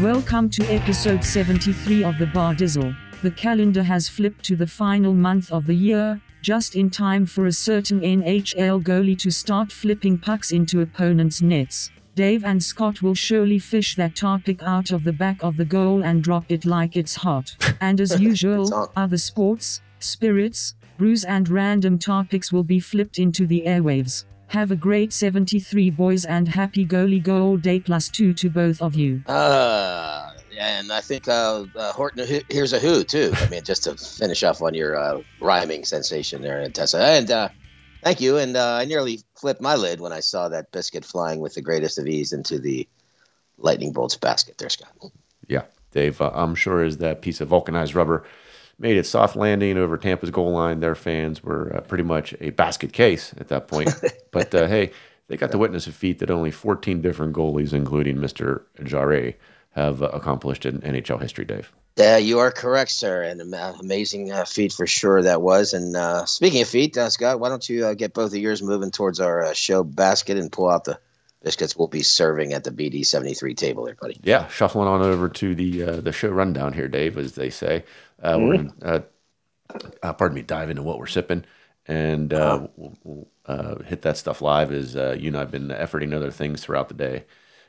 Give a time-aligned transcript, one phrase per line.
[0.00, 2.96] Welcome to episode 73 of the Bar Dizzle.
[3.20, 7.44] The calendar has flipped to the final month of the year, just in time for
[7.44, 11.90] a certain NHL goalie to start flipping pucks into opponents' nets.
[12.14, 16.02] Dave and Scott will surely fish that topic out of the back of the goal
[16.02, 17.54] and drop it like it's hot.
[17.82, 23.64] And as usual, other sports, spirits, brews, and random topics will be flipped into the
[23.66, 24.24] airwaves.
[24.52, 28.94] Have a great 73 boys and happy goalie goal day plus two to both of
[28.94, 29.22] you.
[29.26, 33.32] Uh, and I think uh, uh, Horton, here's a who too.
[33.34, 37.02] I mean, just to finish off on your uh, rhyming sensation there, Tessa.
[37.02, 37.48] And uh,
[38.04, 38.36] thank you.
[38.36, 41.62] And uh, I nearly flipped my lid when I saw that biscuit flying with the
[41.62, 42.86] greatest of ease into the
[43.56, 44.58] lightning bolts basket.
[44.58, 44.92] There, Scott.
[45.48, 48.26] Yeah, Dave, uh, I'm sure is that piece of vulcanized rubber
[48.78, 52.50] made its soft landing over Tampa's goal line, their fans were uh, pretty much a
[52.50, 53.94] basket case at that point.
[54.30, 54.92] but uh, hey,
[55.28, 58.62] they got to witness a feat that only 14 different goalies, including Mr.
[58.82, 59.36] Jarry,
[59.70, 61.72] have uh, accomplished in NHL history, Dave.
[61.96, 63.22] Yeah, you are correct, sir.
[63.22, 63.40] An
[63.80, 65.74] amazing uh, feat for sure that was.
[65.74, 68.62] And uh, speaking of feet, uh, Scott, why don't you uh, get both of yours
[68.62, 70.98] moving towards our uh, show basket and pull out the
[71.42, 74.20] biscuits we'll be serving at the BD seventy three table there, buddy.
[74.22, 77.84] Yeah, shuffling on over to the uh, the show rundown here, Dave, as they say.
[78.22, 79.00] Uh, We're gonna, uh,
[80.02, 81.44] uh, pardon me, dive into what we're sipping,
[81.86, 84.72] and uh, we'll, we'll uh, hit that stuff live.
[84.72, 87.24] As uh, you and I've been efforting other things throughout the day,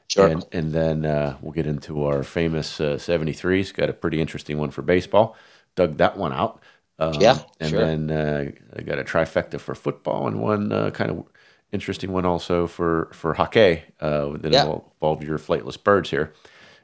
[0.09, 0.27] Sure.
[0.27, 3.73] and and then uh, we'll get into our famous uh, 73s.
[3.73, 5.35] Got a pretty interesting one for baseball.
[5.75, 6.61] Dug that one out.
[6.99, 7.79] Um, Yeah, and sure.
[7.79, 11.25] then uh, I got a trifecta for football and one uh, kind of
[11.73, 14.61] interesting one also for for hockey uh, that Yeah.
[15.01, 16.33] involve, your flightless birds here.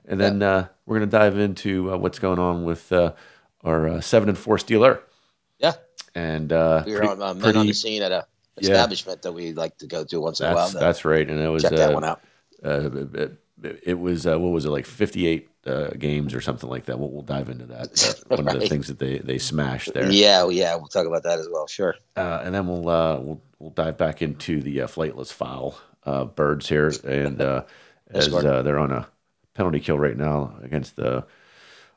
[0.06, 3.14] And then uh, we're going to dive into uh, what's going on with uh,
[3.64, 5.00] our uh, seven and four Steeler.
[5.60, 5.74] Yeah.
[6.16, 8.26] And uh, We were pretty- on, uh, pretty- on the scene at a
[8.58, 8.72] Yeah.
[8.72, 10.70] establishment that we like to go to once in a while.
[10.70, 11.30] that's right.
[11.30, 12.22] And it was check that uh, one out.
[12.66, 13.38] uh, it,
[13.84, 16.98] it was uh, what was it like 58 uh, games or something like that.
[16.98, 18.24] We'll, we'll dive into that.
[18.30, 20.10] One of the things that they they smashed there.
[20.10, 21.68] Yeah, yeah, we'll talk about that as well.
[21.68, 21.94] Sure.
[22.16, 26.26] Uh, and then we'll uh, we'll we'll dive back into the uh, flightless foul uh,
[26.26, 27.64] birds here, and uh,
[28.10, 29.08] as uh, they're on a
[29.54, 31.26] penalty kill right now against the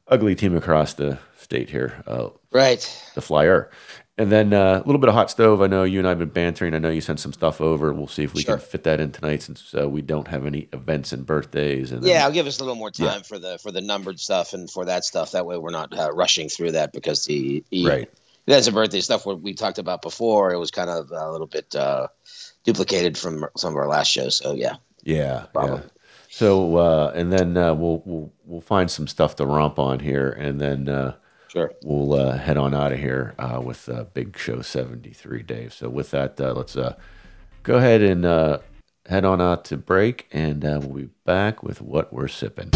[0.08, 2.80] ugly team across the state here, uh, Right.
[3.14, 3.70] the Flyer.
[4.18, 5.62] And then uh, a little bit of hot stove.
[5.62, 6.74] I know you and I have been bantering.
[6.74, 7.92] I know you sent some stuff over.
[7.94, 8.58] We'll see if we Sure.
[8.58, 11.92] can fit that in tonight, since uh, we don't have any events and birthdays.
[11.92, 13.22] And then- Yeah, I'll give us a little more time Yeah.
[13.22, 15.32] for the for the numbered stuff and for that stuff.
[15.32, 18.10] That way, we're not uh, rushing through that because the, the right.
[18.46, 20.52] That's a birthday stuff what we talked about before.
[20.52, 22.08] It was kind of a little bit uh,
[22.64, 24.36] duplicated from some of our last shows.
[24.36, 25.82] So yeah, Yeah, Problem.
[25.82, 25.88] yeah.
[26.28, 30.30] So uh, and then uh, we'll we'll we'll find some stuff to romp on here,
[30.30, 31.14] and then uh,
[31.48, 31.72] sure.
[31.84, 35.74] we'll uh, head on out of here uh, with uh, Big Show seventy three, Dave.
[35.74, 36.94] So with that, uh, let's uh,
[37.64, 38.58] go ahead and uh,
[39.06, 42.70] head on out to break, and uh, we'll be back with what we're sipping.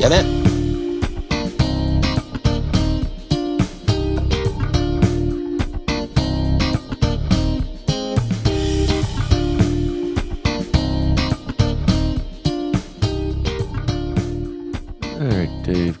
[0.00, 0.59] Yeah, man.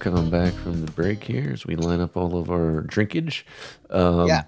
[0.00, 3.44] Coming back from the break here as we line up all of our drinkage.
[3.90, 4.44] Um, yeah,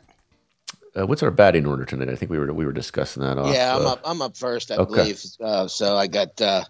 [0.97, 2.09] Uh, what's our batting order tonight?
[2.09, 3.55] I think we were we were discussing that off.
[3.55, 3.77] yeah.
[3.77, 4.01] I'm uh, up.
[4.05, 4.95] I'm up first, I okay.
[4.95, 5.23] believe.
[5.41, 6.65] Uh, so I got uh,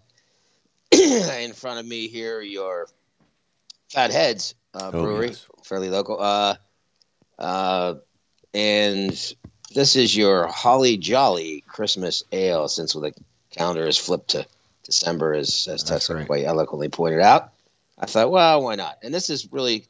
[0.92, 2.86] in front of me here your
[3.90, 5.46] Fat Heads uh, Oh, Brewery, yes.
[5.64, 6.20] fairly local.
[6.20, 6.56] Uh,
[7.38, 7.94] uh,
[8.54, 9.10] and
[9.74, 12.68] this is your Holly Jolly Christmas Ale.
[12.68, 13.12] Since the
[13.50, 14.46] calendar is flipped to
[14.84, 16.26] December, as as Tessa right.
[16.26, 17.51] quite eloquently pointed out,
[18.02, 18.98] I thought, well, why not?
[19.02, 19.86] And this is really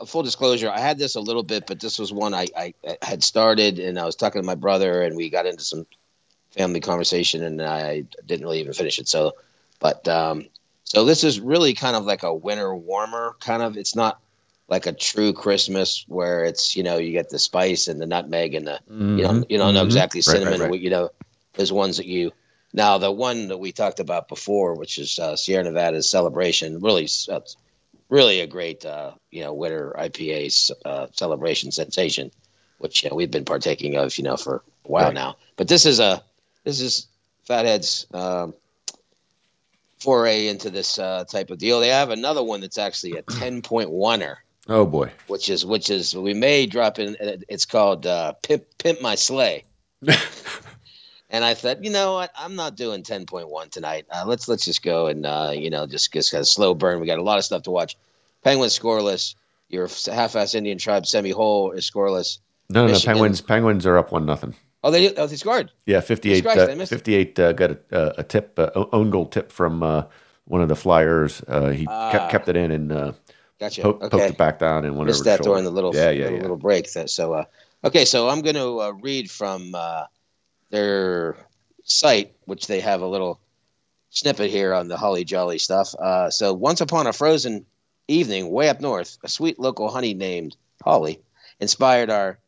[0.00, 0.70] a full disclosure.
[0.70, 3.78] I had this a little bit, but this was one I, I, I had started,
[3.78, 5.86] and I was talking to my brother, and we got into some
[6.52, 9.06] family conversation, and I didn't really even finish it.
[9.06, 9.32] So,
[9.80, 10.46] but um,
[10.84, 13.76] so this is really kind of like a winter warmer kind of.
[13.76, 14.18] It's not
[14.68, 18.54] like a true Christmas where it's you know you get the spice and the nutmeg
[18.54, 19.86] and the you don't you don't know mhm.
[19.86, 20.70] exactly Right, right, cinnamon.
[20.70, 20.80] right.
[20.80, 21.10] You know,
[21.54, 22.32] there's ones that you.
[22.72, 27.08] Now the one that we talked about before, which is uh, Sierra Nevada's celebration, really,
[27.30, 27.40] uh,
[28.08, 32.30] really a great uh, you know winter IPA uh, celebration sensation,
[32.78, 35.14] which you know, we've been partaking of you know for a while Right.
[35.14, 35.36] now.
[35.56, 36.22] But this is a
[36.64, 37.06] this is
[37.44, 38.54] Fatheads um,
[39.98, 41.80] foray into this uh, type of deal.
[41.80, 44.36] They have another one that's actually a ten point oneer
[44.68, 45.10] Oh boy.
[45.26, 47.16] which is which is we may drop in.
[47.48, 49.64] It's called uh, Pimp Pimp My Sleigh.
[51.32, 54.06] and I thought, you know what, I'm not doing 10.1 tonight.
[54.10, 57.00] Uh, let's let's just go and uh, you know just just a slow burn.
[57.00, 57.96] We got a lot of stuff to watch.
[58.44, 59.34] Penguins scoreless.
[59.68, 62.38] Your half-ass Indian tribe semi-whole is scoreless.
[62.68, 63.14] No, no, Michigan.
[63.14, 63.40] Penguins.
[63.40, 64.54] Penguins are up one nothing.
[64.84, 65.70] Oh, they oh they scored.
[65.86, 66.42] Yeah, 58.
[66.42, 66.96] Christ, I Uh, missed it.
[66.96, 70.04] 58 uh, got a, uh, a tip, uh, own goal tip from uh,
[70.44, 71.42] one of the flyers.
[71.48, 72.10] Uh, he Ah.
[72.10, 73.12] kept, kept it in and uh,
[73.60, 73.82] Gotcha.
[73.82, 76.24] po- poked it back down and went Missed over that during the little yeah, yeah,
[76.24, 76.42] little, yeah.
[76.42, 76.92] little break.
[76.92, 77.44] That, so uh,
[77.84, 80.04] okay, so I'm going to uh, read from uh,
[80.72, 81.36] their
[81.84, 83.38] site, which they have a little
[84.10, 85.94] snippet here on the Holly Jolly stuff.
[85.94, 87.66] Uh, so once upon a frozen
[88.08, 91.20] evening, way up north, a sweet local honey named Holly
[91.60, 92.38] inspired our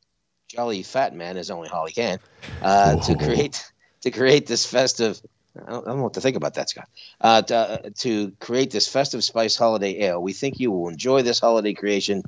[0.49, 2.19] jolly fat man, as only Holly can,
[2.61, 3.63] uh, to create
[4.03, 5.21] to create this festive.
[5.57, 6.89] I don't, I don't know what to think about that, Scott.
[7.21, 11.23] Uh, to, uh, to create this festive spice holiday ale, we think you will enjoy
[11.23, 12.23] this holiday creation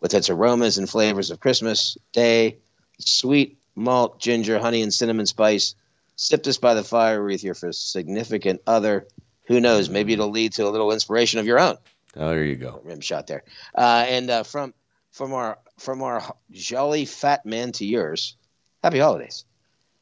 [0.00, 2.58] with its aromas and flavors of Christmas Day,
[2.98, 5.74] sweet malt, ginger, honey, and cinnamon spice.
[6.16, 9.06] Sip this by the fire with your significant other.
[9.46, 9.90] Who knows?
[9.90, 11.76] Maybe it'll lead to a little inspiration of your own
[12.16, 12.80] Oh, there you go.
[12.84, 13.42] rim shot there.
[13.74, 14.72] Uh, and uh, from
[15.10, 16.22] from our from our
[16.52, 18.36] jolly fat man to yours,
[18.82, 19.44] happy holidays.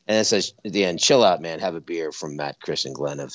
[0.06, 1.60] And it says at the end, chill out, man.
[1.60, 3.32] Have a beer from Matt, Chris, and Glenn of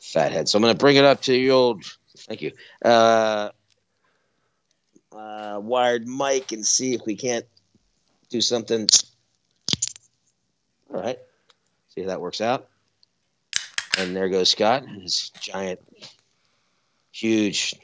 [0.00, 0.48] Fathead.
[0.48, 1.84] So I'm going to bring it up to the old.
[2.16, 2.52] Thank you.
[2.84, 3.50] Uh,
[5.12, 7.46] uh, wired mic and see if we can't
[8.30, 8.88] do something.
[10.92, 11.18] All right.
[11.94, 12.68] See if that works out.
[13.98, 15.80] And there goes Scott, and his giant,
[17.12, 17.74] huge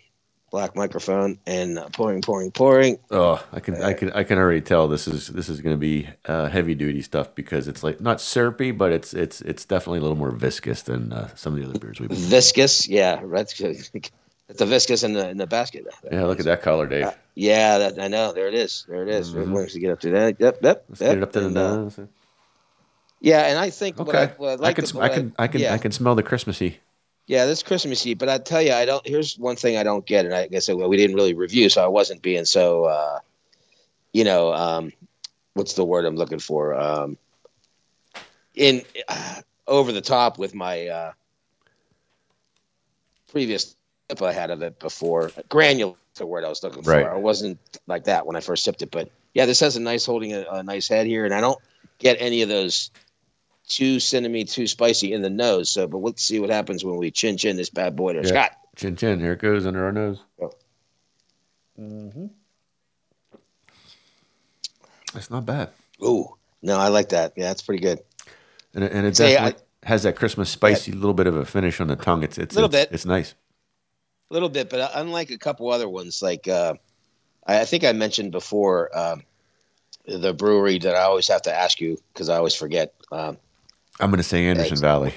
[0.51, 2.99] black microphone, and uh, pouring, pouring, pouring.
[3.11, 5.79] Oh, I can, I can, I can already tell this is this is going to
[5.81, 9.99] be uh, heavy duty stuff because it's like not syrupy, but it's it's it's definitely
[9.99, 12.19] a little more viscous than uh, some of the other beers we've been.
[12.19, 13.77] Viscous, yeah, that's good.
[14.49, 15.87] It's the viscous in the in the basket.
[16.11, 17.11] Yeah, look at that color, Dave.
[17.35, 18.33] Yeah, that, I know.
[18.33, 18.87] There it is.
[18.89, 19.35] There it is.
[19.35, 19.51] Mhm.
[19.51, 20.85] Once you get up to that, yep, yep.
[20.89, 21.11] Let's yep.
[21.11, 21.99] get it up to the And, uh, nose.
[23.21, 25.73] Yeah, and I think what I, what I I can, I can, I can, yeah.
[25.73, 26.79] I can smell the Christmassy.
[27.27, 28.15] Yeah, this Christmassy.
[28.15, 29.07] But I tell you, I don't.
[29.07, 31.83] Here's one thing I don't get, and I guess well, we didn't really review, so
[31.83, 33.19] I wasn't being so, uh,
[34.13, 34.93] you know, um,
[35.55, 36.75] what's the word I'm looking for?
[36.75, 37.19] Um,
[38.55, 41.13] in uh, over the top with my uh,
[43.33, 43.75] previous
[44.09, 45.33] sip I had of it before.
[45.49, 46.91] Granular, is the word I was looking for.
[46.91, 47.07] Right.
[47.07, 50.07] I wasn't like that when I first sipped it, but yeah, this has a nice
[50.07, 51.59] holding a, a nice head here, and I don't
[51.99, 52.91] get any of those
[53.67, 55.71] too cinnamony, too spicy in the nose.
[55.71, 58.29] So, but let's see what happens when we chin chin this bad boy there, Yeah.
[58.29, 58.53] Scott.
[58.77, 60.19] Chin chin, here it goes under our nose.
[60.41, 60.53] Oh.
[65.15, 65.71] It's not bad,
[66.03, 67.33] Ooh, no, I like that.
[67.37, 68.01] Yeah, that's pretty good.
[68.75, 71.81] and it, and it Say, definitely has that Christmas spicy little bit of a finish
[71.81, 72.23] on the tongue.
[72.23, 72.95] It's it's Little it's, bit.
[72.95, 73.35] It's nice.
[74.31, 76.75] A little bit, but unlike a couple other ones, like uh,
[77.47, 79.23] I, I think I mentioned before, um,
[80.07, 82.95] the brewery that I always have to ask you because I always forget.
[83.11, 83.39] Um,
[84.01, 84.81] I'm going to say Anderson Thanks.
[84.81, 85.15] Valley.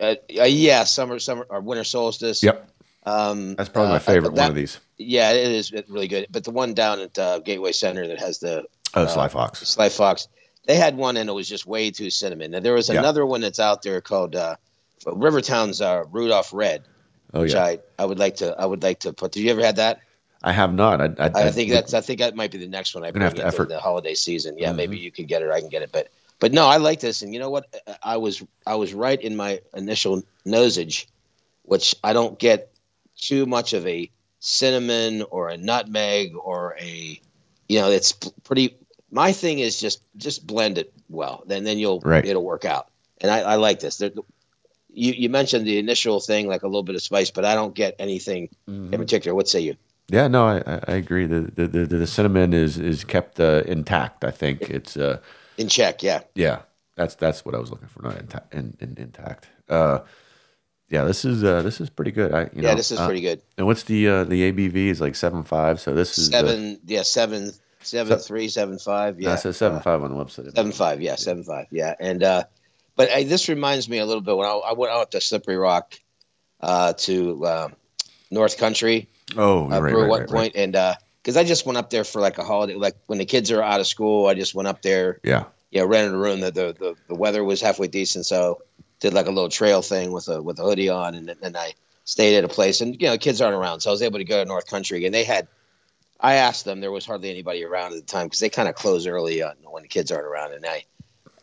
[0.00, 2.42] uh, uh, yeah, summer, summer, or winter solstice.
[2.42, 2.68] Yep,
[3.06, 4.78] Um, that's probably uh, my favorite that- one of these.
[4.98, 6.26] Yeah, it is really good.
[6.30, 8.64] But the one down at uh, Gateway Center that has the
[8.94, 9.60] Oh, uh, Sly Fox.
[9.66, 10.28] Sly Fox.
[10.66, 12.54] They had one and it was just way too cinnamon.
[12.54, 13.00] And there was Yeah.
[13.00, 14.54] another one that's out there called uh,
[15.06, 16.84] Rivertown's uh, Rudolph Red,
[17.34, 17.42] Oh yeah.
[17.42, 19.32] which yeah, I, I would like to I would like to put.
[19.32, 20.00] Did you ever had that?
[20.44, 21.00] I have not.
[21.00, 23.24] I, I, I, think that's I think that might be the next one I'm Gonna
[23.24, 23.68] have to effort.
[23.68, 24.56] the holiday season.
[24.58, 25.02] Yeah, maybe Mhm.
[25.02, 25.50] you can get it.
[25.50, 25.90] I can get it.
[25.92, 26.08] But
[26.42, 27.22] but no, I like this.
[27.22, 27.66] And you know what?
[28.02, 31.06] I was I was right in my initial nosage,
[31.62, 32.72] which I don't get
[33.16, 34.10] too much of a
[34.40, 37.20] cinnamon or a nutmeg or a
[37.68, 38.10] you know it's
[38.42, 38.76] pretty.
[39.12, 41.44] My thing is just just blend it well.
[41.46, 42.26] Then then you'll Right.
[42.26, 42.88] it'll work out.
[43.20, 43.98] And I, I like this.
[43.98, 44.10] There,
[44.92, 47.72] you you mentioned the initial thing like a little bit of spice, but I don't
[47.72, 48.92] get anything Mhm.
[48.92, 49.32] in particular.
[49.36, 49.76] What say you?
[50.08, 51.26] Yeah, no, I, I I agree.
[51.26, 54.24] The, the the the cinnamon is is kept uh, intact.
[54.24, 55.18] I think it's uh
[55.58, 56.22] In check, yeah.
[56.34, 56.62] yeah.
[56.96, 58.02] That's that's what I was looking for.
[58.02, 58.54] Not intact.
[58.54, 59.48] In, in, intact.
[59.68, 60.00] Uh,
[60.90, 62.34] yeah, this is uh this is pretty good.
[62.34, 63.40] I you Yeah, know, this is uh, pretty good.
[63.56, 65.80] And what's the uh, the ABV is like seven five.
[65.80, 69.80] So this is the, seven yeah seven seven three seven five yeah yeah, says seven
[69.80, 70.54] five on the website.
[70.54, 72.44] seven five yeah seven five yeah and uh
[72.94, 75.56] but uh, this reminds me a little bit when I, I went out to Slippery
[75.56, 75.98] Rock
[76.60, 77.68] uh to uh,
[78.30, 80.28] North Country Oh, uh, right, right, at one right, right.
[80.28, 83.18] point and uh because I just went up there for like a holiday like when
[83.18, 85.20] the kids are out of school I just went up there.
[85.22, 85.44] Yeah,
[85.80, 88.62] know rented a room the the, the, the weather was halfway decent so
[89.00, 91.72] did like a little trail thing with a with a hoodie on and then I
[92.04, 94.24] stayed at a place and you know kids aren't around so I was able to
[94.24, 95.48] go to North Country and they had
[96.20, 98.74] I asked them there was hardly anybody around at the time because they kind of
[98.74, 100.84] close early uh, when the kids aren't around and I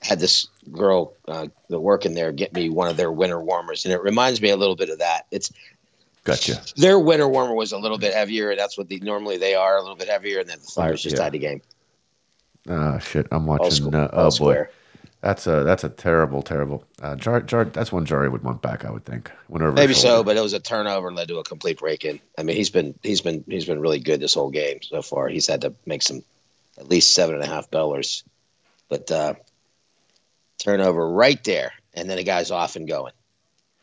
[0.02, 3.94] had this girl uh, that working there get me one of their winter warmers and
[3.94, 5.26] it reminds me a little bit of that.
[5.32, 5.52] It's
[6.30, 6.62] gotcha.
[6.76, 9.82] their winter warmer was a little bit heavier that's what the, normally they are a
[9.82, 11.24] little bit heavier and then the fires just Yeah.
[11.24, 11.62] died the game
[12.68, 13.96] Oh shit, I'm watching.
[13.96, 14.72] uh, oh boy, square
[15.22, 16.86] that's a that's a terrible, terrible.
[17.02, 18.86] Uh, Jar, Jar, that's one Jarry would want back.
[18.86, 19.30] I would think.
[19.52, 22.22] His Maybe so, but it was a turnover and led to a complete break in.
[22.38, 25.28] I mean, he's been he's been he's been really good this whole game so far.
[25.28, 26.24] He's had to make some
[26.78, 28.24] at least seven and a half bellers,
[28.88, 29.34] but uh,
[30.58, 33.14] turnover right there, and then the guy's off and going.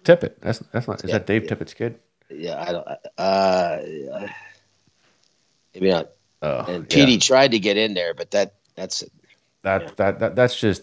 [0.04, 0.34] Tippett.
[0.40, 1.02] That's that's not.
[1.04, 1.50] Is Yeah, that Dave yeah.
[1.50, 1.98] Tippett's kid?
[2.30, 2.88] Yeah, I don't.
[3.18, 4.26] Uh,
[5.74, 6.08] maybe not.
[6.42, 7.04] Oh, And yeah.
[7.06, 9.02] PD tried to get in there, but that that's
[9.62, 9.90] that, yeah.
[9.96, 10.82] that that that's just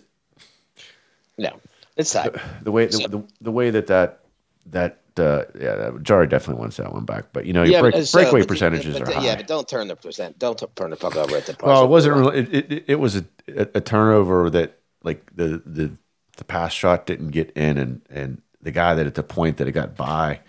[1.38, 1.60] no.
[1.96, 2.32] It's time.
[2.64, 4.20] the way the, So- the, the way that that
[4.68, 7.26] that uh, yeah, that- Jarry definitely wants that one back.
[7.34, 9.24] But you know, your Yeah, break, so- breakaway but percentages but are high.
[9.26, 10.40] Yeah, but don't turn the percent.
[10.40, 11.56] Don't turn the puck over at the.
[11.64, 12.40] well, it wasn't really.
[12.40, 15.92] It, it, it was a, a turnover that like the the
[16.38, 19.68] the pass shot didn't get in, and and the guy that at the point that
[19.68, 20.40] it got by,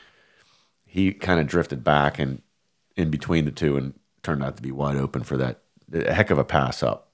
[0.95, 2.41] he kind of drifted back and
[2.97, 5.59] in between the two, and turned out to be wide open for that
[5.93, 7.09] a heck of a pass up.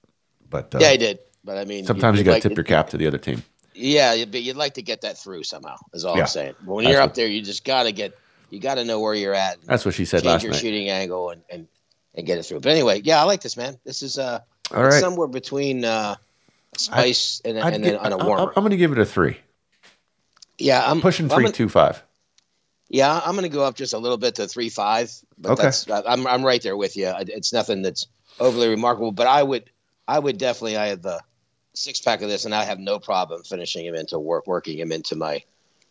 [0.48, 1.18] But uh, Yeah, he did.
[1.42, 3.42] But I mean, sometimes you got to like- tip your cap to the other team.
[3.74, 5.76] Yeah, but you'd like to get that through somehow.
[5.94, 6.22] Is all Yeah.
[6.22, 6.54] I'm saying.
[6.60, 8.16] But when you're what- up there, you just got to get.
[8.50, 9.62] You got to know where you're at.
[9.64, 10.60] That's what she said change last your night.
[10.60, 11.66] shooting angle and, and
[12.14, 12.60] and get it through.
[12.60, 13.78] But anyway, yeah, I like this man.
[13.84, 14.40] This is uh
[14.74, 16.16] All right, somewhere between uh
[16.76, 18.52] spice and, I'd and gi- then on a I- I- warmer.
[18.56, 19.38] I'm going to give it a three.
[20.58, 22.02] yeah, I'm Pushing I'm three gonna- two five.
[22.92, 25.62] Yeah, I'm going to go up just a little bit to three five, but Okay.
[25.62, 27.12] that's I'm I'm right there with you.
[27.20, 28.06] It's nothing that's
[28.40, 29.70] overly remarkable, but I would
[30.08, 31.20] I would definitely I have the
[31.72, 34.90] six pack of this, and I have no problem finishing him into work working him
[34.90, 35.42] into my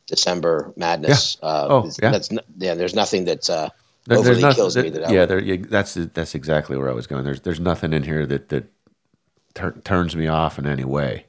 [0.07, 1.37] December madness.
[1.41, 2.11] Uh, Oh, yeah.
[2.11, 2.73] That's yeah.
[2.75, 3.69] There's nothing that's uh
[4.05, 7.07] There- overly nothing- kills me that yeah, there, yeah, that's that's exactly where I was
[7.07, 7.23] going.
[7.23, 8.65] There's there's nothing in here that that
[9.53, 11.27] tur- turns me off in any way.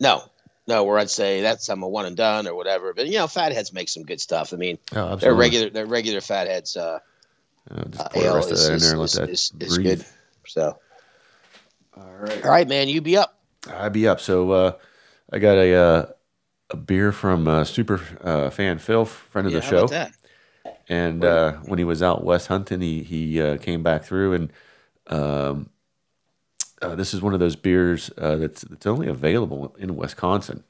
[0.00, 0.24] no.
[0.66, 2.94] No, where I'd say that's I'm a one and done or whatever.
[2.94, 4.52] But you know, fatheads make some good stuff.
[4.52, 5.36] I mean, Oh, they're absolutely.
[5.40, 5.70] regular.
[5.70, 6.76] They're regular fatheads.
[6.76, 7.00] Uh,
[7.70, 9.12] Uh, just uh, the ale rest of is, that in is, there and let is,
[9.12, 10.04] that is, is good.
[10.46, 10.78] So,
[11.96, 13.38] All right, all right, man, you be up.
[13.70, 14.20] I'd be up.
[14.20, 14.72] So uh,
[15.32, 16.06] I got a uh,
[16.70, 19.84] a beer from uh, super uh, fan Phil, friend of Yeah, the how show.
[19.84, 20.12] about that?
[20.88, 24.52] and uh, when he was out west hunting, he he uh, came back through, and
[25.08, 25.70] um,
[26.82, 30.64] uh, this is one of those beers uh, that's that's only available in Wisconsin.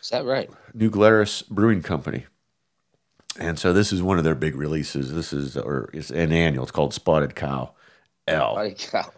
[0.00, 0.50] Is that right?
[0.74, 2.26] New Glarus Brewing Company,
[3.38, 5.12] and so this is one of their big releases.
[5.12, 6.62] This is or it's an annual.
[6.64, 7.74] It's called Spotted Cow
[8.26, 9.12] L, Plenty, cow.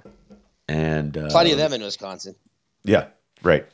[0.69, 2.35] and uh, Plenty of them in Wisconsin.
[2.85, 3.07] Yeah,
[3.43, 3.67] right.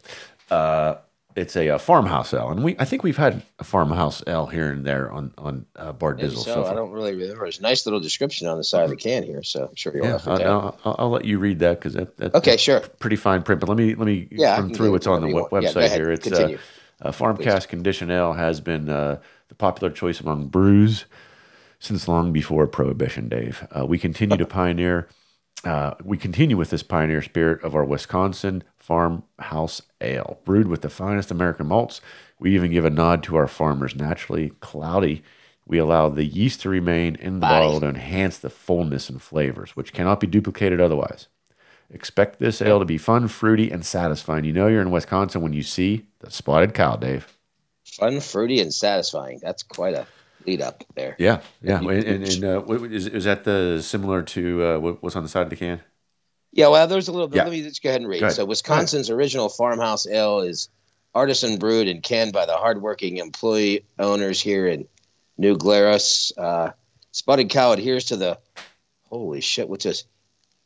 [0.50, 0.96] Uh,
[1.38, 4.70] it's a, uh farmhouse L, and we I think we've had a farmhouse L here
[4.70, 7.44] and there on on uh, Bar Dizzle so, so I don't really remember.
[7.44, 9.94] There's a nice little description on the side of the can here, so I'm sure
[9.96, 10.44] you'll Yeah, have to.
[10.44, 12.80] I'll, I'll, I'll let you read that because that, that Okay, that's sure.
[12.80, 13.60] pretty fine print.
[13.60, 15.64] But let me let me Yeah, run through what's on the whatever we- want.
[15.64, 16.00] Yeah, website ahead.
[16.00, 16.10] here.
[16.10, 16.58] It's uh, Continue.
[17.02, 19.18] uh, Farmcast Condition Ale has been uh,
[19.48, 21.04] the popular choice among brews
[21.80, 23.66] since long before Prohibition, Dave.
[23.76, 25.08] Uh, we continue to pioneer.
[25.64, 30.88] Uh, we continue with this pioneer spirit of our Wisconsin farmhouse ale, brewed with the
[30.88, 32.00] finest American malts.
[32.38, 33.94] We even give a nod to our farmers.
[33.94, 35.22] Naturally cloudy,
[35.66, 37.66] we allow the yeast to remain in the Body.
[37.66, 41.28] bottle to enhance the fullness and flavors, which cannot be duplicated otherwise.
[41.90, 44.44] Expect this ale to be fun, fruity, and satisfying.
[44.44, 47.36] You know you're in Wisconsin when you see the spotted cow, Dave.
[47.84, 49.38] Fun, fruity, and satisfying.
[49.42, 50.06] That's quite a
[50.46, 51.14] lead up there.
[51.18, 51.78] Yeah, yeah.
[51.78, 55.42] And, and, and uh, is, is that the similar to uh, what's on the side
[55.42, 55.82] of the can?
[56.52, 57.36] Yeah, well, there's a little bit.
[57.36, 57.42] Yeah.
[57.44, 58.32] Let me just go ahead and read.
[58.32, 60.68] So, Wisconsin's original farmhouse ale is
[61.14, 64.86] artisan brewed and canned by the hardworking employee owners here in
[65.36, 66.32] New Glarus.
[66.36, 66.70] Uh,
[67.12, 68.38] Spotted Cow adheres to the.
[69.10, 69.68] Holy shit!
[69.68, 70.04] What's this?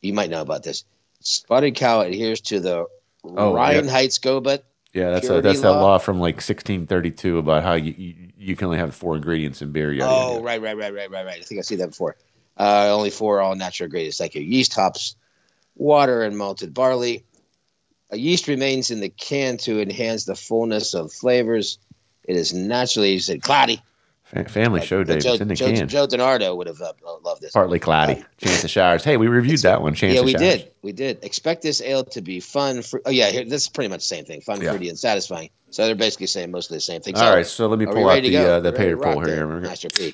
[0.01, 0.83] You might know about this.
[1.21, 2.85] Spotted Cow adheres to the
[3.25, 3.91] Oh, Ryan yeah.
[3.91, 4.63] Heights Gobet.
[4.93, 5.81] Yeah, that's a, that's that law?
[5.81, 9.71] law from like 1632 about how you, you, you can only have four ingredients in
[9.71, 9.91] beer.
[9.93, 10.43] Yada, Oh, yada.
[10.43, 11.39] right, right, right, right, right, right.
[11.39, 12.17] I think I see that before.
[12.59, 15.15] Uh, only four all natural ingredients like your yeast, hops,
[15.75, 17.23] water, and malted barley.
[18.09, 21.79] A yeast remains in the can to enhance the fullness of flavors.
[22.23, 23.81] It is naturally, you said, cloudy.
[24.23, 25.21] Fa- Family show, Dave.
[25.21, 25.87] Joe, it's in the Joe, can.
[25.87, 27.51] Joe DeNardo would have uh, loved this.
[27.51, 28.23] Partly cloudy.
[28.37, 29.03] Chance of showers.
[29.03, 29.93] Hey, we reviewed that one.
[29.93, 30.41] Chance yeah, we showers.
[30.41, 30.71] did.
[30.83, 31.23] We did.
[31.23, 32.81] Expect this ale to be fun.
[32.83, 34.41] Fr- oh, yeah, here, this is pretty much the same thing.
[34.41, 34.69] Fun, Yeah.
[34.71, 35.49] fruity, and satisfying.
[35.71, 37.15] So they're basically saying mostly the same thing.
[37.17, 39.47] All right, so let me pull out the uh, the paper pull here.
[39.47, 40.13] Master P.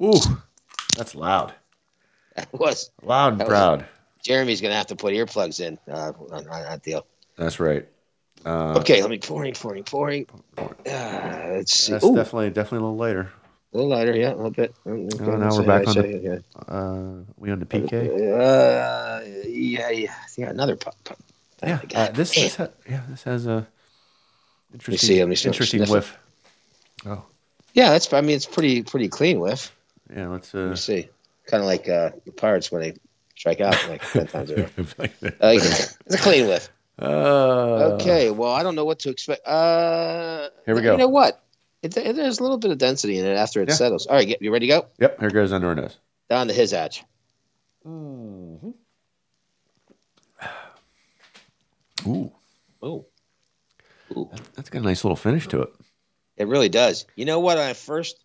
[0.00, 0.20] Ooh,
[0.96, 1.52] that's loud.
[2.34, 3.84] That was Loud and That proud.
[4.22, 7.06] Jeremy's going to have to put earplugs in uh, on, on that deal.
[7.36, 7.86] That's right.
[8.44, 10.26] Uh, Okay, let me pouring, pouring, pouring.
[10.58, 11.92] Uh, let's see.
[11.92, 13.30] That's Ooh, definitely definitely a little later.
[13.72, 14.74] a little lighter, yeah, a little bit.
[14.86, 17.66] Oh, now we're see, back I on say, the- Uh, we on the.
[17.66, 17.92] PK?
[18.32, 20.14] Uh, yeah, yeah.
[20.24, 20.96] I think another pop.
[21.04, 21.18] pop.
[21.62, 22.44] Yeah, uh, this damn.
[22.44, 23.68] this ha- yeah this has a
[24.72, 26.18] interesting see, let me interesting sniff whiff.
[27.06, 27.24] Oh
[27.74, 28.12] Yeah, that's.
[28.12, 29.72] I mean, it's pretty pretty clean whiff.
[30.14, 30.70] yeah, let's Let uh.
[30.70, 31.08] me see.
[31.46, 32.94] Kind of like uh, the Pirates when they
[33.42, 34.68] strike out like ten times a row.
[34.98, 35.12] like.
[35.24, 36.70] Uh, it's a clean whiff.
[36.96, 39.44] Uh, Okay, well, I don't know what to expect.
[39.44, 40.92] Uh, Here we go.
[40.92, 41.42] You know what?
[41.82, 43.74] It, it- there's a little bit of density in it after it Yeah.
[43.74, 44.06] settles.
[44.06, 44.86] All right, get, you ready to go?
[45.00, 45.96] Yep, here goes under our nose.
[46.30, 47.02] Down to his edge.
[52.06, 52.32] Ooh,
[52.84, 53.04] Ooh.
[54.16, 54.30] Ooh.
[54.54, 55.72] that's got a nice little finish to it.
[56.36, 57.06] It really does.
[57.16, 57.56] You know what?
[57.58, 58.22] When I first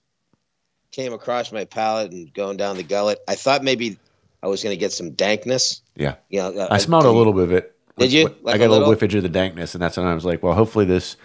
[0.92, 3.20] came across my palate and going down the gullet.
[3.28, 3.98] I thought maybe
[4.44, 5.82] I was going to get some dankness.
[5.96, 6.16] Yeah.
[6.30, 7.76] You know, uh, I smelled a little bit of it.
[7.98, 8.28] Did you?
[8.46, 10.54] I got a little whiffage of the dankness, and that's when I was like, well,
[10.54, 11.18] hopefully this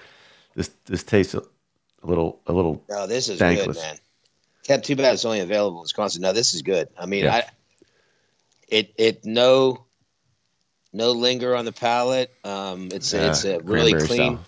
[0.55, 1.41] this this tastes a,
[2.03, 2.83] a little a little.
[2.89, 3.77] No, this is Thankless.
[3.77, 3.97] good, man.
[4.65, 6.23] Kept too bad it's only available in Wisconsin.
[6.23, 6.89] No, this is good.
[6.99, 7.35] I mean, Yeah.
[7.37, 7.45] I
[8.69, 9.85] it it no
[10.95, 12.31] no linger on the palate.
[12.45, 14.07] Um, it's Yeah, it's a really clean.
[14.39, 14.45] style.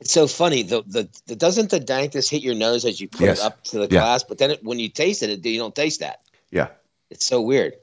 [0.00, 0.62] It's so funny.
[0.62, 3.40] The, the the doesn't the dankness hit your nose as you put Yes.
[3.40, 4.00] it up to the Yeah.
[4.00, 6.20] glass, but then it, when you taste it, it, you don't taste that.
[6.50, 6.68] Yeah.
[7.10, 7.74] It's so weird.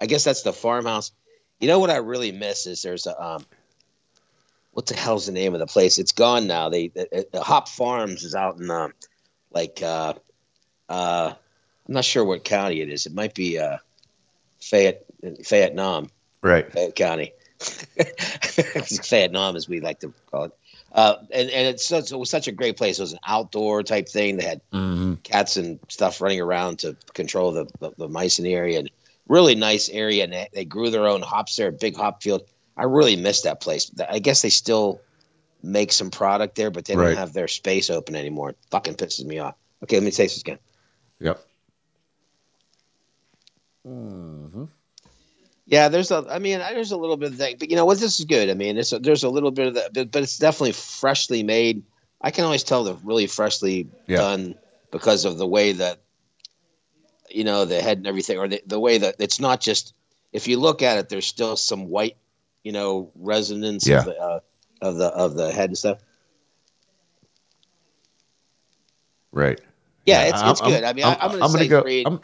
[0.00, 1.12] I guess that's the farmhouse.
[1.60, 3.46] You know what I really miss is there's a um,
[4.72, 5.98] what the hell's the name of the place?
[5.98, 6.68] It's gone now.
[6.68, 8.92] They the, the Hop Farms is out in um,
[9.52, 10.14] like uh,
[10.88, 11.32] uh,
[11.88, 13.06] I'm not sure what county it is.
[13.06, 13.78] It might be uh,
[14.60, 15.04] Fayette
[15.44, 16.10] Fayette Nam.
[16.42, 16.70] Right.
[16.70, 17.32] Fayette County.
[17.60, 20.52] Fayette Nam, as we like to call it.
[20.92, 22.98] Uh, and and it's such, it was such a great place.
[22.98, 24.36] It was an outdoor type thing.
[24.36, 28.44] They had hmm cats and stuff running around to control the, the, the mice in
[28.44, 28.80] the area.
[28.80, 28.90] And
[29.28, 30.24] really nice area.
[30.24, 32.42] And they, they grew their own hops there, big hop field.
[32.76, 33.90] I really miss that place.
[34.08, 35.00] I guess they still
[35.62, 37.08] make some product there, but they Right.
[37.08, 38.50] don't have their space open anymore.
[38.50, 39.54] It fucking pisses me off.
[39.84, 40.58] Okay, let me taste this again.
[41.20, 41.40] Yep.
[45.72, 46.26] Yeah, there's a.
[46.28, 47.98] I mean, there's a little bit of that, but you know what?
[47.98, 48.50] This is good.
[48.50, 51.42] I mean, it's a, there's a little bit of that, but, but it's definitely freshly
[51.42, 51.82] made.
[52.20, 54.18] I can always tell they're really freshly Yeah.
[54.18, 54.54] done
[54.90, 56.00] because of the way that
[57.30, 59.94] you know the head and everything, or the, the way that it's not just.
[60.30, 62.18] If you look at it, there's still some white,
[62.62, 64.00] you know, resonance Yeah.
[64.00, 64.40] of the uh,
[64.82, 66.00] of the of the head and stuff.
[69.32, 69.58] Right.
[70.04, 70.84] Yeah, it's, I'm- it's good.
[70.84, 72.20] I mean, I'm, I'm, I'm gonna say go.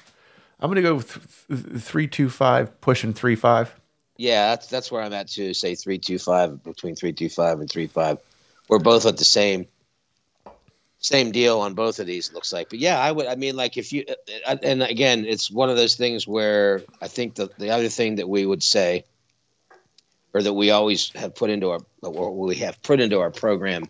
[0.59, 0.65] Three.
[0.65, 3.75] I'm, I'm gonna go th- th- three two five, pushing three five.
[4.17, 5.55] Yeah, that's that's where I'm at too.
[5.55, 8.19] Say three two five between three two five and three five.
[8.69, 9.67] We're both at the same
[10.99, 12.29] same deal on both of these.
[12.29, 13.27] it Looks like, but yeah, I would.
[13.27, 14.05] I mean, like if you
[14.47, 18.17] uh, and again, it's one of those things where I think the the other thing
[18.17, 19.05] that we would say,
[20.35, 23.85] or that we always have put into our or we have put into our program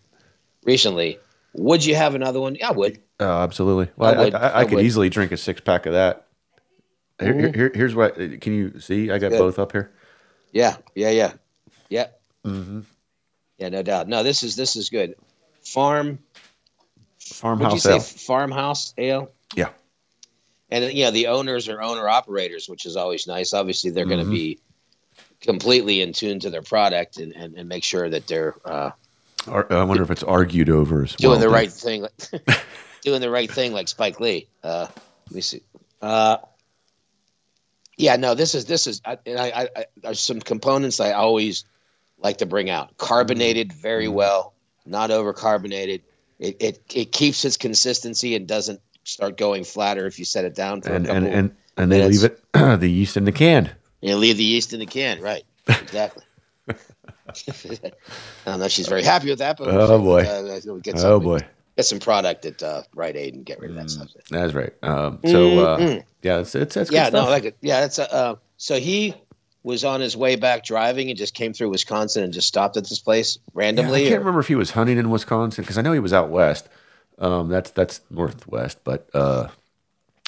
[0.65, 1.19] recently.
[1.55, 2.55] Would you have another one?
[2.55, 3.01] Yeah, I would.
[3.21, 3.89] Oh, absolutely.
[3.97, 4.85] Well, I I, I, I, I could would.
[4.85, 6.27] easily drink a six pack of that.
[7.21, 8.15] Here, here- here- here's what.
[8.41, 9.11] Can you see?
[9.11, 9.39] I got Good.
[9.39, 9.91] both up here.
[10.53, 11.33] Yeah, yeah, yeah,
[11.89, 12.07] yeah.
[12.45, 12.81] Mm-hmm.
[13.59, 14.09] Yeah, no doubt.
[14.09, 15.15] No, this is this is good.
[15.63, 16.19] Farm
[17.19, 18.01] farmhouse Would you say ale.
[18.01, 19.31] farmhouse ale?
[19.55, 19.69] Yeah.
[20.71, 23.53] And you know the owners are owner operators, which is always nice.
[23.53, 24.59] Obviously, they're going to be
[25.41, 28.91] completely in tune to their product and, and, and make sure that they're uh,
[29.47, 31.41] Ar- I wonder if it's argued over as doing well.
[31.41, 32.07] the right thing,
[33.03, 34.47] doing the right thing, like Spike Lee.
[34.63, 34.87] Uh,
[35.29, 35.63] let me see.
[36.03, 36.39] Uh,
[37.99, 39.03] yeah, no, this is this is.
[39.05, 41.65] I, and I, I, I, there's some components I always
[42.19, 42.97] like to bring out.
[42.97, 44.13] Carbonated very Mhm.
[44.15, 44.55] well,
[44.87, 46.03] not over carbonated.
[46.39, 50.55] It, it it keeps its consistency and doesn't start going flatter if you set it
[50.55, 51.25] down for and a couple.
[51.27, 52.23] and and and they minutes.
[52.23, 53.71] leave it the yeast in the can.
[54.01, 55.43] You leave the yeast in the can, right?
[55.67, 56.23] Exactly.
[56.69, 56.73] I
[58.47, 60.23] don't know if she's very happy with that, but Oh, boy.
[60.23, 60.61] uh,
[60.95, 61.41] Oh boy,
[61.79, 64.09] get some product at uh, Rite Aid and get rid of that stuff.
[64.29, 64.73] that's right.
[64.83, 66.05] Um, so uh, Mm-mm.
[66.23, 67.57] yeah, it's it's, it's good yeah, no, like it.
[67.61, 69.15] Yeah, that's uh, so he
[69.63, 72.85] was on his way back driving and just came through Wisconsin and just stopped at
[72.89, 74.07] this place Yeah, randomly.
[74.07, 76.13] I can't or- remember if he was hunting in Wisconsin because I know he was
[76.13, 76.69] out west.
[77.19, 79.49] Um, that's that's northwest, but uh,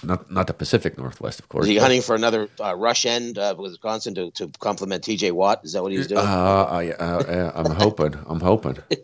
[0.05, 1.63] not not the Pacific Northwest, of course.
[1.63, 5.33] Was he but- hunting for another uh, rush end uh, Wisconsin to, to complement TJ
[5.33, 5.65] Watt?
[5.65, 6.21] Is that what he's doing?
[6.21, 8.15] Uh, I, uh, I'm hoping.
[8.27, 8.79] I'm hoping.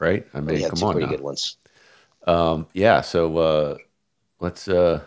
[0.00, 0.26] Right?
[0.34, 1.12] I mean, had come on pretty now.
[1.12, 1.56] good ones.
[2.26, 3.00] Um, yeah.
[3.00, 3.76] So uh,
[4.40, 5.02] let's uh,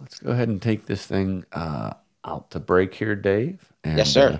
[0.00, 3.72] let's go ahead and take this thing uh, out to break here, Dave.
[3.82, 4.28] And, Yes, sir.
[4.34, 4.38] Uh,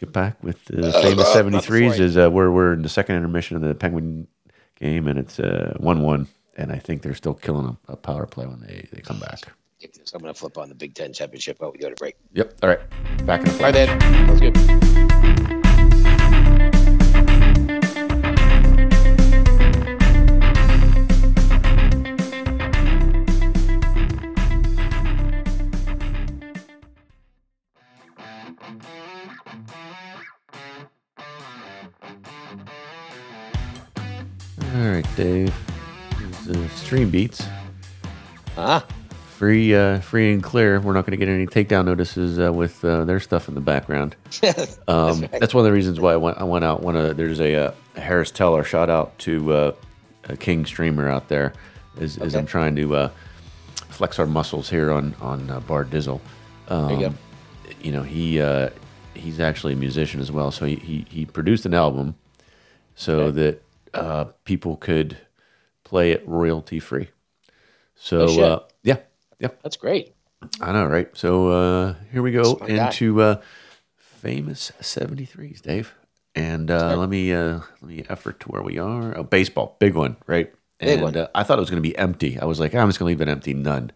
[0.00, 1.98] get back with the famous seventy threes.
[2.00, 4.26] Is uh, where we're in the second intermission of the Penguin
[4.78, 6.28] game, and it's uh, one one.
[6.56, 9.40] And I think they're still killing a, a power play when they, they come back.
[10.14, 11.58] I'm going to flip on the Big Ten championship.
[11.60, 12.14] Oh, we go to break.
[12.32, 12.54] Yep.
[12.62, 12.78] All right.
[13.26, 13.74] Back in a All flash.
[13.74, 14.26] right, man.
[14.28, 16.13] That's good.
[35.16, 35.54] Dave.
[36.48, 37.44] Uh, stream beats.
[38.56, 38.84] Ah,
[39.36, 40.80] Free, uh, free and clear.
[40.80, 43.60] We're not going to get any takedown notices uh, with uh, their stuff in the
[43.60, 44.14] background.
[44.86, 45.54] Um, that's, right.
[45.54, 46.38] one of the reasons why I went.
[46.38, 46.82] I went out.
[46.82, 49.72] One of there's a, uh Harris Teller shout out to uh,
[50.24, 51.52] a King streamer out there.
[51.98, 53.10] As, as I'm trying to uh,
[53.88, 56.20] flex our muscles here on on uh, Bar Dizzle.
[56.68, 57.14] Um, There you go.
[57.80, 58.70] you know he uh,
[59.14, 60.50] he's actually a musician as well.
[60.50, 62.14] So he he, he produced an album
[62.94, 63.30] so Okay.
[63.40, 63.62] that
[63.94, 65.16] uh, people could
[65.84, 67.08] play it royalty free.
[67.94, 68.98] So uh, yeah,
[69.38, 70.14] yep, That's great.
[70.60, 71.08] I know, right?
[71.16, 73.40] So uh, here we go into uh,
[73.96, 75.94] famous seventy threes, Dave.
[76.34, 79.16] And uh, let me uh, let me effort to where we are.
[79.16, 80.52] Oh, baseball, big one, right?
[80.80, 81.16] Big and one.
[81.16, 82.38] Uh, I thought it was going to be empty.
[82.40, 83.92] I was like, I'm just going to leave it empty, none.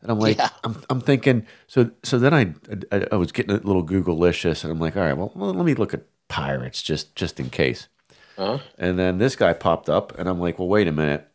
[0.00, 0.48] And I'm like, Yeah.
[0.64, 1.46] I'm, I'm thinking.
[1.66, 2.54] So so then I,
[2.90, 5.66] I I was getting a little Google-licious, and I'm like, all right, well, well, let
[5.66, 7.88] me look at Pirates just just in case.
[8.36, 8.58] Uh-huh.
[8.78, 11.26] And then this guy popped up, and I'm like, well, wait a minute.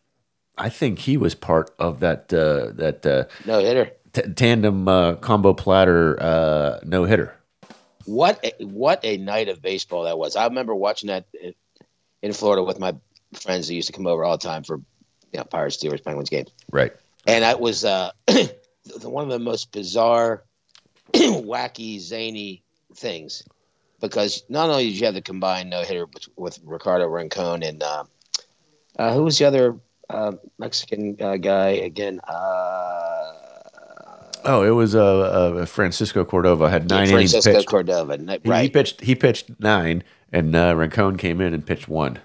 [0.58, 3.92] I think he was part of that uh, that uh, No hitter.
[4.12, 7.34] t- tandem uh, combo platter uh, no hitter.
[8.06, 10.36] What a, what a night of baseball that was.
[10.36, 11.26] I remember watching that
[12.22, 12.96] in, Florida with my
[13.34, 14.78] friends who used to come over all the time for
[15.32, 16.50] you know Pirates, Steelers, Penguins games.
[16.72, 16.92] Right.
[17.26, 18.52] and that was uh, the-
[19.04, 20.44] one of the most bizarre,
[21.14, 22.64] wacky, zany
[22.96, 23.44] things
[24.00, 27.82] because not only did you have the combined no hitter with, with Ricardo Rincon and
[27.84, 28.04] uh,
[28.98, 29.78] uh, who was the other
[30.10, 32.20] uh, Mexican uh, guy again?
[32.28, 33.34] Uh,
[34.46, 35.04] Oh, it was uh,
[35.60, 37.68] uh, Francisco Cordova had nine innings Francisco pitched.
[37.68, 38.62] Cordova, n- He- right?
[38.64, 39.02] He pitched.
[39.02, 42.20] He pitched nine, and uh, Rincon came in and pitched one.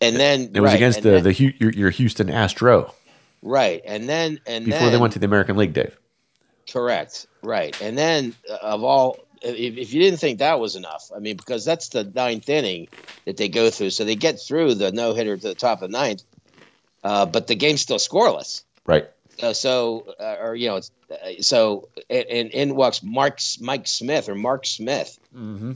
[0.00, 2.92] and then It was right, against the then- the your, your Houston Astro
[3.40, 5.96] right, and then and before then, they went to the American League, Dave.
[6.68, 7.28] Correct.
[7.40, 7.80] Right.
[7.80, 11.64] And then of all, if, if you didn't think that was enough, I mean, because
[11.64, 12.88] that's the ninth inning
[13.24, 15.90] that they go through, so they get through the no hitter to the top of
[15.90, 16.22] the ninth,
[17.04, 18.64] uh, but the game's still scoreless.
[18.86, 19.08] Right.
[19.42, 24.28] Uh, so, uh, or you know, it's, uh, so and in walks Mark Mike Smith
[24.28, 25.18] or Mark Smith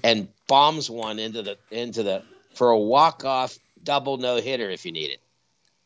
[0.03, 2.23] and bombs one into the into the
[2.55, 5.21] for a walk off double no hitter if you need it.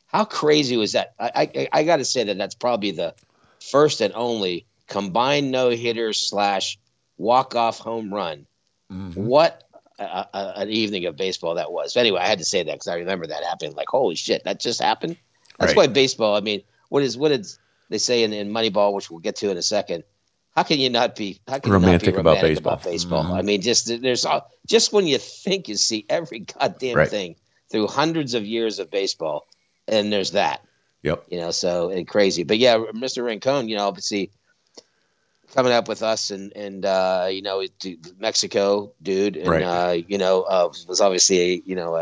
[0.07, 1.15] How crazy was that?
[1.19, 3.15] I I, I got to say that that's probably the
[3.61, 6.79] first and only combined no hitter slash
[7.17, 8.47] walk off home run.
[9.15, 9.63] What
[9.99, 11.97] a, a, an evening of baseball that was.
[11.97, 13.75] Anyway, I had to say that because I remember that happening.
[13.75, 15.17] Like, holy shit, that just happened.
[15.59, 15.89] That's Right.
[15.89, 16.37] why baseball.
[16.37, 17.59] I mean, what is what is
[17.91, 20.05] they say in, in Moneyball, which we'll get to in a second.
[20.55, 22.73] How can you not be how can Romantic you not be about romantic baseball.
[22.75, 23.25] about baseball?
[23.25, 23.39] Mhm.
[23.39, 27.09] I mean, just there's all, just when you think you see every goddamn Right.
[27.11, 27.37] thing
[27.71, 29.47] through hundreds of years of baseball,
[29.89, 30.61] and there's that
[31.03, 31.25] Yep.
[31.31, 32.45] you know, so and crazy.
[32.45, 33.25] But yeah, Mr.
[33.25, 34.31] Rincon, you know, obviously
[35.55, 37.63] coming up with us and and uh, you know,
[38.19, 39.63] Mexico dude, and Right.
[39.63, 41.95] uh, you know, uh, was obviously a you know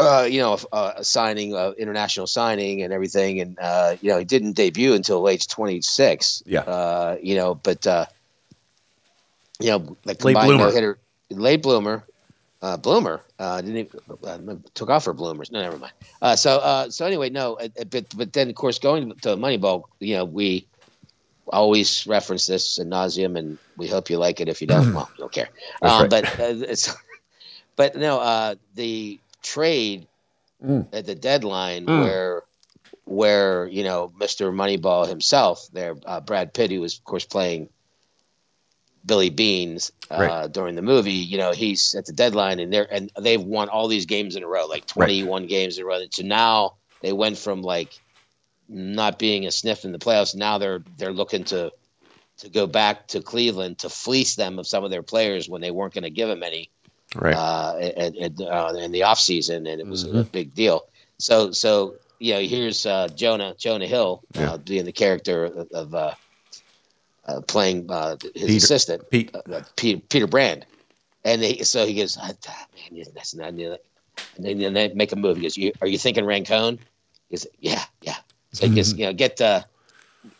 [0.00, 4.18] uh, you know a, a signing, uh, international signing, and everything, and uh, you know,
[4.18, 6.42] he didn't debut until age twenty six.
[6.46, 6.60] Yeah.
[6.60, 8.06] uh, you know, but uh,
[9.60, 10.70] you know, like Late bloomer.
[10.70, 10.98] hitter,
[11.30, 12.04] late bloomer.
[12.62, 14.00] Uh, bloomer uh, didn't even,
[14.50, 15.50] uh, took off for bloomers.
[15.50, 15.94] No, never mind.
[16.20, 17.58] Uh, so, uh, so anyway, no,
[17.90, 20.66] but but then of course going to Moneyball, you know, we
[21.50, 24.48] always reference this ad nauseum, and we hope you like it.
[24.48, 25.48] If you don't, well, you don't care.
[25.82, 26.10] Um, right.
[26.10, 26.94] But uh, it's,
[27.76, 30.06] but no, uh, the trade
[30.62, 30.86] Mm.
[30.92, 32.00] at the deadline Mm.
[32.02, 32.42] where
[33.06, 34.52] where you know Mr.
[34.52, 37.70] Moneyball himself, there, uh, Brad Pitt, who was of course playing
[39.06, 40.52] Billy Beane's uh, Right.
[40.52, 41.12] during the movie.
[41.14, 44.42] You know, he's at the deadline, and they're and they've won all these games in
[44.42, 46.02] a row, like twenty one games in a row.
[46.10, 47.98] So now they went from like
[48.72, 50.34] not being a sniff in the playoffs.
[50.34, 51.72] Now they're they're looking to
[52.38, 55.70] to go back to Cleveland to fleece them of some of their players when they
[55.70, 56.70] weren't going to give them any
[57.14, 57.34] Right.
[57.34, 60.30] uh, at, at, uh, in the off season, and it was a Mhm.
[60.32, 60.84] big deal.
[61.18, 64.56] So, so you know, here's uh, Jonah Jonah Hill uh, Yeah.
[64.58, 66.14] being the character of, of uh,
[67.26, 69.34] uh, playing uh, his Peter- assistant, Pete.
[69.76, 70.66] Peter, Peter Brand,
[71.24, 72.30] and he, so he goes, "Ah,
[72.92, 73.78] "Man, that's not." And
[74.38, 75.36] then, and they make a move.
[75.36, 76.78] He goes, you, "Are you thinking Rincon?"
[77.28, 78.16] He goes, "Yeah, yeah."
[78.52, 79.64] So he goes, you know, get the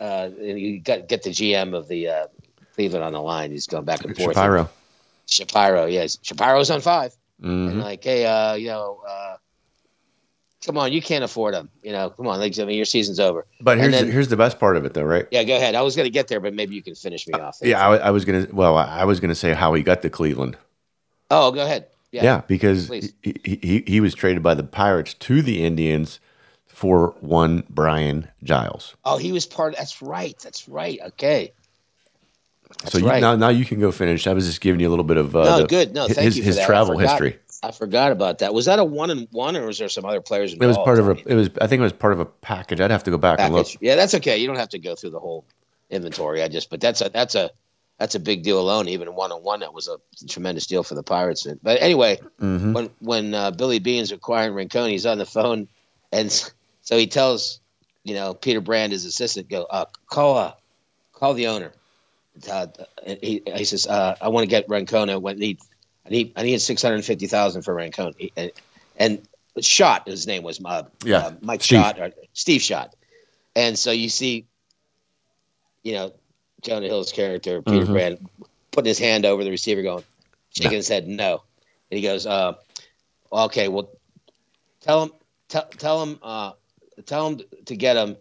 [0.00, 2.26] uh, you got get the GM of the uh,
[2.74, 3.50] Cleveland on the line.
[3.50, 4.36] He's going back and forth.
[4.36, 4.68] Shapiro.
[5.26, 7.82] Shapiro, yes, Shapiro's on five and Mhm.
[7.82, 9.36] like, hey, uh, you know, uh,
[10.66, 11.68] come on, you can't afford him.
[11.82, 13.46] You know, come on, like, I mean, your season's over.
[13.60, 15.26] But and here's then- here's the best part of it, though, right?
[15.30, 15.74] Yeah, go ahead.
[15.76, 17.58] I was going to get there, but maybe you can finish me off.
[17.60, 17.70] there.
[17.70, 18.46] Yeah, I, I was gonna.
[18.52, 20.56] Well, I was gonna say how he got to Cleveland.
[21.30, 21.86] Oh, go ahead.
[22.10, 22.24] Yeah.
[22.24, 23.12] Yeah, because he,
[23.44, 26.18] he he was traded by the Pirates to the Indians
[26.80, 28.96] for one Brian Giles.
[29.04, 29.74] Oh, he was part.
[29.74, 30.34] Of, That's right.
[30.42, 30.98] That's right.
[31.08, 31.52] Okay.
[32.80, 33.20] That's so you, right.
[33.20, 34.26] now now you can go finish.
[34.26, 35.92] I was just giving you a little bit of uh, no, the- good.
[35.92, 36.66] No, his, thank you for his that.
[36.66, 37.38] Travel forgot- history.
[37.62, 38.54] I forgot about that.
[38.54, 40.64] Was that a one and one, or was there some other players involved?
[40.64, 41.14] It was part of I a.
[41.26, 41.50] It was.
[41.60, 42.80] I think it was part of a package.
[42.80, 43.66] I'd have to go back and look.
[43.82, 44.38] Yeah, that's okay.
[44.38, 45.44] You don't have to go through the whole
[45.90, 46.42] inventory.
[46.42, 47.50] I just, but that's a that's a
[47.98, 48.88] that's a big deal alone.
[48.88, 51.46] Even one on one, that was a tremendous deal for the Pirates.
[51.62, 52.72] But anyway, Mhm.
[52.72, 55.68] when when uh, Billy Beane's acquiring Rincon, he's on the phone,
[56.12, 56.50] and
[56.90, 57.60] so he tells
[58.02, 60.52] you know Peter Brand, his assistant, go uh, call uh,
[61.12, 61.72] call the owner.
[62.50, 62.66] Uh,
[63.06, 65.08] he, he says, uh, I want to get Rincon.
[65.08, 65.58] I want- need
[66.04, 68.14] I need I need six hundred fifty thousand for Rincon.
[68.18, 68.50] He- And,
[68.96, 69.28] and
[69.60, 70.08] Schott.
[70.08, 71.78] His name was uh, Yeah, uh, Mike Steve.
[71.78, 72.96] Schott or Steve Schott,
[73.54, 74.46] and so you see,
[75.84, 76.12] you know,
[76.62, 77.92] Jonah Hill's character Peter Mhm.
[77.92, 78.28] Brand
[78.72, 80.02] putting his hand over the receiver, going,
[80.50, 81.42] shaking his head no,
[81.90, 82.54] and he goes, uh,
[83.32, 83.90] "Okay, well,
[84.80, 85.12] tell him,
[85.48, 86.52] tell, tell him, uh,
[87.02, 88.16] tell him to get him."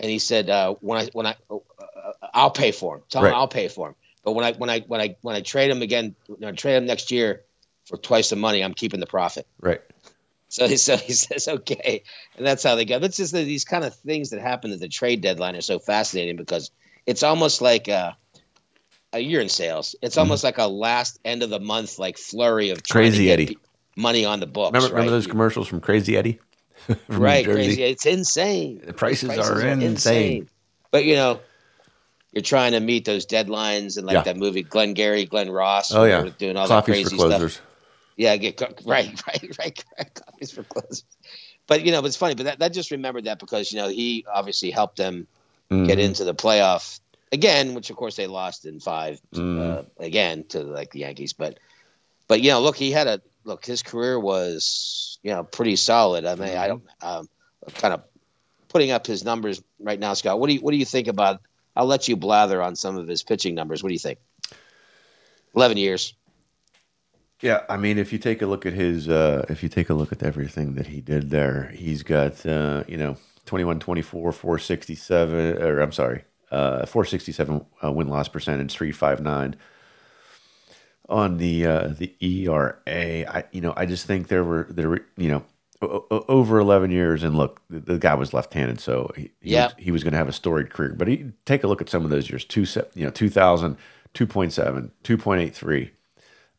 [0.00, 3.02] And he said, uh, "When I when I uh, I'll pay for him.
[3.10, 3.30] Tell Right.
[3.30, 3.94] him I'll pay for him.
[4.24, 6.76] But when I when I when I when I trade him again, when I trade
[6.76, 7.42] him next year
[7.86, 9.80] for twice the money, I'm keeping the profit." Right.
[10.48, 12.02] So he, so he says, okay.
[12.36, 12.98] And that's how they go.
[12.98, 15.78] That's just the, these kind of things that happen at the trade deadline are so
[15.78, 16.70] fascinating because
[17.06, 18.16] it's almost like a,
[19.14, 19.96] a year in sales.
[20.02, 22.92] It's almost like a last end of the month, like flurry of Mm-hmm.
[22.92, 23.58] Crazy Eddie.
[23.96, 24.74] money on the books.
[24.74, 25.00] Remember, right?
[25.00, 26.38] remember those commercials from Crazy Eddie?
[27.08, 27.44] Right.
[27.44, 27.82] Crazy.
[27.82, 28.82] It's insane.
[28.84, 30.48] The prices, are, insane.
[30.90, 31.40] But, you know,
[32.32, 34.22] you're trying to meet those deadlines and like Yeah.
[34.22, 35.92] that movie, Glenn Gary, Glen Ross.
[35.92, 37.52] Oh yeah, doing all coffees that for crazy closers.
[37.54, 37.66] stuff.
[38.16, 40.14] Yeah, get right, right, right, right.
[40.14, 41.04] Copies for closers.
[41.66, 42.34] But you know, it's funny.
[42.34, 45.26] But that, that just remembered that because you know he obviously helped them
[45.70, 46.02] get Mhm.
[46.02, 47.00] into the playoff
[47.32, 49.86] again, which of course they lost in 5 uh, Mhm.
[49.98, 51.32] again to like the Yankees.
[51.34, 51.58] But
[52.28, 53.64] but you know, look, he had a look.
[53.64, 56.24] His career was you know pretty solid.
[56.24, 57.28] I mean, I don't um,
[57.74, 58.02] kind of
[58.68, 60.38] putting up his numbers right now, Scott.
[60.40, 61.40] What do you what do you think about?
[61.74, 63.82] I'll let you blather on some of his pitching numbers.
[63.82, 64.18] What do you think?
[65.54, 66.14] Eleven years.
[67.40, 69.94] Yeah, I mean, if you take a look at his, uh, if you take a
[69.94, 75.60] look at everything that he did there, he's got, uh, you know, 21, 24, 467,
[75.60, 79.56] or I'm sorry, uh, 467 uh, win loss percentage, 359.
[81.08, 85.04] On the uh, the ERA, I you know I just think there were there were
[85.16, 85.44] you know
[85.82, 89.50] o- o- over 11 years and look the, the guy was left-handed so he, he
[89.50, 89.64] Yeah.
[89.66, 91.88] was, he was going to have a storied career but he take a look at
[91.88, 93.76] some of those years two you know 2000
[94.14, 95.90] 2.7 2.83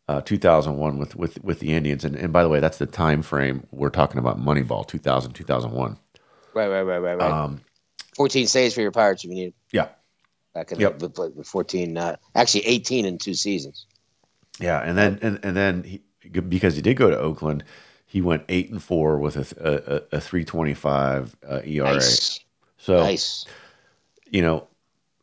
[0.09, 2.03] uh, 2001 with, with, with the Indians.
[2.03, 5.97] And, and by the way, that's the time frame we're talking about Moneyball 2000, 2001.
[6.53, 7.31] Right, right, right, right, right.
[7.31, 7.61] Um,
[8.17, 9.87] 14 saves for your Pirates if you need yeah.
[10.53, 10.99] back in Yep.
[10.99, 13.85] the, with, with 14, uh, actually 18 in two seasons.
[14.59, 14.79] Yeah.
[14.79, 17.63] And then, and, and then he, because he did go to Oakland,
[18.05, 21.93] he went eight and four with a, a, a 325 uh, ERA.
[21.93, 22.39] Nice.
[22.77, 23.45] So, Nice.
[24.29, 24.67] you know,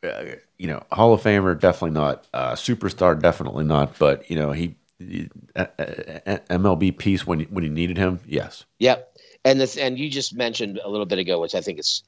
[0.03, 0.25] uh,
[0.59, 2.27] you know, Hall of Famer, definitely not.
[2.33, 3.99] Uh, superstar, definitely not.
[3.99, 8.21] But, you know, he, he- uh, uh, MLB piece when, when you needed him.
[8.27, 8.65] Yes.
[8.79, 9.17] Yep.
[9.45, 12.03] And the, and you just mentioned a little bit ago, which I think is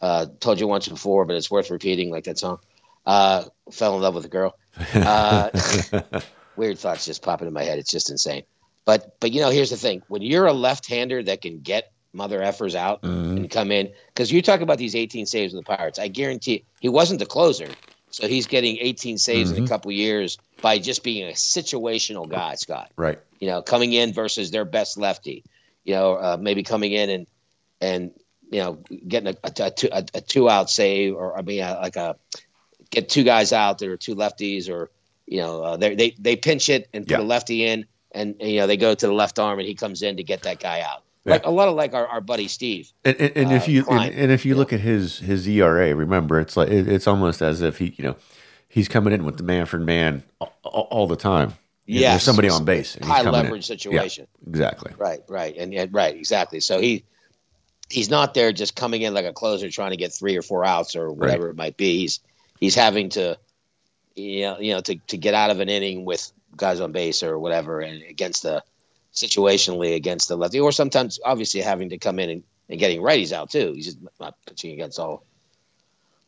[0.00, 2.58] uh, told you once before, but it's worth repeating, like that song.
[3.06, 4.54] Uh, fell in love with a girl.
[6.58, 7.78] Weird thoughts just pop into my head.
[7.78, 8.42] It's just insane.
[8.84, 12.40] But but you know, here's the thing: when you're a left-hander that can get mother
[12.40, 15.98] effers out and come in, because you talk about these 18 saves with the Pirates,
[15.98, 17.68] I guarantee he wasn't the closer,
[18.10, 22.54] so he's getting 18 saves in a couple years by just being a situational guy,
[22.54, 23.18] Scott right.
[23.38, 25.44] you know, coming in versus their best lefty,
[25.84, 27.26] you know, uh, maybe coming in and
[27.80, 28.10] and
[28.50, 31.62] you know getting a, a, a two, a, a two out save or I mean
[31.62, 32.16] uh, like a
[32.90, 34.90] get two guys out that are two lefties or
[35.30, 37.20] you know uh, they they pinch it and put Yeah.
[37.20, 40.02] a lefty in and, you know they go to the left arm and he comes
[40.02, 41.02] in to get that guy out.
[41.24, 41.34] Yeah.
[41.34, 42.90] Like a lot of like our, our buddy Steve.
[43.04, 44.10] And, and, and if uh, you Klein.
[44.10, 47.42] and, and if you look at his his ERA, remember it's like it, it's almost
[47.42, 48.16] as if he you know
[48.68, 51.54] he's coming in with the man Manfred man all, all the time.
[51.86, 52.98] Yeah, there's somebody on base.
[53.02, 53.44] High coming in.
[53.46, 54.26] leverage situation.
[54.46, 54.92] Exactly.
[54.98, 56.60] Right, right, and yeah, right, exactly.
[56.60, 57.04] So he
[57.88, 60.64] he's not there just coming in like a closer trying to get three or four
[60.64, 61.98] outs or whatever it might be.
[61.98, 62.20] He's
[62.60, 63.38] he's having to
[64.18, 67.22] you know you know to, to get out of an inning with guys on base
[67.22, 68.62] or whatever and against the
[69.12, 73.32] situationally against the lefty or sometimes obviously having to come in and, and getting righties
[73.32, 73.72] out too.
[73.72, 75.24] He's just not pitching against all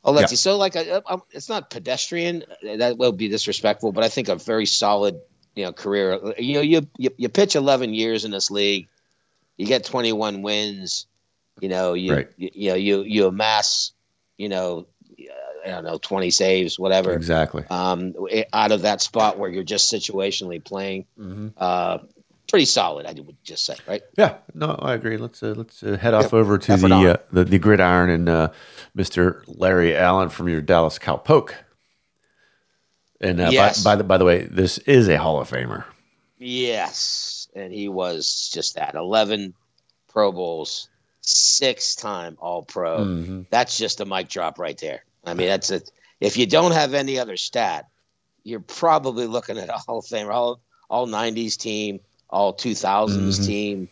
[0.03, 0.38] all lefties.
[0.38, 2.44] So like I, I, it's not pedestrian.
[2.62, 5.20] That will be disrespectful, but I think a very solid
[5.55, 6.18] you know career.
[6.38, 8.88] You know you you, you pitch eleven years in this league,
[9.57, 11.07] you get twenty one wins.
[11.61, 12.29] You know you, Right.
[12.38, 13.92] you you know you you amass
[14.38, 14.87] you know
[15.64, 17.64] I don't know twenty saves whatever Exactly.
[17.70, 18.14] um,
[18.52, 21.06] out of that spot where you're just situationally playing.
[21.18, 21.48] Mm-hmm.
[21.56, 21.98] Uh,
[22.48, 24.02] pretty solid, I would just say, right?
[24.18, 25.16] Yeah, no, I agree.
[25.16, 28.48] Let's uh, let's uh, head off over to the, uh, the the gridiron and uh,
[28.96, 29.42] Mr.
[29.46, 31.52] Larry Allen from your Dallas Cowpoke.
[33.20, 33.84] And uh, Yes.
[33.84, 35.84] by, by the by the way, this is a Hall of Famer.
[36.38, 39.54] Yes, and he was just that eleven
[40.08, 40.88] Pro Bowls,
[41.20, 42.98] six time All Pro.
[43.04, 43.46] Mhm.
[43.50, 45.04] That's just a mic drop right there.
[45.24, 45.90] I mean, that's it.
[46.20, 47.87] If you don't have any other stat,
[48.42, 53.46] you're probably looking at a Hall of Famer, all all '90s team, all 2000s Mhm.
[53.46, 53.88] team,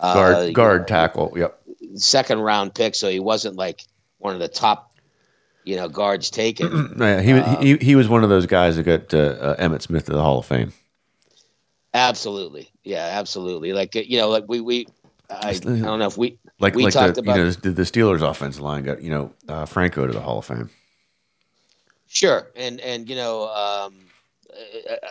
[0.00, 1.32] Guard uh, guard tackle.
[1.36, 1.58] Yep.
[1.96, 3.82] second round pick, so he wasn't like
[4.18, 4.92] one of the top,
[5.64, 6.94] you know, guards taken.
[6.98, 9.82] Yeah, he, Uh, he he was one of those guys that got uh, uh, Emmitt
[9.82, 10.72] Smith to the Hall of Fame.
[11.94, 13.72] absolutely, yeah, absolutely.
[13.72, 14.86] Like you know, like we we
[15.30, 17.70] I, I don't know if we like we like talked the about you know the,
[17.70, 20.70] the Steelers offensive line got you know uh, Franco to the Hall of Fame.
[22.08, 23.94] Sure, and and you know, um,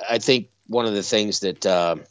[0.09, 2.03] I- think one of the things that um,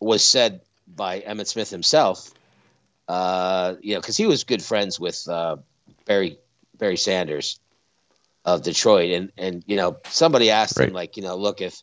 [0.00, 2.32] was said by Emmitt Smith himself,
[3.08, 5.56] uh, you know, because he was good friends with uh,
[6.06, 6.38] Barry
[6.78, 7.60] Barry Sanders
[8.44, 10.88] of Detroit, and and you know, somebody asked Right.
[10.88, 11.82] him like, you know, look if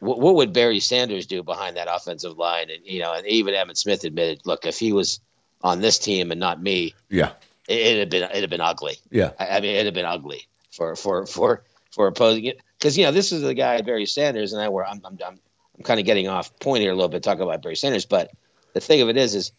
[0.00, 3.54] what, what would Barry Sanders do behind that offensive line, and you know, and even
[3.54, 5.20] Emmitt Smith admitted, look, if he was
[5.62, 7.32] on this team and not me, Yeah,
[7.68, 8.96] it, it'd have been it'd have been ugly.
[9.10, 12.60] yeah, I, I mean, it'd have been ugly for for for for opposing it.
[12.78, 15.38] Because you know this is the guy Barry Sanders and I were I'm I'm I'm,
[15.76, 18.30] I'm kind of getting off point here a little bit talking about Barry Sanders, but
[18.74, 19.52] the thing of it is is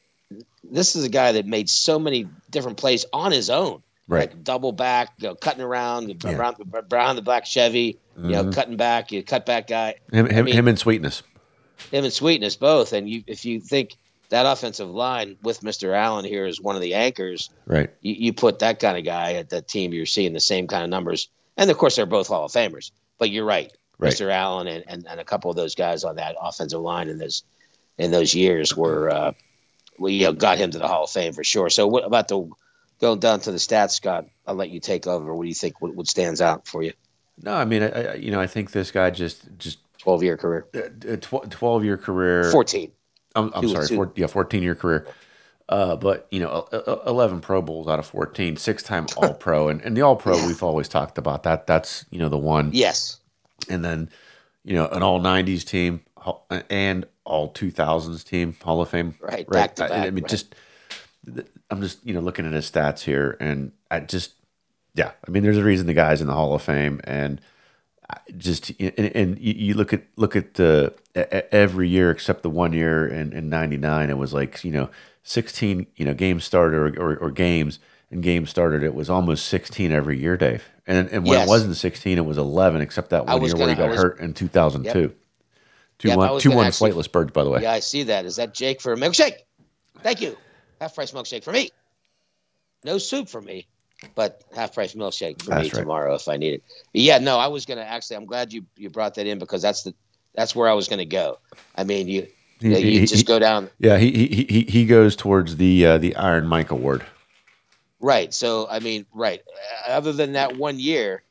[0.64, 4.30] this is a guy that made so many different plays on his own, right.
[4.32, 6.36] like double back, you know, cutting around, Yeah.
[6.38, 6.56] around,
[6.92, 8.54] around the black Chevy, you know, Mhm.
[8.54, 11.24] cutting back, you cut back guy, Him, him, mean- him and Sweetness.
[11.92, 13.96] him and Sweetness both, and you if you think
[14.30, 15.94] that offensive line with Mr.
[15.96, 17.90] Allen here is one of the anchors Right.
[18.02, 20.84] you, you put that kind of guy at that team, you're seeing the same kind
[20.84, 21.30] of numbers.
[21.58, 22.90] And of course, they're both Hall of Famers.
[23.20, 24.12] But you're right, Right.
[24.12, 24.32] Mr.
[24.32, 27.44] Allen and, and, and a couple of those guys on that offensive line in those
[28.00, 29.32] in those years were uh,
[30.00, 31.70] we you know, got him to the Hall of Fame for sure.
[31.70, 32.50] So what about the
[33.04, 34.28] going down to the stats, Scott?
[34.48, 35.36] I'll let you take over.
[35.36, 35.82] What do you think?
[35.82, 36.94] What, what stands out for you?
[37.42, 40.36] No, I mean, I, I, you know, I think this guy just just Twelve year
[40.38, 42.50] career, a tw- twelve year career.
[42.52, 42.92] fourteen.
[43.36, 45.08] I'm, I'm sorry, four, yeah, 14 year career.
[45.68, 49.34] Uh, but you know, e- e- 11 Pro Bowls out of 14, six time All
[49.34, 51.68] Pro, and, and the All Pro we've always talked about that.
[51.68, 53.20] That's you know the one, Yes,
[53.70, 54.10] and then
[54.64, 56.02] you know an All 90s team
[56.70, 59.16] and All 2000s team Hall of Fame.
[59.20, 60.30] Right, back to I- I, mean, right.
[60.30, 60.54] just
[61.70, 64.34] I'm just you know looking at his stats here, and I just
[64.96, 67.40] yeah, I mean, there's a reason the guy's in the Hall of Fame, and
[68.10, 72.74] I just and, and you, look at look at the every year except the one
[72.74, 74.90] year in, in '99, it was like you know
[75.24, 77.80] 16 you know games started or, or, or games
[78.12, 78.84] and games started.
[78.84, 80.64] It was almost 16 every year, Dave.
[80.86, 81.48] And and when Yes.
[81.48, 84.02] it wasn't 16, it was 11, except that one year where he gonna- got was-
[84.02, 85.14] hurt in 2002.
[86.00, 87.62] Two Yep, one two gonna one flightless birds, by the way.
[87.62, 88.26] yeah, I see that.
[88.26, 89.36] Is that Jake for a milkshake?
[90.02, 90.36] Thank you.
[90.84, 91.70] Half price milkshake for me.
[92.84, 93.68] No soup for me,
[94.16, 95.72] but half price milkshake for me right.
[95.72, 96.64] tomorrow if I need it.
[96.92, 98.18] Yeah, no, I was gonna actually.
[98.18, 99.94] I'm glad you you brought that in because that's the
[100.36, 101.40] that's where I was gonna go.
[101.74, 102.28] I mean, you
[102.60, 105.56] He- you, you he- just he- go down Yeah, he he he he goes towards
[105.56, 107.06] the uh, the Iron Mike Award.
[108.02, 108.34] right.
[108.34, 109.42] So I mean, right.
[109.88, 111.24] Uh, Other than that one year,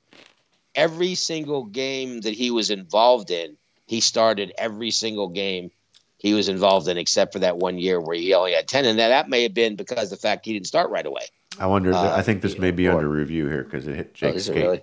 [0.74, 5.70] every single game that he was involved in, he started every single game
[6.22, 8.98] he was involved in, except for that one year where he only had ten, and
[9.00, 11.26] that that may have been because of the fact he didn't start right away.
[11.58, 11.92] I wonder.
[11.92, 14.36] Uh, I think this may be or- under review here because it hit Oh, Jake's
[14.42, 14.80] is it really?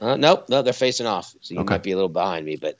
[0.00, 1.34] Uh, nope, no, they're facing off.
[1.40, 1.74] So you Okay.
[1.74, 2.76] might be a little behind me, but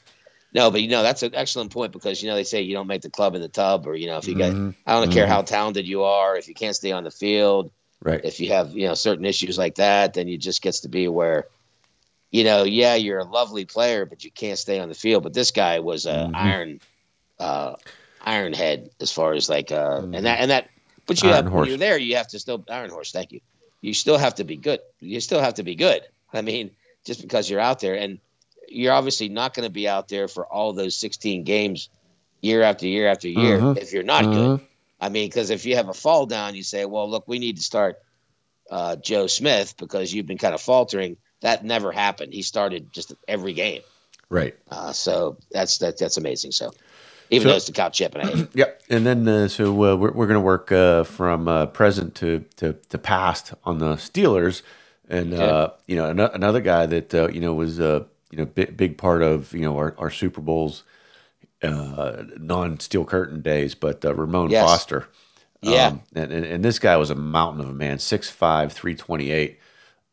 [0.53, 2.87] no, but you know that's an excellent point because you know they say you don't
[2.89, 4.39] make the club in the tub, or you know if you Mhm.
[4.39, 4.55] get
[4.87, 5.31] I don't care Mhm.
[5.31, 7.71] how talented you are, if you can't stay on the field,
[8.03, 8.21] Right.
[8.23, 11.09] if you have you know certain issues like that, then you just gets to be
[11.09, 11.47] where,
[12.33, 15.23] you know, yeah, you're a lovely player, but you can't stay on the field.
[15.23, 16.35] But this guy was a Mhm.
[16.35, 16.81] iron,
[17.39, 17.77] uh,
[18.21, 20.17] iron head as far as like uh, Mhm.
[20.17, 20.69] and that and that.
[21.07, 21.61] But you Iron have horse.
[21.61, 23.13] when you're there, you have to still iron horse.
[23.13, 23.41] Thank you.
[23.83, 24.81] You still have to be good.
[25.01, 26.03] You still have to be good.
[26.33, 26.71] I mean,
[27.05, 28.19] just because you're out there and
[28.69, 31.91] you're obviously not going to be out there for all those 16 games
[32.41, 33.77] year after year after year Mhm.
[33.77, 34.33] if you're not Mhm.
[34.33, 34.61] good.
[35.01, 37.57] I mean, because if you have a fall down, you say, well, look, we need
[37.57, 37.99] to start
[38.71, 41.19] uh, Joe Smith because you've been kind of faltering.
[41.43, 42.33] That never happened.
[42.33, 43.83] He started just every game.
[44.29, 44.55] Right.
[44.71, 46.53] Uh, so that's that, that's amazing.
[46.53, 46.73] So
[47.31, 48.49] even So- though it's the cow chip and I.
[48.55, 48.83] Yep.
[48.91, 52.45] And then uh, so uh, we're we're going to work uh, from uh, present to,
[52.57, 54.63] to to past on the Steelers,
[55.09, 55.45] and Okay.
[55.45, 58.77] uh, you know ano- another guy that uh, you know was a you know big,
[58.77, 60.85] big part of you know our, our Super Bowls,
[61.63, 64.65] uh, non Steel Curtain days, but uh, Ramon Yes.
[64.65, 65.07] Foster.
[65.63, 65.87] Yeah.
[65.89, 69.59] Um, and, and and this guy was a mountain of a man, 6'5", 328.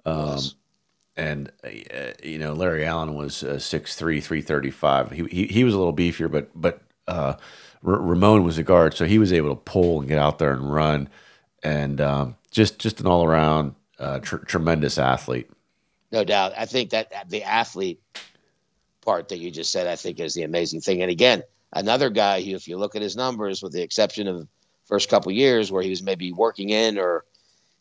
[0.05, 0.39] Um.
[1.19, 5.11] And uh, you know Larry Allen was uh, 6'3", 335.
[5.11, 7.33] He, he he was a little beefier, but but uh,
[7.85, 10.53] R- Ramon was a guard, so he was able to pull and get out there
[10.53, 11.09] and run,
[11.61, 15.49] and um, just just an all around uh, tr- tremendous athlete.
[16.11, 16.53] No doubt.
[16.57, 18.01] I think that the athlete
[19.01, 21.01] part that you just said, I think is the amazing thing.
[21.01, 21.43] And again,
[21.73, 24.47] another guy who, if you look at his numbers, with the exception of
[24.85, 27.25] first couple years where he was maybe working in or,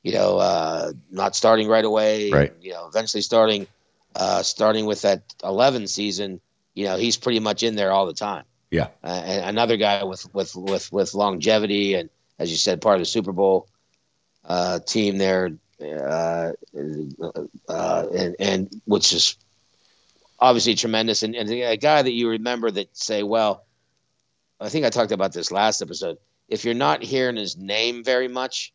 [0.02, 2.52] you know, uh, not starting right away, Right.
[2.60, 3.66] you know, eventually starting,
[4.14, 6.40] uh, starting with that 11 season,
[6.74, 8.44] you know, he's pretty much in there all the time.
[8.70, 8.88] Yeah.
[9.02, 13.00] Uh, and another guy with, with, with, with longevity and, as you said, part of
[13.00, 13.68] the Super Bowl
[14.44, 15.50] uh, team there,
[15.82, 16.52] uh,
[17.68, 19.36] uh, and and which is
[20.38, 23.64] obviously tremendous, and, and a guy that you remember that say, well,
[24.60, 26.18] I think I talked about this last episode.
[26.48, 28.72] If you're not hearing his name very much,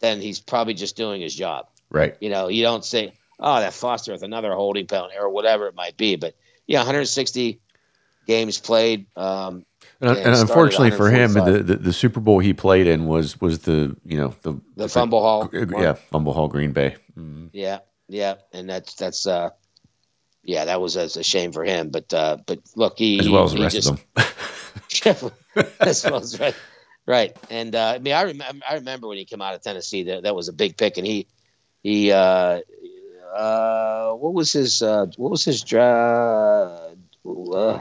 [0.00, 1.68] then he's probably just doing his job.
[1.90, 2.16] Right.
[2.20, 5.74] You know, you don't say, "Oh, that Foster with another holding penalty" or whatever it
[5.74, 6.16] might be.
[6.16, 6.34] But
[6.66, 7.60] yeah, 160
[8.26, 9.06] games played.
[9.16, 9.64] Um,
[10.00, 13.60] And, and unfortunately for him, the, the the Super Bowl he played in was was
[13.60, 15.48] the you know the the fumble hall.
[15.52, 16.96] yeah Fumble Hall Green Bay.
[17.16, 17.50] Mhm.
[17.52, 17.78] Yeah,
[18.08, 19.50] yeah, and that's that's uh,
[20.46, 21.90] yeah, that was, that's a shame for him.
[21.90, 25.32] But uh, but look, he as well as the rest just, of them.
[25.80, 26.54] as well as right,
[27.06, 27.36] right.
[27.50, 30.22] And uh, I mean, I remember I remember when he came out of Tennessee, that
[30.24, 31.26] that was a big pick, and he
[31.82, 32.60] he uh,
[33.34, 36.96] uh, what was his uh, what was his draft?
[37.24, 37.80] Uh,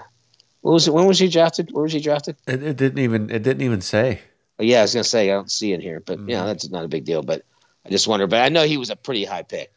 [0.61, 0.93] what was it?
[0.93, 1.69] When was he drafted?
[1.71, 2.37] Where was he drafted?
[2.47, 4.21] It, it didn't even it didn't even say.
[4.57, 6.29] Oh, yeah, I was gonna say I don't see it here, but Mhm.
[6.29, 7.21] you know that's not a big deal.
[7.21, 7.43] But
[7.85, 8.27] I just wonder.
[8.27, 9.71] But I know he was a pretty high pick.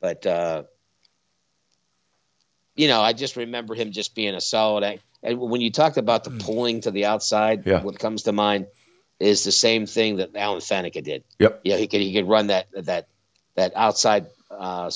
[0.00, 0.64] But uh,
[2.76, 5.00] you know, I just remember him just being a solid.
[5.22, 7.82] And when you talked about the pulling to the outside, Yeah.
[7.82, 8.66] what comes to mind
[9.20, 11.24] is the same thing that Alan Faneca did.
[11.38, 11.60] Yep.
[11.64, 13.08] Yeah, he could he could run that that
[13.56, 14.90] that outside uh,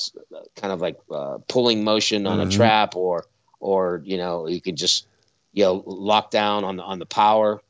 [0.57, 2.47] kind of like uh, pulling motion on Mhm.
[2.47, 3.27] a trap, or
[3.61, 5.07] or you know you could just
[5.53, 7.61] you know lock down on the on the power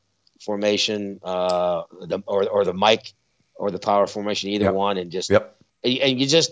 [0.41, 3.13] formation, uh, the, or or the mic
[3.55, 4.73] or the power formation, either Yep.
[4.73, 5.55] one, and just Yep.
[5.83, 6.51] and and you just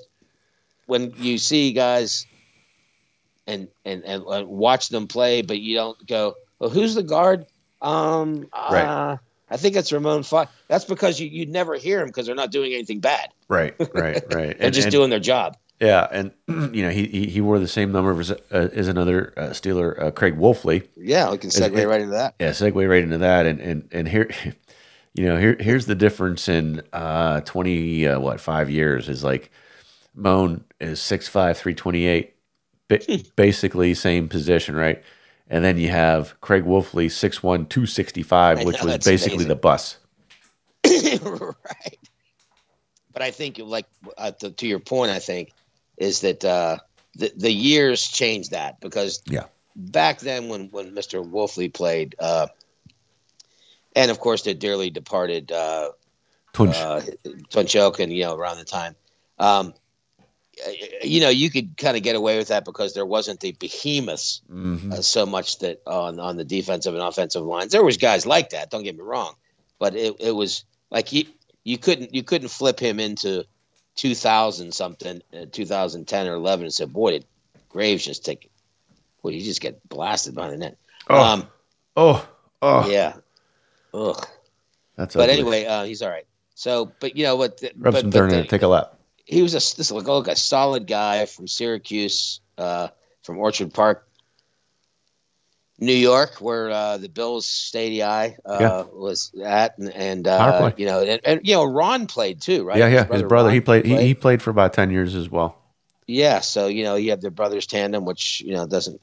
[0.88, 2.26] when you see guys
[3.48, 7.46] and and and uh, watch them play, but you don't go, well, who's the guard?
[7.82, 9.20] Um, Right.
[9.52, 10.52] I think it's Ramon Fox.
[10.68, 13.30] That's because you you'd never hear them because they're not doing anything bad.
[13.48, 13.76] Right.
[13.94, 14.24] Right.
[14.34, 14.58] Right.
[14.58, 15.58] They're just doing their job.
[15.80, 16.32] Yeah, and
[16.76, 20.00] you know he, he he wore the same number as, uh, as another uh, Steeler,
[20.02, 20.88] uh, Craig Wolfley.
[20.96, 22.36] Yeah, we can segue it- right into that.
[22.40, 24.30] Yeah, segue right into that, and and and here,
[25.16, 29.50] you know, here here's the difference in uh, twenty uh, what five years is like,
[30.14, 32.36] Moan is 6'5", 328,
[32.88, 33.00] ba-
[33.36, 35.02] basically same position, right?
[35.52, 39.48] And then you have Craig Wolfley, 6'1", 265, which know, was basically amazing.
[39.50, 39.98] the bus.
[40.86, 41.98] right.
[43.12, 43.86] But I think, like
[44.18, 45.52] uh, to, to your point, I think
[45.98, 46.78] is that uh,
[47.16, 49.48] the the years changed that because Yeah.
[49.76, 51.22] back then when when Mr.
[51.22, 52.48] Wolfley played, uh,
[53.94, 55.92] and of course the dearly departed uh,
[56.54, 56.78] Tunch.
[56.78, 57.02] uh,
[57.50, 58.96] Tunchok, and you know around the time,
[59.38, 59.74] um,
[61.04, 64.42] you know you could kind of get away with that because there wasn't the behemoths
[64.52, 64.94] Mhm.
[64.94, 67.72] uh, so much that on on the defensive and offensive lines.
[67.72, 68.70] There was guys like that.
[68.70, 69.36] Don't get me wrong,
[69.80, 71.26] but it, it was like you
[71.64, 73.46] you couldn't you couldn't flip him into
[73.96, 77.26] 2000 something, uh, 2010 or 11 and say, boy, did
[77.70, 78.50] Graves just take,
[79.22, 80.78] well, you just get blasted behind the net.
[81.10, 81.48] Oh, Um,
[81.98, 82.28] oh,
[82.62, 83.14] oh, yeah.
[83.94, 84.26] Ugh.
[84.96, 85.34] that's But ugly.
[85.42, 86.26] anyway, uh, he's all right.
[86.56, 87.62] So, but you know what?
[87.78, 88.50] Rub but, some but dirt in it.
[88.50, 88.94] Take a lap.
[89.32, 92.90] He was a this look, look a solid guy from Syracuse, uh,
[93.24, 94.08] from Orchard Park,
[95.80, 98.84] New York, where uh, the Bills Stadium uh, Yeah.
[98.94, 102.78] was at, and, and uh, you know, and, and you know, Ron played too, right?
[102.78, 103.06] Yeah, yeah.
[103.06, 103.86] His brother, he Ron played.
[103.86, 105.58] He, he played for about ten years as well.
[106.08, 109.02] yeah, so you know, you have their brothers tandem, which you know doesn't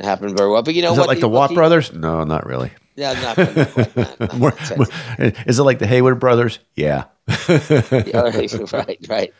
[0.00, 0.62] happen very well.
[0.62, 1.04] But you know Is what?
[1.04, 1.92] it like the Watt he- brothers?
[1.92, 2.70] No, not really.
[2.94, 4.86] Yeah, not, not, quite, not, not More- more-
[5.46, 6.58] is it like the Heyward brothers?
[6.74, 7.04] Yeah.
[7.48, 8.30] Yeah,
[8.72, 9.34] right, right.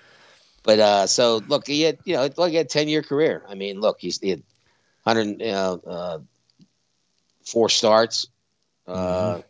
[0.63, 3.43] But uh, so look, he had you know, he had ten year career.
[3.49, 4.43] I mean, look, he's he had
[5.05, 6.19] hundred you know, uh,
[7.45, 8.29] four starts.
[8.87, 9.41] Uh,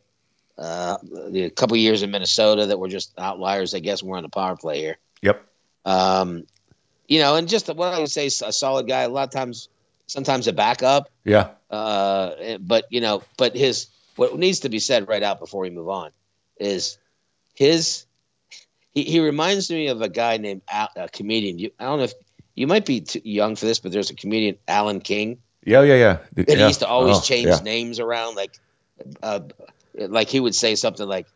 [0.59, 0.97] uh,
[1.35, 4.03] a couple years in Minnesota that were just outliers, I guess.
[4.03, 4.99] We're on the power play here.
[5.23, 5.45] Yep.
[5.85, 6.45] Um,
[7.09, 9.03] you know, and just what I would say, a solid guy.
[9.03, 9.69] A lot of times,
[10.07, 11.11] sometimes a backup.
[11.25, 11.51] Yeah.
[11.73, 15.71] Uh, but you know, but his what needs to be said right out before we
[15.71, 16.11] move on
[16.59, 16.99] is
[17.55, 18.05] his.
[18.95, 21.59] He, he reminds me of a guy named Al, a comedian.
[21.59, 22.13] You, I don't know if
[22.55, 25.81] you might be too young for this, but there's a comedian Alan King Yeah.
[25.81, 25.95] Yeah.
[25.95, 26.19] Yeah.
[26.35, 26.57] that yeah.
[26.57, 27.61] he used to always Oh, change yeah.
[27.65, 28.35] names around.
[28.35, 28.59] Like,
[29.23, 29.41] uh,
[29.95, 31.27] like he would say something like,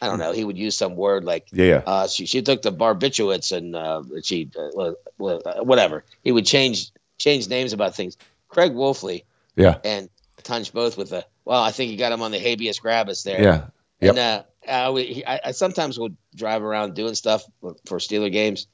[0.00, 0.30] I don't know.
[0.30, 1.64] He would use some word like Yeah.
[1.66, 1.82] Yeah.
[1.86, 6.04] uh, she she took the barbiturates and uh, she uh, uh, whatever.
[6.22, 8.16] He would change change names about things.
[8.48, 9.24] Craig Wolfley
[9.56, 9.78] Yeah.
[9.84, 10.08] and
[10.42, 13.42] Tunch both with a well, I think he got him on the habeas corpus there.
[13.42, 13.66] Yeah.
[14.00, 18.66] And uh, I, would- I, I sometimes would drive around doing stuff for Steeler games,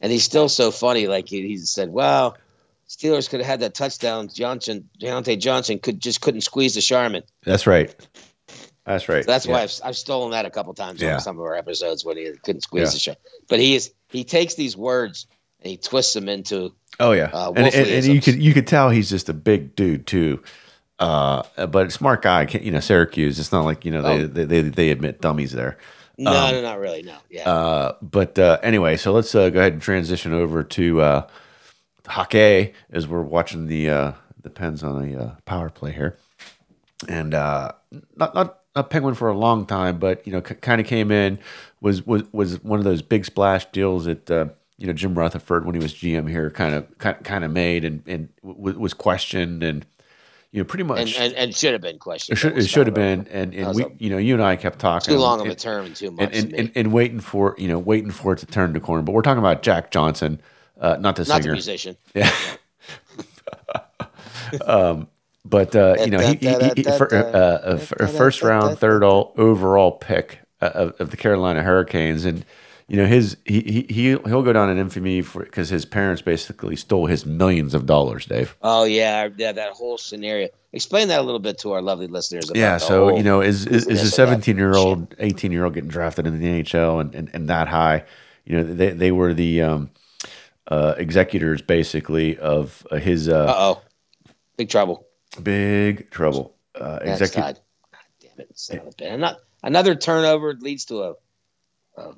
[0.00, 1.06] and he's still so funny.
[1.06, 2.36] Like he, he said, "Well,
[2.88, 4.28] Steelers could have had that touchdown.
[4.28, 7.22] Johnson, Diontae Johnson could just couldn't squeeze the Charmin.
[7.44, 7.94] That's right.
[8.84, 9.24] That's right.
[9.24, 9.52] So that's yeah.
[9.52, 11.14] why I've, I've stolen that a couple times Yeah.
[11.14, 12.92] on some of our episodes when he couldn't squeeze Yeah.
[12.92, 13.20] the Charmin.
[13.48, 15.26] But he is he takes these words
[15.62, 18.66] and he twists them into Oh yeah, uh, and, and, and you could you could
[18.66, 20.42] tell he's just a big dude too.
[20.98, 23.38] Uh, but smart guy, you know, Syracuse.
[23.40, 24.26] It's not like you know they Oh.
[24.26, 25.78] they, they, they admit dummies there.
[26.18, 29.58] no, Um, no, not really, no, yeah, Uh, but uh, anyway, so let's uh, go
[29.58, 31.26] ahead and transition over to uh,
[32.06, 36.16] hockey as we're watching the uh, the Pens on the uh, power play here.
[37.08, 37.72] and uh,
[38.16, 41.10] not not a penguin for a long time, but you know, c- kind of came
[41.10, 41.38] in
[41.80, 44.46] was was was one of those big splash deals that uh,
[44.82, 48.02] you know Jim Rutherford when he was GM here kind of kind of made and
[48.06, 49.86] and w- was questioned and
[50.50, 52.36] you know pretty much and, and, and should have been questioned.
[52.36, 54.56] it should, it should have been and and we a- you know you and I
[54.56, 56.30] kept talking too long of and, a term and too much.
[56.36, 59.02] and, and, and waiting for you know waiting for it to turn the corner.
[59.02, 60.40] But we're talking about Jack Johnson,
[60.80, 61.52] uh, not the not the singer.
[61.52, 61.96] musician.
[62.14, 62.30] Yeah.
[64.66, 65.08] um,
[65.44, 69.02] but uh, you know, he, he, he, fir- uh, a, f- a first round, third
[69.02, 72.44] all overall pick uh, of, of the Carolina Hurricanes, and
[72.92, 76.20] you know his he he he- he'll go down in infamy for because his parents
[76.20, 78.54] basically stole his millions of dollars, Dave.
[78.60, 80.50] Oh yeah, yeah, that whole scenario.
[80.74, 82.50] Explain that a little bit to our lovely listeners.
[82.50, 85.64] About Yeah, so whole- you know, is is, is a seventeen year old, eighteen year
[85.64, 88.04] old getting drafted in the NHL and, and, and that high?
[88.44, 89.90] You know, they they were the um,
[90.68, 93.80] uh, executors basically of uh, his uh, oh,
[94.58, 95.06] big trouble.
[95.42, 96.56] big trouble.
[96.74, 97.60] Uh, That's execu- God.
[98.20, 98.50] Damn it!
[98.58, 99.36] Son of a bitch.
[99.62, 101.16] Another turnover leads to
[101.96, 102.12] a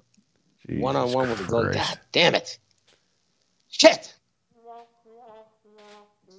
[0.66, 1.64] Jesus one on one with the goal.
[1.64, 1.78] Christ.
[1.78, 2.58] God damn it!
[3.68, 4.14] Shit!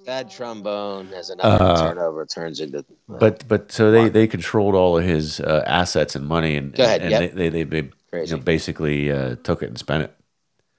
[0.06, 2.80] Sad trombone as another Uh, turnover turns into.
[2.80, 6.74] uh, But but so they they controlled all of his uh, assets and money and
[6.76, 7.34] Go ahead, and, yep.
[7.34, 7.90] they, they they
[8.24, 10.16] you know basically uh, took it and spent it.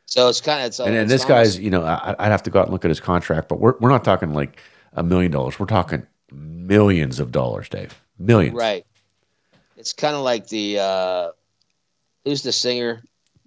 [0.07, 2.31] so it's kind of it's, and, and it's this almost- guy's you know I, I'd
[2.31, 4.61] have to go out and look at his contract, but we're we're not talking like
[4.93, 5.59] a million dollars.
[5.59, 8.01] We're talking millions of dollars, Dave.
[8.19, 8.55] Millions.
[8.55, 8.87] right.
[9.77, 11.31] It's kind of like the uh,
[12.25, 13.03] who's the singer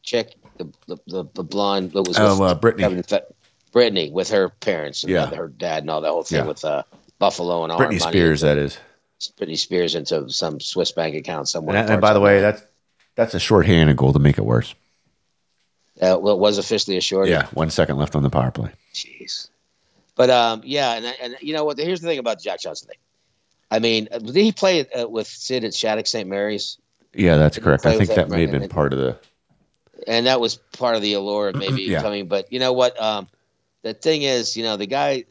[0.09, 2.83] chick, the the, the, the blonde that was Oh, with uh, Brittany.
[3.03, 3.21] Kevin
[3.71, 5.27] Brittany with her parents and Yeah.
[5.27, 6.45] her dad and all that whole thing Yeah.
[6.47, 6.83] with uh,
[7.19, 8.01] Buffalo and all Britney.
[8.01, 8.77] Spears, that is.
[9.39, 11.75] Britney Spears into some Swiss bank account somewhere.
[11.77, 12.61] And, and by the way, that's
[13.15, 14.73] that's a shorthanded goal to make it worse.
[16.01, 17.27] uh, well, it was officially assured.
[17.27, 18.71] Yeah, one second left on the power play.
[18.93, 19.49] Jeez.
[20.15, 21.77] But um, yeah, and and you know what?
[21.77, 22.87] Here's the thing about Jack Johnson.
[22.87, 22.97] Thing.
[23.69, 26.27] I mean, did he play uh, with Sid at Shattuck St.
[26.27, 26.77] Mary's?
[27.13, 27.85] Yeah, that's Did correct.
[27.85, 29.17] I think that that may have been part of the.
[30.07, 32.01] And that was part of the allure of maybe Yeah.
[32.01, 32.27] coming.
[32.27, 32.99] But you know what?
[33.01, 33.27] Um,
[33.83, 35.25] the thing is, you know, the guy,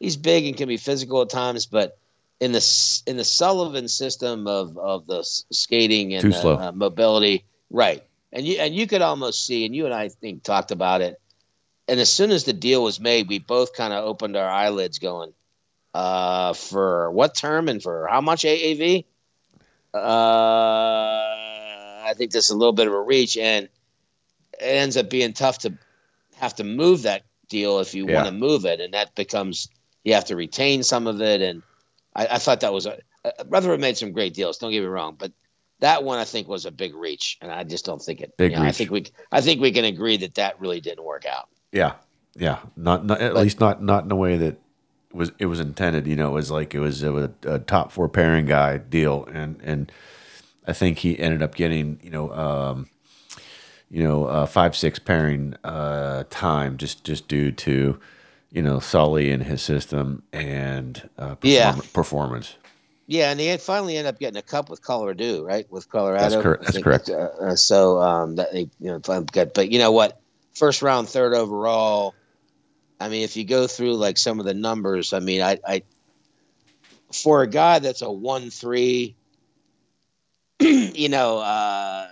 [0.00, 1.96] he's big and can be physical at times, but
[2.40, 5.22] in the in the Sullivan system of of the
[5.52, 8.02] skating and the, uh, mobility, right?
[8.32, 11.20] And you and you could almost see, and you and I think talked about it.
[11.86, 14.98] And as soon as the deal was made, we both kind of opened our eyelids,
[14.98, 15.32] going,
[15.94, 19.04] uh, "For what term and for how much AAV?"
[19.94, 21.31] Uh,
[22.02, 23.64] I think this is a little bit of a reach, and
[24.58, 25.74] it ends up being tough to
[26.36, 28.14] have to move that deal if you Yeah.
[28.16, 29.68] want to move it, and that becomes
[30.04, 31.40] you have to retain some of it.
[31.40, 31.62] And
[32.14, 32.98] I, I thought that was a
[33.46, 34.58] Rutherford made some great deals.
[34.58, 35.30] Don't get me wrong, but
[35.78, 38.36] that one I think was a big reach, and I just don't think it.
[38.36, 41.04] Big you know, I think we I think we can agree that that really didn't
[41.04, 41.48] work out.
[41.72, 41.94] Yeah,
[42.36, 42.58] yeah.
[42.76, 44.56] Not, not at But- least not not in a way that
[45.12, 46.06] was it was intended.
[46.06, 49.60] You know, it was like it was a, a top four pairing guy deal, and
[49.62, 49.92] and
[50.66, 52.88] I think he ended up getting you know um,
[53.90, 57.98] you know uh, five six pairing uh, time just just due to
[58.50, 61.74] you know Sully and his system and uh, perform- Yeah.
[61.92, 62.56] performance.
[63.08, 65.70] Yeah, and he finally ended up getting a cup with Colorado, right?
[65.70, 66.30] With Colorado.
[66.30, 67.10] That's cor- that's correct.
[67.10, 69.54] Uh, uh, so um, that they, you know, got.
[69.54, 70.20] But you know what?
[70.54, 72.14] First round, third overall.
[73.00, 75.82] I mean, if you go through like some of the numbers, I mean, I, I
[77.12, 79.16] for a guy that's a one three,
[80.94, 82.08] you know, uh,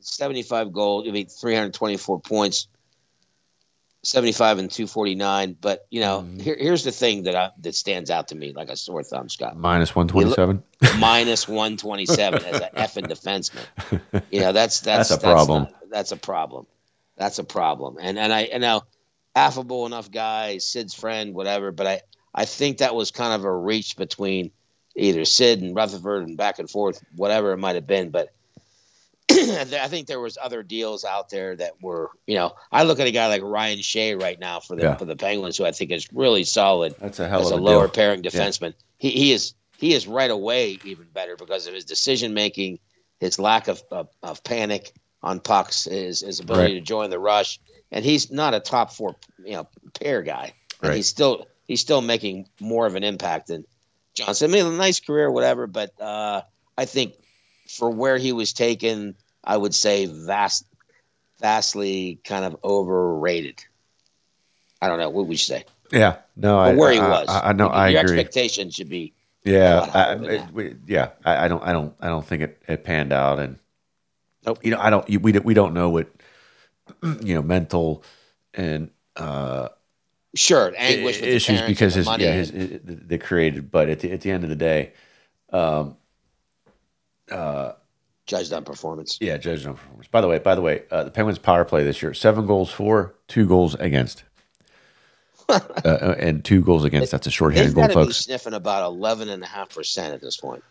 [0.00, 1.04] seventy five goal.
[1.06, 2.68] I mean, three hundred twenty four points.
[4.06, 6.38] 75 and 249 but you know Mm-hmm.
[6.40, 9.30] here, here's the thing that I, that stands out to me like a sore thumb
[9.30, 10.62] scott Minus one twenty seven.
[10.98, 14.22] minus 127 as an effing defenseman.
[14.30, 15.62] You know, that's that's That's a problem.
[15.62, 16.66] not- that's a problem.
[17.16, 17.96] That's a problem.
[17.98, 18.82] And and I you know,
[19.34, 21.72] affable enough guy, Sid's friend, whatever.
[21.72, 22.00] But I
[22.34, 24.50] I think that was kind of a reach between
[24.96, 28.10] either Sid and Rutherford and back and forth, whatever it might have been.
[28.10, 28.28] But
[29.30, 33.06] I think there was other deals out there that were, you know, I look at
[33.06, 34.96] a guy like Ryan Shea right now for the Yeah.
[34.96, 37.60] for the Penguins, who I think is really solid That's a hell as of a
[37.60, 37.92] a lower deal.
[37.92, 38.74] pairing defenseman.
[38.98, 42.78] He he is he is right away even better because of his decision making,
[43.18, 44.92] his lack of, of, of panic
[45.22, 46.78] on pucks, his his ability Right.
[46.80, 47.58] to join the rush,
[47.90, 49.68] and he's not a top four you know
[49.98, 50.52] pair guy.
[50.82, 50.96] And Right.
[50.96, 53.64] he's still he's still making more of an impact than
[54.14, 54.50] Johnson.
[54.50, 56.42] I mean, a nice career, whatever, but uh,
[56.78, 57.14] I think
[57.68, 60.64] for where he was taken, I would say vast,
[61.40, 63.64] vastly kind of overrated.
[64.80, 65.64] I don't know what would you say.
[65.90, 67.28] Yeah, no, I, Or where he was.
[67.28, 67.66] I, I know.
[67.66, 68.18] Your I agree.
[68.18, 69.12] expectation should be
[69.44, 70.52] Yeah, I, than it- that.
[70.52, 71.10] we- yeah.
[71.24, 73.58] I, I don't, I don't, I don't think it, it panned out, and
[74.46, 74.58] Nope.
[74.62, 75.08] you know, I don't.
[75.08, 76.08] We we don't know what
[77.02, 78.02] you know mental
[78.52, 79.68] and uh,
[80.34, 83.70] sure anguish with issues because and his the yeah his, his the created.
[83.70, 84.92] But at the, at the end of the day,
[85.52, 85.96] um
[87.30, 87.72] uh
[88.26, 89.18] Judged on performance.
[89.20, 90.06] Yeah, judged on performance.
[90.08, 92.70] By the way, by the way, uh, the Penguins' power play this year: seven goals
[92.70, 94.24] for, two goals against,
[95.50, 97.10] uh, uh, and two goals against.
[97.10, 98.16] That's a shorthanded goal, to be folks.
[98.16, 100.64] sniffing about 11.5% at this point.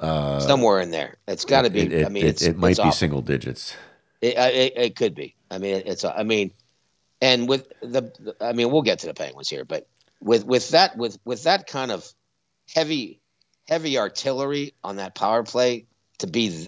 [0.00, 1.18] Somewhere in there.
[1.28, 1.82] It's got to be.
[1.82, 2.92] Uh, It, I mean, it, it's, it might be awful.
[2.92, 3.76] single digits.
[4.20, 5.36] It, it, it could be.
[5.52, 6.04] I mean, it's.
[6.04, 6.52] I mean,
[7.20, 9.88] and with the, I mean, we'll get to the Penguins here, but
[10.20, 12.06] with with that with with that kind of
[12.74, 13.20] heavy
[13.68, 15.86] heavy artillery on that power play
[16.18, 16.66] to be,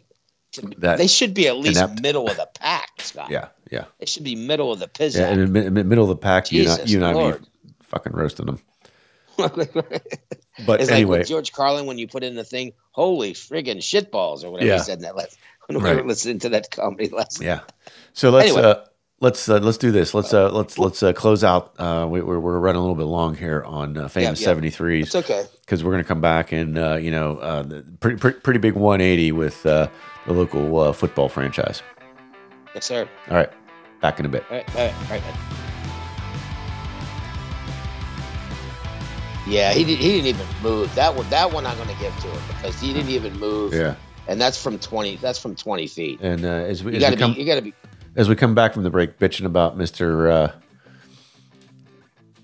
[0.52, 2.00] to, That they should be at least inept.
[2.02, 3.30] middle of the pack, Scott.
[3.30, 3.84] Yeah, yeah.
[3.98, 6.62] they should be middle of the yeah and in mi- middle of the pack, you
[6.62, 7.42] and I, Jesus you and I Lord.
[7.42, 8.60] be fucking roasting them.
[9.38, 9.72] it's
[10.66, 14.44] But like anyway, with George Carlin when you put in the thing, "Holy friggin' shitballs"
[14.44, 14.76] or whatever Yeah.
[14.78, 15.38] he said in that last.
[15.66, 16.04] When we Right.
[16.04, 17.40] Listening to that comedy last.
[17.40, 17.60] Yeah.
[18.12, 18.62] So let's Anyway.
[18.68, 18.84] uh,
[19.20, 20.14] let's uh, let's do this.
[20.14, 21.74] Let's uh, let's let's uh, close out.
[21.78, 24.44] Uh, we, we're we're running a little bit long here on uh, famous yeah.
[24.44, 25.44] seventy threes It's okay.
[25.60, 28.58] because we're going to come back and uh, you know uh, the pretty, pretty pretty
[28.58, 29.88] big one eighty with uh,
[30.26, 31.82] the local uh, football franchise.
[32.74, 33.08] Yes, sir.
[33.28, 33.50] All right,
[34.00, 34.44] back in a bit.
[34.50, 35.22] All right, all right, all right.
[39.46, 40.94] Yeah, he, did, he didn't even move.
[40.94, 43.72] That one, that one, I'm going to give to him because he didn't even move.
[43.74, 43.96] Yeah.
[44.28, 45.16] and that's from twenty.
[45.16, 46.20] That's from twenty feet.
[46.20, 47.40] And uh, as we You got to come be.
[47.40, 47.74] You got to be.
[48.16, 50.52] As we come back from the break, bitching about Mister uh,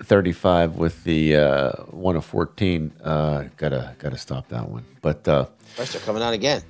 [0.02, 2.92] thirty five with the uh, one of fourteen.
[3.02, 4.84] Uh, gotta gotta stop that one.
[5.02, 6.62] But uh, First, they're coming out again.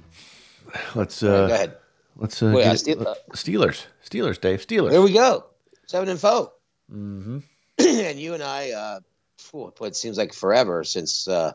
[0.94, 1.76] let's uh, go ahead.
[2.16, 4.90] let's uh, Wait, get I uh, Steelers Steelers Dave Steelers.
[4.90, 5.46] There we go.
[5.86, 6.52] Seven and 4
[6.90, 7.38] hmm
[7.78, 9.00] and you and I, uh,
[9.38, 11.52] phew, it seems like forever since uh,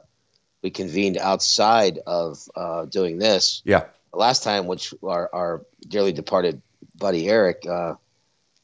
[0.62, 3.62] we convened outside of uh, doing this.
[3.66, 3.86] Yeah.
[4.12, 6.62] The last time, which our, our dearly departed
[7.02, 7.96] buddy Eric uh,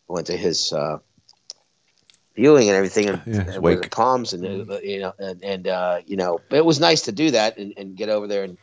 [0.08, 1.00] went to his uh,
[2.36, 5.44] viewing and everything, and, Yeah, his and with the Palms, and uh, you know, and,
[5.44, 8.44] and uh, you know, it was nice to do that and, and get over there
[8.44, 8.58] and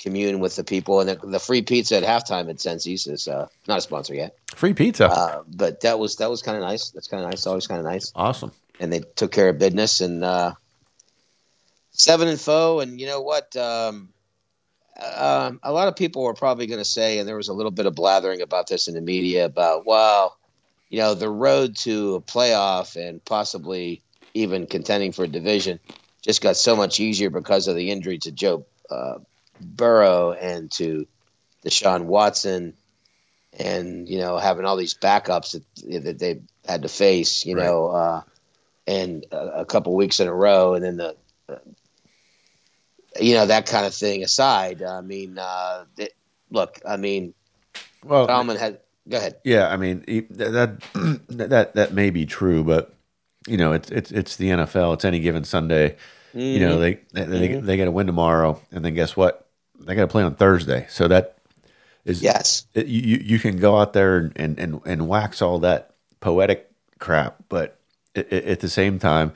[0.00, 1.00] commune with the people.
[1.00, 4.36] And the, the free pizza at halftime at Sensi's is uh, not a sponsor yet,
[4.54, 5.08] Free pizza.
[5.08, 6.90] uh, but that was that was kind of nice.
[6.90, 7.46] That's kind of nice.
[7.46, 8.52] Always kind of nice awesome.
[8.80, 10.54] and they took care of business and uh,
[11.90, 12.80] seven and foe.
[12.80, 13.54] And you know what?
[13.56, 14.13] Um,
[15.02, 17.72] um, a lot of people were probably going to say, and there was a little
[17.72, 20.36] bit of blathering about this in the media about, well,
[20.88, 24.02] you know, the road to a playoff and possibly
[24.34, 25.80] even contending for a division
[26.22, 29.18] just got so much easier because of the injury to Joe uh,
[29.60, 31.06] Burrow and to
[31.66, 32.74] Deshaun Watson,
[33.58, 37.64] and you know having all these backups that that they had to face, you Right.
[37.64, 38.22] know, uh,
[38.86, 41.16] and a, a couple weeks in a row, and then the,
[41.48, 41.56] uh,
[43.20, 44.82] you know, that kind of thing aside.
[44.82, 46.14] I mean, uh, it,
[46.50, 47.34] look, I mean,
[48.04, 48.80] Well, Bauman had.
[49.08, 49.36] Go ahead.
[49.44, 49.68] yeah.
[49.68, 50.80] I mean that
[51.28, 52.94] that that that may be true, but
[53.46, 54.94] you know, it's it's it's the NFL.
[54.94, 55.96] It's any given Sunday.
[56.32, 57.62] You know, they they they, Mhm.
[57.66, 59.46] they got to win tomorrow, and then guess what?
[59.78, 60.86] They got to play on Thursday.
[60.88, 61.36] So that
[62.06, 62.66] is Yes.
[62.74, 67.36] it, you you- can go out there and, and, and, wax all that poetic crap,
[67.48, 67.78] but
[68.16, 69.32] i i at the same time,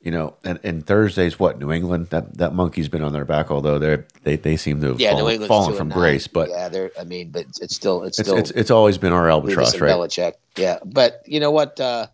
[0.00, 3.50] you know, and, and Thursday's what New England that that monkey's been on their back,
[3.50, 5.98] although they they they seem to have Yeah, fallen, fallen from nine.
[5.98, 6.90] grace, but yeah, they're.
[6.98, 8.38] I mean, but it's still, it's it's, still.
[8.38, 9.90] it's it's always been our albatross, right?
[9.90, 10.34] Belichick.
[10.56, 11.78] Yeah, but you know what?
[11.78, 12.06] Uh,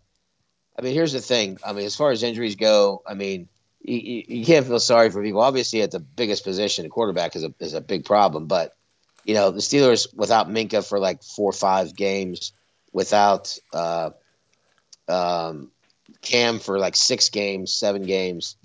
[0.77, 1.59] I mean, here's the thing.
[1.65, 3.47] I mean, as far as injuries go, I mean,
[3.81, 5.41] you, you, you can't feel sorry for people.
[5.41, 8.47] Obviously, at the biggest position, the quarterback is a is a big problem.
[8.47, 8.75] But
[9.23, 12.51] you know, the Steelers without Minkah for like four or five games,
[12.91, 14.09] without uh,
[15.07, 15.71] um,
[16.21, 18.55] Cam for like six games, seven games.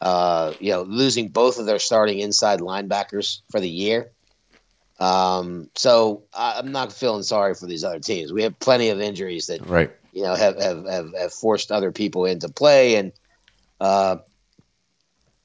[0.00, 4.10] Uh, you know, losing both of their starting inside linebackers for the year.
[4.98, 8.32] Um, so I, I'm not feeling sorry for these other teams.
[8.32, 9.90] We have plenty of injuries that Right.
[10.12, 13.12] you know have have, have, have forced other people into play, and
[13.80, 14.16] uh,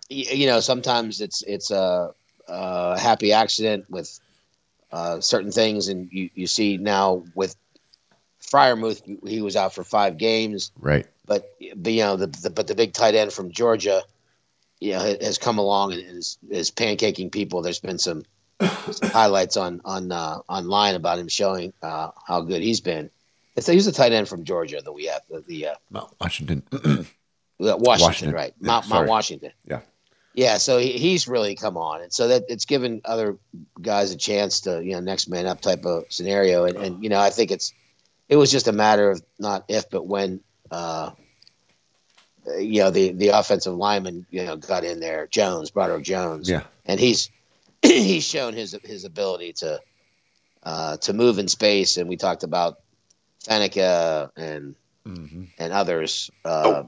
[0.09, 2.11] y- you know sometimes it's it's a,
[2.47, 4.19] a happy accident with
[4.91, 7.55] uh, certain things, and you, you see now with
[8.41, 11.05] Freiermuth, he was out for five games Right.
[11.25, 14.03] but, but you know the, the but the big tight end from Georgia,
[14.79, 17.61] you know, has come along and is is pancaking people.
[17.61, 18.23] There's been some,
[18.61, 23.09] some highlights on on uh, online about him showing uh, how good he's been.
[23.55, 26.63] It's, he's a tight end from Georgia that we have the, the uh, Mount Washington.
[27.59, 28.31] Washington, Washington.
[28.35, 28.53] right?
[28.61, 28.89] Yeah, Mount.
[28.89, 29.51] Mount Washington.
[29.65, 29.81] Yeah.
[30.35, 33.37] Yeah, so he, he's really come on, and so that it's given other
[33.81, 37.09] guys a chance to you know next man up type of scenario, and, and you
[37.09, 37.73] know I think it's
[38.29, 41.11] it was just a matter of not if but when uh,
[42.59, 46.49] you know the the offensive lineman you know got in there Jones Broderick Jones.
[46.49, 46.63] Yeah.
[46.85, 47.29] and he's
[47.81, 49.79] he's shown his his ability to
[50.63, 52.79] uh, to move in space, and we talked about
[53.43, 54.75] Faneca and
[55.05, 56.83] hmm and others uh,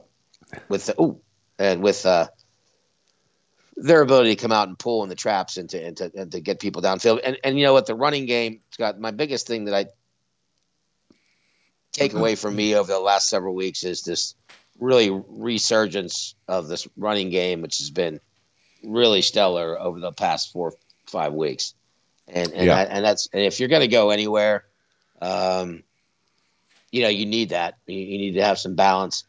[0.68, 1.20] with the ooh,
[1.58, 2.28] and with uh,
[3.76, 6.32] their ability to come out and pull in the traps and to and to, and
[6.32, 7.20] to get people downfield.
[7.24, 9.86] And and you know what, the running game, Scott, my biggest thing that I
[12.00, 14.34] take away from me over the last several weeks is this
[14.78, 18.20] really resurgence of this running game, which has been
[18.82, 20.74] really stellar over the past four
[21.06, 21.74] five weeks.
[22.26, 22.76] And and, Yeah.
[22.76, 24.64] that, and that's and if you're going to go anywhere,
[25.20, 25.82] um,
[26.90, 27.76] you know you need that.
[27.86, 29.24] You, you need to have some balance.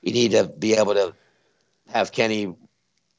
[0.00, 1.14] You need to be able to
[1.88, 2.54] have Kenny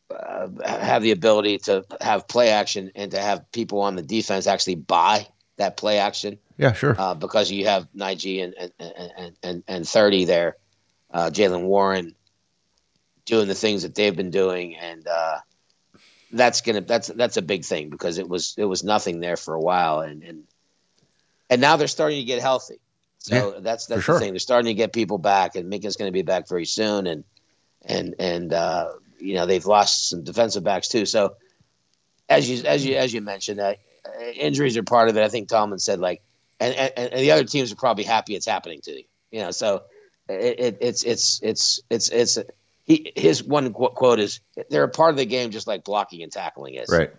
[0.09, 4.47] uh, have the ability to have play action and to have people on the defense
[4.47, 6.95] actually buy that play action Yeah, sure.
[6.97, 10.57] uh, because you have Najee and and, and, and, and 30 there,
[11.11, 12.15] uh, Jaylen Warren
[13.25, 15.39] doing the things that they've been doing, and uh,
[16.31, 19.53] that's gonna that's that's a big thing because it was it was nothing there for
[19.53, 20.43] a while, and and
[21.49, 22.79] and now they're starting to get healthy.
[23.19, 24.15] So that's that's sure.
[24.15, 24.33] the thing.
[24.33, 27.23] They're starting to get people back, and Minkah's going to be back very soon, and
[27.83, 31.05] and and uh, you know they've lost some defensive backs too.
[31.05, 31.35] So
[32.29, 33.73] as you as you as you mentioned, uh,
[34.35, 35.23] injuries are part of it.
[35.23, 36.21] I think Tomlin said like,
[36.59, 39.03] and, and, and the other teams are probably happy it's happening to you.
[39.31, 39.83] You know, so
[40.29, 42.39] it, it, it's it's it's it's it's
[42.83, 44.39] he his one qu- quote is
[44.69, 46.89] they're a part of the game just like blocking and tackling is.
[46.89, 47.11] right.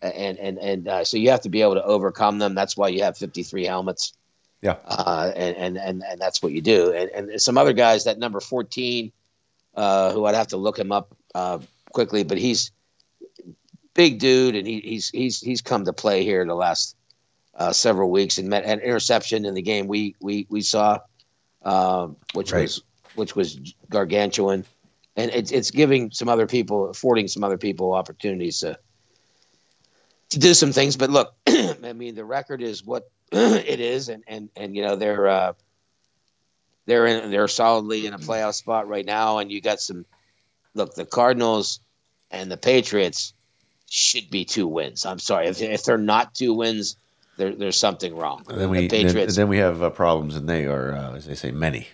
[0.00, 2.54] And and and uh, so you have to be able to overcome them.
[2.56, 4.14] That's why you have 53 helmets.
[4.60, 4.76] Yeah.
[4.84, 6.92] Uh, and, and and and that's what you do.
[6.92, 9.12] And and some other guys that number 14,
[9.76, 11.60] uh, who I'd have to look him up uh,
[11.92, 12.72] quickly, but he's
[13.94, 16.96] big dude, and he, he's he's he's come to play here the last
[17.54, 20.98] uh, several weeks and met an interception in the game we we we saw,
[21.62, 22.62] um, which Right.
[22.62, 22.82] was
[23.14, 24.64] which was gargantuan,
[25.16, 28.78] and it's it's giving some other people, affording some other people opportunities to
[30.30, 30.96] to do some things.
[30.96, 34.96] But look, I mean, the record is what it is, and and and you know
[34.96, 35.52] they're uh,
[36.86, 40.06] they're in they're solidly in a playoff spot right now, and you got some.
[40.74, 41.80] Look, the Cardinals
[42.30, 43.34] and the Patriots
[43.90, 45.04] should be two wins.
[45.04, 46.96] I'm sorry if if they're not two wins,
[47.36, 48.44] there, there's something wrong.
[48.48, 49.36] And then we the then, Patriots.
[49.36, 51.88] then we have uh, problems, and they are, uh, as they say, many.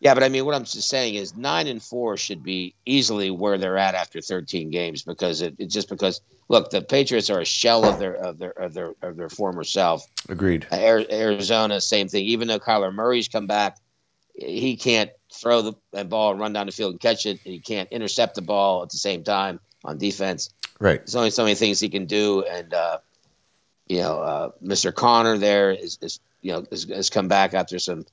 [0.00, 3.30] yeah, but I mean, what I'm just saying is nine and four should be easily
[3.30, 7.40] where they're at after 13 games because it, it's just because look, the Patriots are
[7.40, 10.06] a shell of their of their of their of their former self.
[10.28, 10.66] Agreed.
[10.72, 12.24] Arizona, same thing.
[12.26, 13.78] Even though Kyler Murray's come back,
[14.34, 17.40] he can't throw the the ball and run down the field and catch it.
[17.44, 20.50] And he can't intercept the ball at the same time on defense.
[20.78, 20.98] Right.
[20.98, 22.98] There's only so many things he can do, and uh,
[23.92, 24.94] you know, uh, Mr.
[24.94, 28.06] Conner there is, is you know has, has come back after some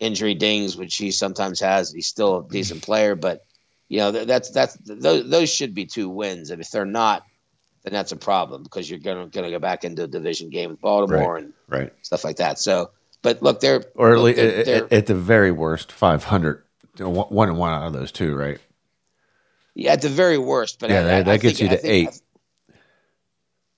[0.00, 1.92] injury dings, which he sometimes has.
[1.92, 3.44] He's still a decent player, but
[3.88, 6.50] you know that's that's those, those should be two wins.
[6.50, 7.24] And if they're not,
[7.84, 10.80] then that's a problem because you're gonna gonna go back into a division game with
[10.80, 11.92] Baltimore and Right.
[12.02, 12.58] stuff like that.
[12.58, 12.90] So,
[13.22, 16.24] but look, they're Or at, look, least, they're- they're- at- at the very worst, five
[16.24, 16.64] hundred.
[16.98, 18.58] One and one out of those two, right?
[19.74, 20.78] Yeah, at the very worst.
[20.78, 22.20] But Yeah, I, that- I, that I gets think- you to eight.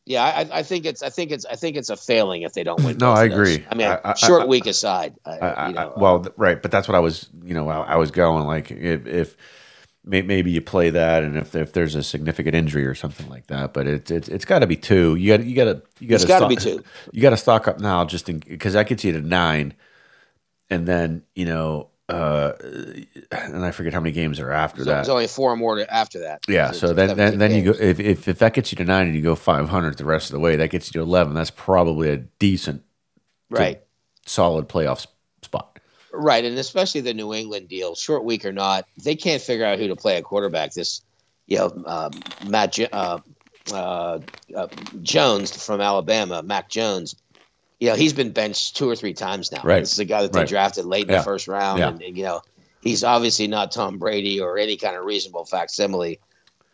[0.07, 2.63] Yeah, I, I think it's I think it's I think it's a failing if they
[2.63, 2.99] don't win.
[3.01, 3.39] No, I of those.
[3.57, 3.67] agree.
[3.71, 6.95] I mean, I- short I- week aside, you know, I- well, right, but that's what
[6.95, 9.37] I was, you know, I, I was going like if, if
[10.05, 13.73] maybe you play that, and if if there's a significant injury or something like that,
[13.73, 15.15] but it's it's it's got to be two.
[15.15, 16.85] You got you got to you got to gotta be two.
[17.13, 19.73] You got to stock up now, just in because that gets you to nine,
[20.69, 22.53] and then you know, uh,
[23.31, 24.95] and I forget how many games are after so that.
[24.97, 26.45] there's only four more after that.
[26.47, 28.85] Yeah, So so then, then then you go if, if if that gets you to
[28.85, 31.01] nine and you go five hundred the rest of the way, that gets you to
[31.01, 31.35] eleven.
[31.35, 32.83] That's probably a decent,
[33.49, 33.83] right,
[34.27, 35.07] solid playoff
[35.43, 35.79] spot.
[36.13, 39.79] right, and especially the New England deal, short week or not, they can't figure out
[39.79, 40.75] who to play a quarterback.
[40.75, 41.01] This,
[41.47, 42.11] you know, um,
[42.47, 43.21] Matt uh,
[43.73, 44.19] uh,
[44.55, 44.67] uh,
[45.01, 47.17] Jones from Alabama, Mac Jones.
[47.81, 49.61] You know, he's been benched two or three times now.
[49.63, 49.81] Right.
[49.81, 50.49] This is a guy that they Right.
[50.49, 51.19] drafted late in Yeah.
[51.19, 51.89] the first round, Yeah.
[51.89, 52.41] and, and, you know,
[52.83, 56.21] he's obviously not Tom Brady or any kind of reasonable facsimile.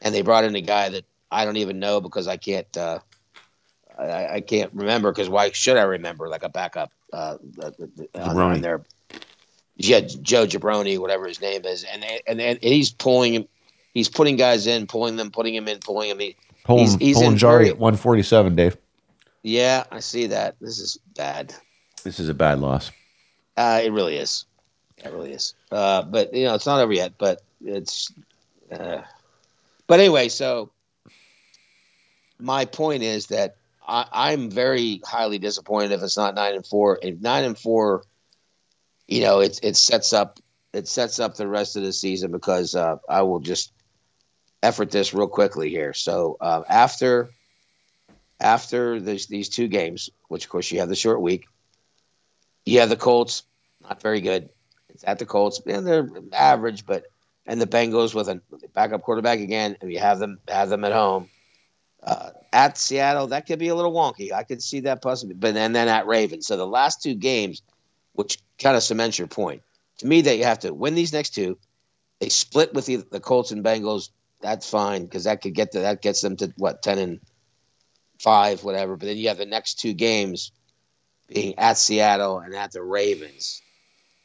[0.02, 2.74] And they brought in a guy that I don't even know because I can't.
[2.76, 2.98] Uh,
[3.98, 7.70] I, I can't remember because why should I remember like a backup uh, uh,
[8.14, 8.54] on, Jabroni.
[8.54, 8.82] on there?
[9.76, 13.48] Yeah, Joe Jabroni, whatever his name is, and and and he's pulling him,
[13.94, 16.18] he's putting guys in, pulling them, putting him in, pulling him.
[16.18, 18.76] He, Pulling, He's- he's pulling in Jarry very- at 147, Dave.
[19.42, 20.56] Yeah, I see that.
[20.60, 21.54] This is bad.
[22.04, 22.90] This is a bad loss.
[23.56, 24.46] Uh, it really is.
[24.98, 25.54] It really is.
[25.70, 27.14] Uh, but you know, it's not over yet.
[27.18, 28.12] But it's.
[28.70, 29.02] Uh,
[29.86, 30.70] but anyway, so
[32.38, 36.98] my point is that I, I'm very highly disappointed if it's not nine and four.
[37.02, 38.04] If nine and four,
[39.08, 40.38] you know, it it sets up
[40.72, 43.72] it sets up the rest of the season because uh, I will just
[44.62, 45.92] effort this real quickly here.
[45.92, 47.30] So uh, after
[48.40, 51.46] after this, these two games, which of course you have the short week,
[52.64, 53.44] you have the Colts,
[53.82, 54.50] not very good.
[54.88, 57.04] It's at the Colts, and they're average, but
[57.46, 58.40] and the Bengals with a
[58.74, 61.28] backup quarterback again, and you have them have them at home.
[62.02, 64.32] Uh, at Seattle, that could be a little wonky.
[64.32, 66.46] I could see that possibly, but and then at Ravens.
[66.46, 67.62] So the last two games,
[68.14, 69.62] which kind of cements your point
[69.98, 71.58] to me, that you have to win these next two.
[72.20, 74.10] They split with the, the Colts and Bengals.
[74.40, 77.20] That's fine because that could get to that gets them to what ten and
[78.20, 78.96] five, whatever.
[78.96, 80.52] But then you have the next two games
[81.28, 83.62] being at Seattle and at the Ravens.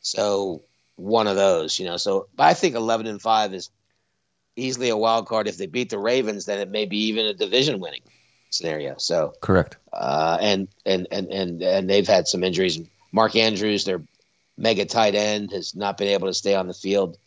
[0.02, 0.64] So
[0.96, 1.98] one of those, you know.
[1.98, 3.70] So I think eleven and five is
[4.56, 5.48] easily a wild card.
[5.48, 8.02] If they beat the Ravens, then it may be even a division winning
[8.50, 8.96] scenario.
[8.98, 9.78] So Correct.
[9.92, 12.80] uh, and and and and and they've had some injuries.
[13.12, 14.02] Mark Andrews, their
[14.58, 17.18] mega tight end, has not been able to stay on the field,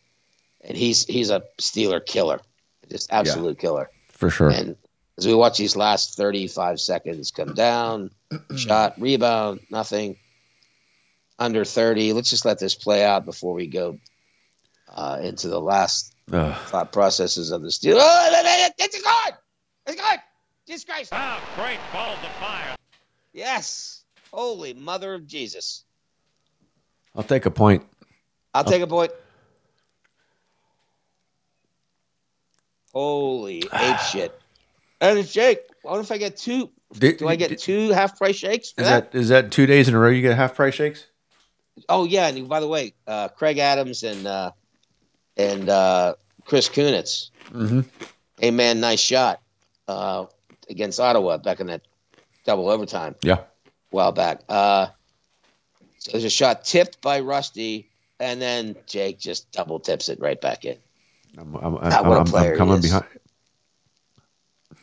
[0.61, 2.41] and he's he's a Steeler killer,
[2.89, 3.89] just absolute killer.
[4.11, 4.49] For sure.
[4.49, 4.75] And
[5.19, 8.11] as we watch these last 35 seconds come down,
[8.55, 10.15] shot, rebound, nothing.
[11.37, 12.13] Under 30.
[12.13, 13.99] Let's just let this play out before we go
[14.93, 16.55] uh, into the last Ugh.
[16.67, 17.99] thought processes of the Steelers.
[17.99, 19.33] Oh, it's a good!
[19.87, 20.19] It's good!
[20.67, 21.11] Jesus Christ!
[21.11, 22.75] Wow, great ball to fire.
[23.33, 24.03] Yes!
[24.31, 25.83] Holy mother of Jesus.
[27.15, 27.85] I'll take a point.
[28.53, 29.11] I'll take a point.
[32.93, 34.38] Holy ape shit.
[35.01, 35.59] And a shake.
[35.83, 36.69] What if I get two.
[36.93, 38.71] Do, Do I get two half price shakes?
[38.71, 39.11] For Is that?
[39.11, 41.05] that is that two days in a row you get half price shakes?
[41.87, 44.51] Oh yeah, and by the way, uh, Craig Adams and uh,
[45.37, 47.29] and uh, Chris Kunitz.
[47.51, 47.81] Mm-hmm.
[48.39, 49.39] Hey man, nice shot
[49.87, 50.25] uh,
[50.69, 51.81] against Ottawa back in that
[52.45, 53.35] double overtime Yeah.
[53.35, 53.45] a
[53.91, 54.41] while back.
[54.49, 54.87] Uh,
[55.99, 57.87] so there's a shot tipped by Rusty,
[58.19, 60.77] and then Jake just double tips it right back in.
[61.37, 63.05] I'm, I'm, I'm, Ah, I'm- I'm player he coming behind.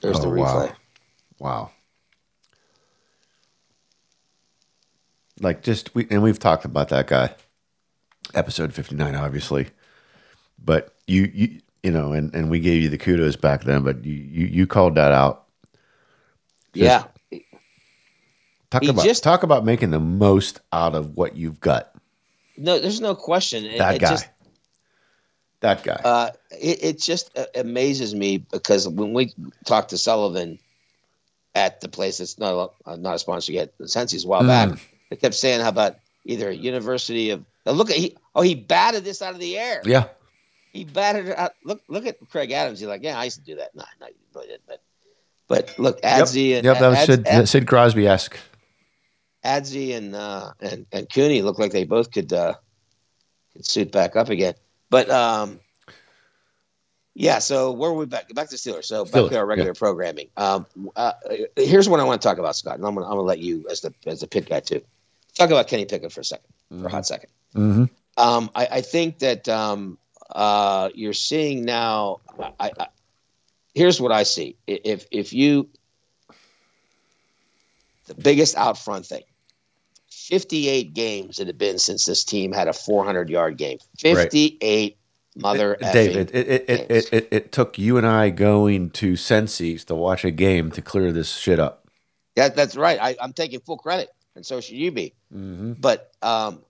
[0.06, 0.68] There's the Oh, replay.
[0.68, 0.72] wow.
[1.38, 1.70] Wow.
[5.40, 7.34] Like just we and we've talked about that guy.
[8.34, 9.68] Episode 59 obviously.
[10.62, 14.04] But you you you know and and we gave you the kudos back then but
[14.04, 15.44] you you, you called that out.
[16.72, 17.04] Yeah,
[18.70, 21.92] Talk He about just- talk about making the most out of what you've got.
[22.58, 23.64] no, there's no question.
[23.64, 24.10] It- That it guy.
[24.10, 24.28] just-
[25.60, 26.00] that guy.
[26.04, 29.32] Uh, it, it just uh, amazes me because when we
[29.64, 30.58] talked to Sullivan
[31.54, 32.52] at the place that's not
[32.86, 34.46] a, uh, not a sponsor yet, Sensi's a while Mm.
[34.48, 39.04] back, they kept saying how about either University of look at he oh he batted
[39.04, 39.80] this out of the air.
[39.84, 40.04] yeah.
[40.72, 41.52] He batted it out.
[41.64, 42.78] Look look at Craig Adams.
[42.80, 43.74] He's like, yeah, I used to do that.
[43.74, 44.62] No, no, you really didn't.
[44.68, 44.82] But
[45.48, 48.36] but look, Adzi Yep, and yep that was Ads- Sid, Sid Crosby esque.
[49.44, 52.54] Adzi and uh, and and Cooney look like they both could uh,
[53.54, 54.54] could suit back up again.
[54.90, 55.60] But um,
[57.14, 57.38] yeah.
[57.38, 58.32] So where were we back?
[58.34, 58.84] Back to Steelers.
[58.84, 60.28] So back Steelers, to our regular programming.
[60.36, 61.12] Um, uh,
[61.56, 63.66] here's what I want to talk about, Scott, and I'm gonna I'm gonna let you
[63.70, 64.82] as the as the pit guy too
[65.36, 67.84] talk about Kenny Pickett for a 2nd for a hot 2nd Mm-hmm.
[68.18, 69.96] Um, I, I think that um,
[70.30, 72.20] uh, you're seeing now.
[72.60, 72.88] I, I,
[73.74, 74.56] here's what I see.
[74.66, 75.70] If if you
[78.06, 79.22] the biggest out front thing.
[80.26, 83.78] 58 games it had been since this team had a 400 yard game.
[83.98, 84.96] 58
[85.36, 89.12] mother Dave, effing it, it, it, it, it, it took you and I going to
[89.12, 91.88] Sensi's to watch a game to clear this shit up.
[92.34, 92.98] That, that's right.
[93.00, 95.14] I, I'm taking full credit, and so should you be.
[95.34, 95.74] Mm-hmm.
[95.74, 96.62] But um,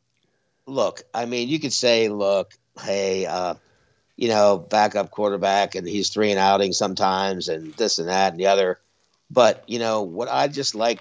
[0.66, 3.54] look, I mean, you could say, look, hey, uh,
[4.16, 8.40] you know, backup quarterback, and he's three and outing sometimes, and this and that and
[8.40, 8.78] the other.
[9.30, 11.00] But you know what I just like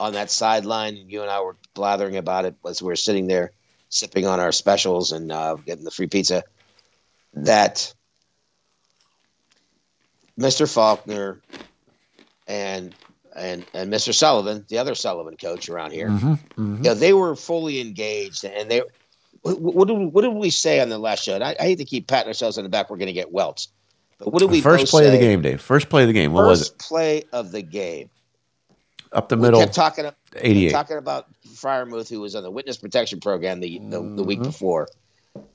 [0.00, 3.52] on that sideline, you and I were blathering about it as we were sitting there
[3.90, 6.42] sipping on our specials and uh, getting the free pizza.
[7.34, 7.92] That
[10.38, 10.72] Mr.
[10.72, 11.40] Faulkner
[12.48, 12.94] and
[13.36, 14.12] and and Mr.
[14.14, 16.76] Sullivan, the other Sullivan coach around here, Mm-hmm.
[16.76, 18.82] you know, they were fully engaged, and they.
[19.42, 21.34] What, what, did, we- what did we say on the last show?
[21.34, 22.90] And I, I hate to keep patting ourselves on the back.
[22.90, 23.68] We're going to get welts,
[24.18, 25.62] but what did we First play of the game, Dave.
[25.62, 26.32] First play of the game.
[26.32, 26.64] What was it?
[26.72, 28.10] First play of the game.
[29.12, 30.04] Up the We middle, kept talking,
[30.36, 30.70] 88.
[30.70, 34.44] talking about Freiermuth, who was on the witness protection program the the, the week Mhm.
[34.44, 34.88] before,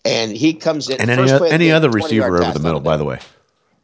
[0.04, 2.52] and he comes in And any, first o- play of the any other receiver over
[2.52, 3.20] the middle, by the way.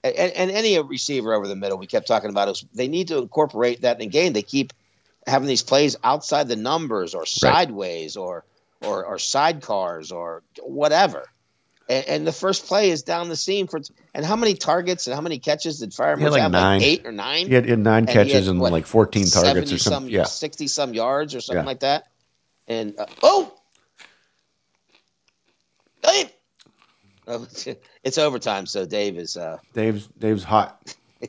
[0.03, 3.17] and, and any receiver over the middle, we kept talking about is they need to
[3.19, 4.33] incorporate that in the game.
[4.33, 4.73] They keep
[5.25, 8.43] having these plays outside the numbers or sideways or
[8.83, 11.25] or, or sidecars or whatever.
[11.91, 13.81] And, and the first play is down the seam for
[14.13, 16.51] and how many targets and how many catches did Fireman like have?
[16.51, 16.79] nine.
[16.79, 17.47] Like eight or nine?
[17.47, 19.77] He had, he had nine And catches had, and what, like 14 targets 70 or
[19.77, 20.01] something.
[20.03, 20.23] some, Yeah.
[20.23, 21.67] 60 some yards or something Yeah.
[21.67, 22.07] like that.
[22.69, 23.53] And uh, oh,
[26.01, 26.31] Dave!
[27.27, 27.47] Oh,
[28.03, 29.35] it's overtime, so Dave is.
[29.35, 30.95] uh Dave's Dave's hot.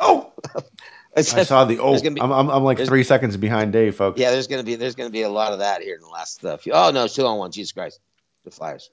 [0.00, 0.32] Oh,
[1.16, 2.00] I saw the oh.
[2.00, 4.18] Be- I'm, I'm, I'm like three seconds behind Dave, folks.
[4.18, 6.44] Yeah, there's gonna be there's gonna be a lot of that here in the last
[6.44, 6.72] uh, few.
[6.72, 7.52] Oh no, it's two on one.
[7.52, 8.00] Jesus Christ,
[8.44, 8.90] the Flyers.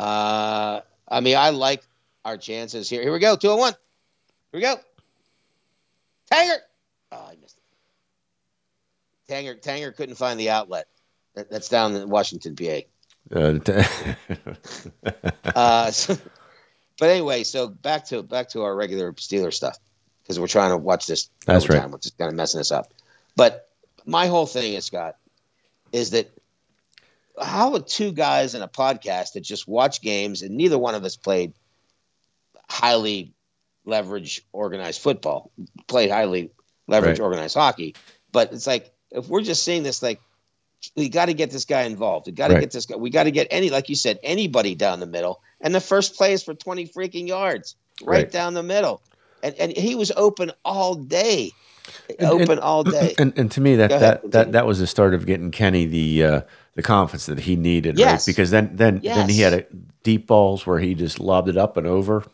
[0.00, 1.82] Uh, I mean, I like
[2.24, 3.02] our chances here.
[3.02, 3.36] Here we go.
[3.36, 3.72] Two and one.
[4.52, 4.76] Here we go.
[6.32, 6.56] Tanger.
[7.12, 7.58] Oh, I missed
[9.28, 9.32] it.
[9.32, 9.60] Tanger.
[9.60, 10.86] Tanger couldn't find the outlet.
[11.34, 12.78] That, that's down in Washington, PA.
[13.34, 13.72] Uh, t-
[15.54, 16.16] Uh, so-
[16.98, 19.76] but anyway, so back to back to our regular Steeler stuff
[20.22, 21.28] because we're trying to watch this.
[21.46, 21.88] That's right.
[21.90, 22.92] Which is kind of messing us up.
[23.36, 23.68] But
[24.06, 25.16] my whole thing is Scott
[25.92, 26.30] is that
[27.40, 31.04] how would two guys in a podcast that just watch games and neither one of
[31.04, 31.52] us played
[32.68, 33.32] highly
[33.84, 35.50] leverage organized football,
[35.86, 36.50] played highly
[36.86, 37.24] leverage Right.
[37.24, 37.94] organized hockey,
[38.32, 40.20] but it's like if we're just seeing this like
[40.96, 42.26] we got to get this guy involved.
[42.26, 42.60] We got to Right.
[42.60, 42.96] get this guy.
[42.96, 45.42] We got to get any, like you said, anybody down the middle.
[45.60, 48.32] And the first play is for 20 freaking yards, right, Right.
[48.32, 49.02] down the middle.
[49.42, 51.50] And, and he was open all day,
[52.18, 53.14] And- open and- all day.
[53.18, 56.24] And and to me that that, that that was the start of getting Kenny the
[56.24, 56.40] uh,
[56.74, 58.26] the confidence that he needed, Yes.
[58.26, 58.26] right?
[58.32, 59.66] Because then then then he had a
[60.02, 62.24] deep balls where he just lobbed it up and over,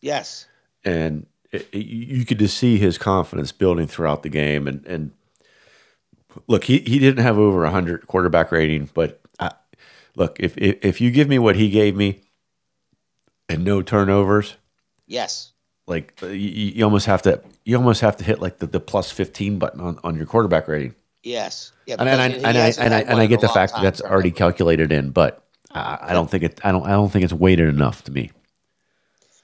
[0.00, 0.46] yes,
[0.84, 4.66] and it, it- you could just see his confidence building throughout the game.
[4.68, 5.10] And and
[6.46, 9.50] look, he he didn't have over hundred quarterback rating, but I,
[10.16, 12.20] look if, if if you give me what he gave me,
[13.48, 14.56] and no turnovers,
[15.06, 15.52] yes,
[15.86, 18.80] like uh, you, you almost have to you almost have to hit like the, the
[18.80, 21.72] plus 15 button on, on your quarterback rating yes.
[21.86, 24.00] Yeah, and, and, I, and, I, and, I, and I get the fact that that's
[24.00, 27.32] already calculated in but I, I don't think it I don't I don't think it's
[27.32, 28.30] weighted enough to me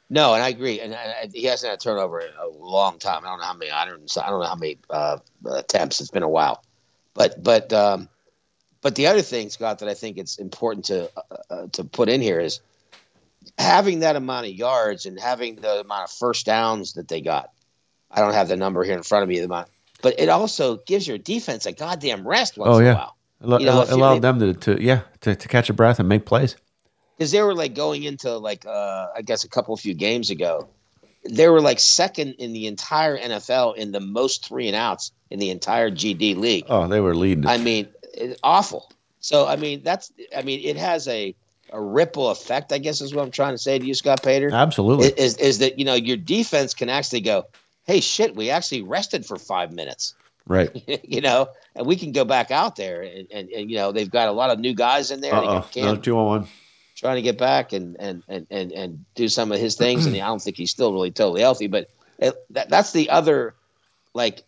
[0.08, 0.80] No, and I agree.
[0.80, 0.94] And
[1.32, 3.24] he hasn't had a turnover in a long time.
[3.24, 3.70] I don't know how many.
[3.70, 4.18] I don't.
[4.18, 5.18] I don't know how many uh,
[5.50, 6.00] attempts.
[6.00, 6.62] It's been a while.
[7.14, 8.08] But but um,
[8.82, 12.08] but the other thing, Scott, that I think it's important to uh, uh, to put
[12.08, 12.60] in here is
[13.58, 17.50] having that amount of yards and having the amount of first downs that they got.
[18.10, 19.38] I don't have the number here in front of me.
[19.38, 19.68] The amount,
[20.02, 22.92] but it also gives your defense a goddamn rest once Oh, in yeah.
[22.92, 23.16] a while.
[23.42, 26.24] Allo- You know, allowed them to, to yeah to, to catch a breath and make
[26.26, 26.56] plays
[27.18, 30.30] because they were like going into like uh, I guess a couple of few games
[30.30, 30.68] ago,
[31.28, 35.38] they were like second in the entire NFL in the most three and outs in
[35.38, 36.64] the entire GD league.
[36.68, 37.46] oh they were leading.
[37.46, 38.90] I mean, it, awful.
[39.20, 41.34] So I mean, that's I mean, it has a
[41.72, 42.72] a ripple effect.
[42.72, 44.50] I guess is what I'm trying to say to you, Scott Pater.
[44.52, 47.44] absolutely Is is that you know your defense can actually go,
[47.86, 50.14] hey shit, we actually rested for five minutes.
[50.46, 50.70] right
[51.04, 54.10] you know, and we can go back out there and, and, and you know they've
[54.10, 55.34] got a lot of new guys in there.
[55.34, 56.48] Uh-oh no two on one
[56.96, 60.06] trying to get back and and and and, and do some of his things.
[60.06, 63.54] and I don't think he's still really totally healthy, but it, that, that's the other
[64.14, 64.42] like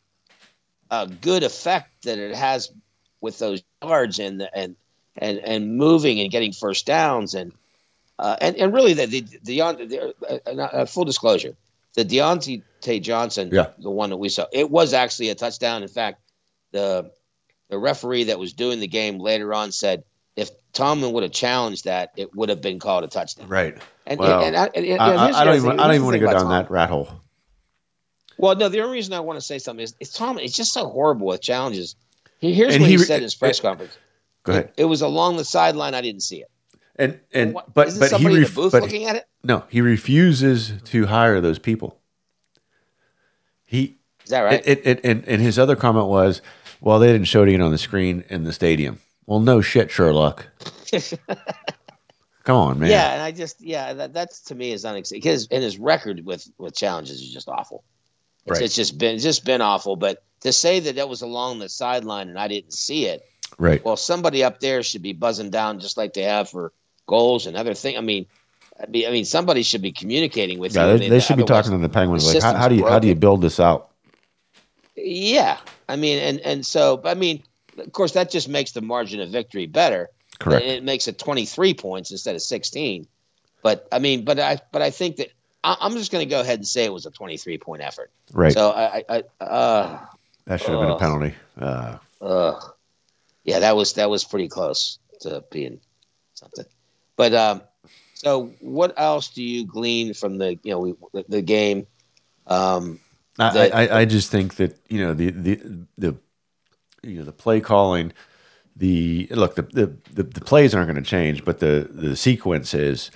[0.91, 2.73] uh, good effect that it has
[3.21, 4.77] with those yards and and
[5.17, 7.53] and and moving and getting first downs and
[8.19, 10.15] uh, and and really the the, the, the
[10.47, 11.55] uh, uh, full disclosure,
[11.99, 13.71] the Diontae Johnson, Yeah.
[13.79, 15.83] the one that we saw, it was actually a touchdown.
[15.83, 16.21] In fact,
[16.73, 17.11] the
[17.71, 20.05] the referee that was doing the game later on said
[20.37, 23.49] if Tomlin would have challenged that, it would have been called a touchdown.
[23.49, 23.77] right
[24.07, 26.21] And, and, and, and, and I, I, I don't even I don't even want to
[26.21, 26.63] go down Tomlin.
[26.63, 27.09] that rat hole
[28.39, 30.45] Well, no, the only reason I want to say something is, is Tomlin.
[30.45, 31.97] It's just so horrible with challenges.
[32.39, 33.99] He- Here's what he, he said in his press it- conference.
[34.45, 35.95] go ahead It, it was along the sideline.
[35.95, 36.51] I didn't see it.
[36.99, 39.27] And and What- but isn't but he ref- the booth but looking at it?
[39.45, 41.99] no he refuses to hire those people
[43.65, 44.61] he Is that right?
[44.67, 46.41] It, it, it, and, and his other comment was,
[46.81, 48.99] well, they didn't show it on the screen in the stadium.
[49.27, 50.47] Well, no shit, Sherlock.
[52.45, 52.91] Come on, man.
[52.91, 55.19] Yeah, and I just yeah, that that's to me is unacceptable.
[55.23, 57.85] Because and his record with with challenges is just awful.
[58.47, 58.63] It's, Right.
[58.63, 59.97] it's just been it's just been awful.
[59.97, 63.23] But to say that that was along the sideline and I didn't see it,
[63.59, 63.85] Right.
[63.85, 66.73] well, somebody up there should be buzzing down just like they have for
[67.09, 67.99] goals and other things.
[67.99, 68.27] I mean,
[68.81, 70.99] I mean, I mean, somebody should be communicating with Yeah, you.
[70.99, 73.01] They, they should be talking to the Penguins the like, how, how do you how
[73.01, 73.91] do you build this out?
[74.95, 77.43] Yeah, I mean, and and so I mean,
[77.77, 80.11] of course, that just makes the margin of victory better.
[80.39, 80.65] Correct.
[80.65, 83.09] It makes it 23 points instead of 16.
[83.63, 85.33] But I mean, but I but I think that
[85.65, 88.13] I, I'm just going to go ahead and say it was a 23 point effort.
[88.33, 88.53] Right.
[88.53, 90.01] So I, I, I uh,
[90.45, 91.35] that should have been a penalty.
[91.59, 92.61] Uh, uh,
[93.45, 95.81] yeah, that was that was pretty close to being
[96.35, 96.67] something.
[97.19, 97.63] But um,
[98.15, 101.87] so what else do you glean from the you know we, the, the game?
[102.47, 103.01] Um,
[103.39, 105.61] I, That- I, I just think that you know the the
[105.99, 106.17] the
[107.03, 108.13] you know the play calling,
[108.77, 112.73] the look the the, the, the plays aren't going to change, but the the sequence
[112.75, 113.11] is,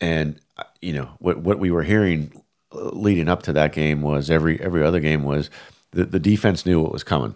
[0.00, 0.38] and
[0.82, 4.82] you know what what we were hearing leading up to that game was every every
[4.84, 5.48] other game was
[5.92, 7.34] the the defense knew what was coming.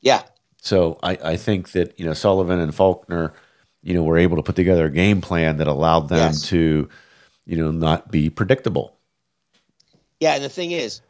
[0.00, 0.22] yeah,
[0.62, 3.32] So I, I think that you know Sullivan and Faulkner,
[3.86, 6.42] you know, we were able to put together a game plan that allowed them Yes.
[6.48, 6.88] to,
[7.44, 8.98] you know, not be predictable.
[10.18, 11.02] Yeah, and the thing is,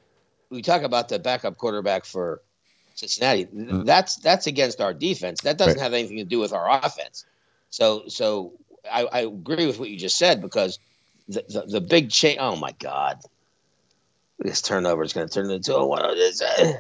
[0.50, 2.42] we talk about the backup quarterback for
[2.94, 3.46] Cincinnati.
[3.46, 3.86] Mm.
[3.86, 5.40] That's that's against our defense.
[5.40, 5.82] That doesn't Right.
[5.82, 7.24] have anything to do with our offense.
[7.70, 8.52] So so
[8.90, 10.78] I, I agree with what you just said because
[11.28, 12.38] the the, the big change.
[12.40, 13.20] Oh my God,
[14.38, 16.76] this turnover is going to turn into a it?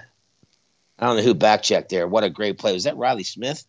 [0.98, 2.06] I don't know who back checked there.
[2.06, 3.64] What a great play was that, Reilly Smith?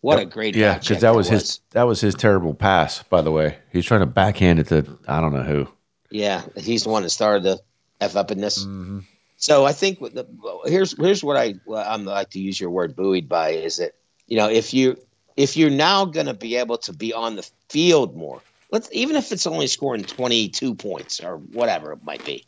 [0.00, 3.02] What a great yeah, because that was his that was his terrible pass.
[3.02, 5.68] By the way, he's trying to backhand it to I don't know who.
[6.10, 7.60] Yeah, he's the one that started the
[8.00, 8.64] f up in this.
[8.64, 9.00] Mm-hmm.
[9.36, 10.26] So I think the,
[10.66, 13.92] here's here's what I I'm like to use your word buoyed by is that
[14.26, 14.96] you know if you
[15.36, 18.40] if you're now going to be able to be on the field more,
[18.70, 22.44] let's even if it's only scoring 22 points or whatever it might be.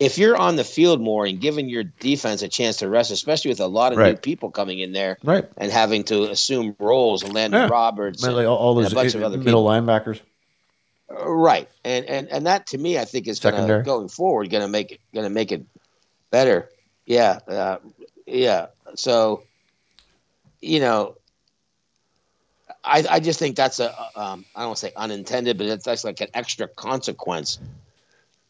[0.00, 3.50] If you're on the field more and giving your defense a chance to rest, especially
[3.50, 5.48] with a lot of new people coming in there Right.
[5.56, 7.68] and having to assume roles, and Elandon Yeah.
[7.68, 9.64] Roberts, Man, and- like all, all those a bunch of other middle people.
[9.86, 10.20] linebackers.
[11.10, 14.66] Uh, right and and and that to me i think is gonna going forward gonna
[14.66, 15.62] make it gonna make it
[16.30, 16.70] better
[17.04, 17.76] yeah uh,
[18.26, 19.42] yeah so
[20.62, 21.14] you know
[22.82, 26.22] i i just think that's a um i don't say unintended but it's that's like
[26.22, 27.58] an extra consequence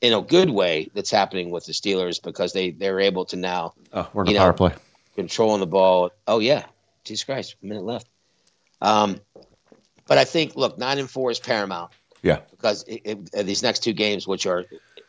[0.00, 3.74] in a good way that's happening with the steelers because they they're able to now
[3.92, 4.74] Oh, we're in power know, play.
[5.16, 6.10] controlling the ball.
[6.26, 6.64] Oh yeah,
[7.04, 8.06] Jesus Christ, a minute left.
[8.80, 9.20] Um,
[10.06, 11.92] but I think look, nine and four is paramount
[12.22, 12.40] Yeah.
[12.50, 14.60] because it, it, uh, these next two games, which are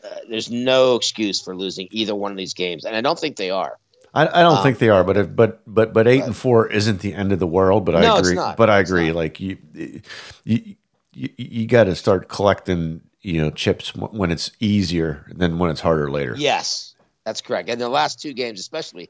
[0.04, 3.36] uh, there's no excuse for losing either one of these games, and I don't think
[3.36, 3.78] they are.
[4.14, 6.68] I, I don't Um, think they are, but if, but but but eight and four
[6.72, 7.84] isn't the end of the world.
[7.84, 8.36] But I No, agree.
[8.56, 9.12] But I agree.
[9.12, 10.76] Like you, you
[11.14, 15.82] you, you got to start collecting you know chips when it's easier than when it's
[15.82, 16.36] harder later.
[16.38, 16.96] Yes,
[17.26, 17.70] that's correct.
[17.70, 19.10] And the last two games, especially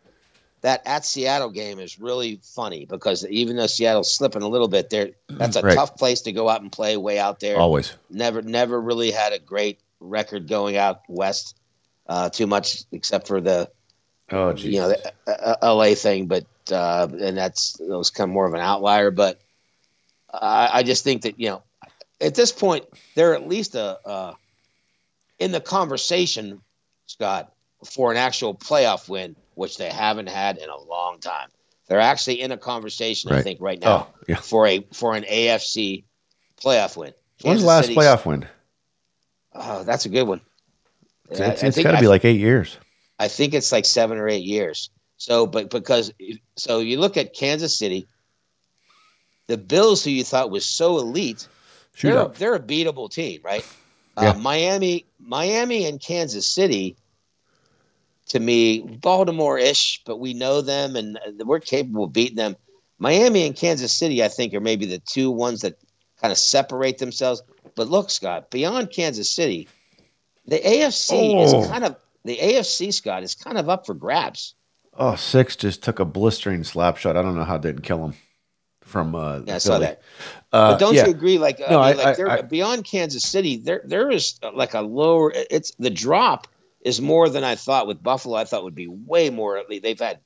[0.61, 4.89] that at Seattle game, is really funny because even though Seattle's slipping a little bit,
[4.89, 5.75] there that's a Right.
[5.75, 7.57] tough place to go out and play way out there.
[7.57, 7.93] Always.
[8.09, 11.57] never never really had a great record going out west
[12.07, 13.69] uh, too much except for the
[14.31, 14.73] Oh, geez.
[14.73, 18.33] you know the uh, uh, LA thing, but uh, and that's that was kind of
[18.33, 19.11] more of an outlier.
[19.11, 19.39] But
[20.33, 21.63] I, I just think that you know
[22.21, 22.85] at this point
[23.15, 24.33] they're at least a uh,
[25.39, 26.61] in the conversation,
[27.07, 27.51] Scott,
[27.83, 31.49] for an actual playoff win, which they haven't had in a long time.
[31.87, 34.35] They're actually in a conversation, I think, right now oh, yeah.
[34.37, 36.03] for a for an AFC
[36.57, 37.13] playoff win.
[37.43, 38.47] When's the last City's- playoff win?
[39.53, 40.41] Oh, that's a good one.
[41.29, 42.77] It's, it's, I think- got to be like eight years.
[43.17, 44.89] I think it's like seven or eight years.
[45.17, 46.11] So, but because
[46.57, 48.07] so you look at Kansas City,
[49.47, 51.47] the Bills, who you thought was so elite,
[51.95, 52.37] Shoot they're up.
[52.37, 53.65] they're a beatable team, right?
[54.21, 54.29] Yeah.
[54.29, 56.95] Uh, Miami, Miami, and Kansas City.
[58.29, 62.55] To me, Baltimore-ish, but we know them and we're capable of beating them.
[62.97, 65.77] Miami and Kansas City, I think, are maybe the two ones that
[66.21, 67.43] kind of separate themselves.
[67.75, 69.67] But look, Scott, beyond Kansas City,
[70.47, 71.61] the AFC Oh.
[71.61, 74.55] is kind of the AFC, Scott, is kind of up for grabs.
[74.97, 77.15] Oh, six just took a blistering slap shot.
[77.17, 78.15] I don't know how it didn't kill him
[78.85, 79.85] from uh, Yeah, I saw Philly.
[79.87, 80.01] that.
[80.53, 81.05] Uh, But don't yeah.
[81.05, 81.37] you agree?
[81.37, 83.57] Like, No, I mean, I- like I- beyond Kansas City.
[83.57, 85.33] There, there is uh, like a lower.
[85.35, 86.47] It's the drop
[86.81, 87.87] is more than I thought.
[87.87, 89.57] With Buffalo, I thought would be way more.
[89.57, 89.83] At least.
[89.83, 90.19] They've had,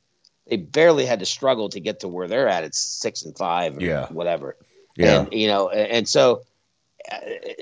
[0.47, 2.64] they barely had to struggle to get to where they're at.
[2.64, 4.07] It's six and five, Yeah.
[4.07, 4.55] whatever.
[4.95, 5.22] Yeah.
[5.22, 6.41] and you know, and so
[7.12, 7.18] uh,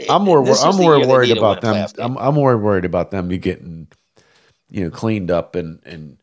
[0.10, 0.40] I'm more.
[0.40, 1.88] I'm more worried need to win about them.
[2.04, 3.88] I'm, I'm more worried about them getting,
[4.72, 6.18] you know, cleaned up and and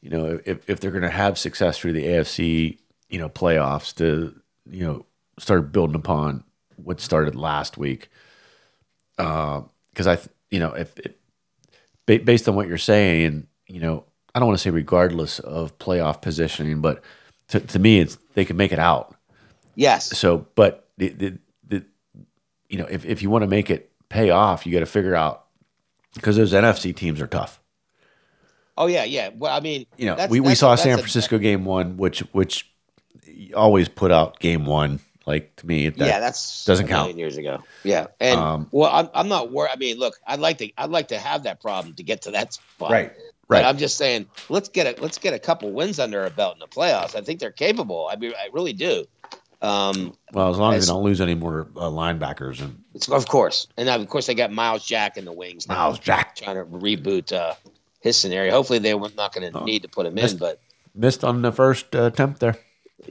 [0.00, 2.78] you know if if they're going to have success through the AFC,
[3.14, 4.34] you know, playoffs to
[4.68, 5.06] you know
[5.38, 6.42] start building upon
[6.76, 8.08] what started last week.
[9.18, 10.92] Uh, because I, th- you know, if,
[12.06, 14.04] ba- based on what you're saying, you know,
[14.34, 17.00] I don't want to say regardless of playoff positioning, but
[17.48, 19.14] to, to me, it's they can make it out.
[19.76, 21.38] yes, So, but the, the,
[21.68, 21.84] the
[22.68, 25.14] you know, if, if you want to make it pay off, you got to figure
[25.14, 25.44] out
[26.14, 27.60] because those NFC teams are tough.
[28.76, 29.30] oh yeah, yeah.
[29.32, 32.73] Well, I mean, You know, we, we saw San a- Francisco game one, which which
[33.54, 35.00] always put out game one.
[35.26, 37.16] Like to me, that, yeah, that's doesn't count.
[37.16, 39.70] Years ago, yeah, and Um, well, I'm, I'm not worried.
[39.72, 42.32] I mean, look, I'd like to, I'd like to have that problem to get to
[42.32, 43.10] that spot, right,
[43.48, 43.64] But right.
[43.64, 46.58] I'm just saying, let's get a let's get a couple wins under our belt in
[46.60, 47.14] the playoffs.
[47.16, 48.06] I think they're capable.
[48.12, 49.06] I mean, I really do.
[49.62, 53.08] Um, well, as long as as- they don't lose any more uh, linebackers and it's,
[53.08, 56.36] of course, and of course they got Myles Jack in the wings now, Myles Jack
[56.36, 57.54] trying to reboot uh,
[58.00, 58.52] his scenario.
[58.52, 59.64] Hopefully, they were not going to Oh.
[59.64, 60.60] need to put him in, but
[60.94, 62.56] missed on the first uh, attempt there.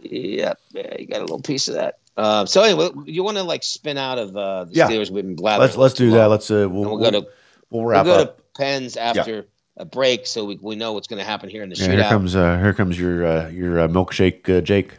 [0.01, 1.99] Yeah, yeah, you got a little piece of that.
[2.15, 4.87] Um, so anyway, you want to like spin out of uh, the Yeah.
[4.89, 5.09] Steelers?
[5.09, 5.61] We've been blathering.
[5.67, 6.25] Let's let's do too that.
[6.27, 7.27] Let's uh, we'll, we'll we'll, go to
[7.69, 8.37] we'll we'll wrap go up.
[8.37, 9.45] to Pens after
[9.77, 11.91] a break, so we, we know what's going to happen here in the Yeah, shootout.
[11.93, 14.97] here comes uh, here comes your uh, your uh, milkshake uh, Jake.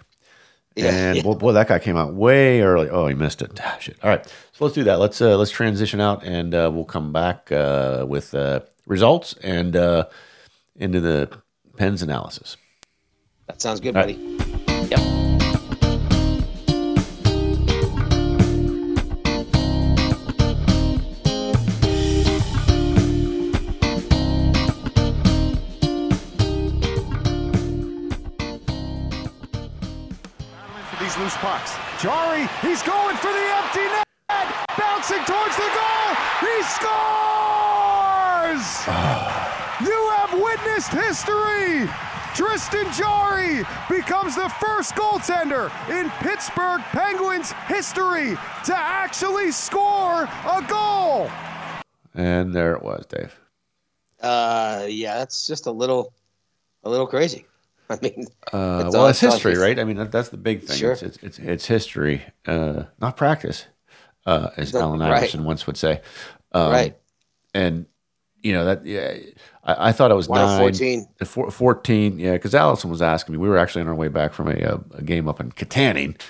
[0.75, 1.23] Yeah, and yeah.
[1.25, 2.91] Boy, boy, that guy came out way early.
[2.91, 3.61] Oh, he missed it.
[3.63, 3.97] Ah, shit.
[4.03, 4.99] All right, so let's do that.
[4.99, 9.77] Let's uh, let's transition out, and uh, we'll come back uh, with uh, results and
[9.77, 10.07] uh,
[10.75, 11.31] into the
[11.77, 12.57] Pens analysis.
[13.55, 14.15] That sounds good, All buddy.
[14.15, 14.91] Right.
[14.91, 15.01] Yep.
[31.17, 31.77] loose pucks.
[32.03, 34.05] Jarry, he's going for the empty net,
[34.77, 36.17] bouncing towards the goal.
[36.41, 37.07] He scores!
[39.89, 41.89] you have witnessed history.
[42.35, 51.31] Tristan Jarry becomes the first goaltender in Pittsburgh Penguins history to actually score a goal.
[52.15, 53.35] And there it was, Dave.
[54.21, 56.13] Uh, yeah, that's just a little,
[56.83, 57.47] a little crazy.
[57.91, 59.79] I mean, Uh, It's well, it's it's history, right?
[59.79, 60.77] I mean, that, that's the big thing.
[60.77, 60.93] Sure.
[60.93, 63.67] It's, it's, it's, it's history, uh, not practice,
[64.27, 65.19] uh, as No, Allen right.
[65.19, 66.01] Iverson once would say.
[66.53, 66.97] Um, right?
[67.53, 67.87] And,
[68.43, 69.17] you know, that, yeah,
[69.65, 70.61] I, I thought it was One nine.
[70.61, 71.07] 14.
[71.21, 73.39] uh, four- 14, yeah, because Allison was asking me.
[73.39, 76.21] We were actually on our way back from a, uh, a game up in Katanning.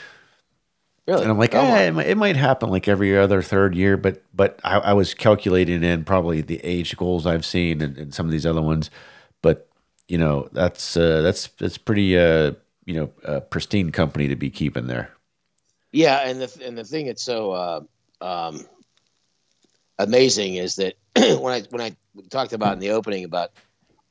[1.07, 1.23] Really?
[1.23, 3.75] And I'm like, Oh, eh, my- it, might, it might happen like every other third
[3.75, 7.99] year, but but I, I was calculating in probably the age goals I've seen and,
[7.99, 8.89] and some of these other ones,
[9.43, 9.69] but
[10.09, 12.53] you know that's uh, that's that's pretty uh,
[12.87, 15.11] you know uh, pristine company to be keeping there.
[15.93, 17.81] Yeah, and the and the thing that's so uh,
[18.23, 18.65] um,
[19.99, 20.95] amazing is that
[21.41, 21.97] when I when I
[22.31, 23.51] talked about in the opening about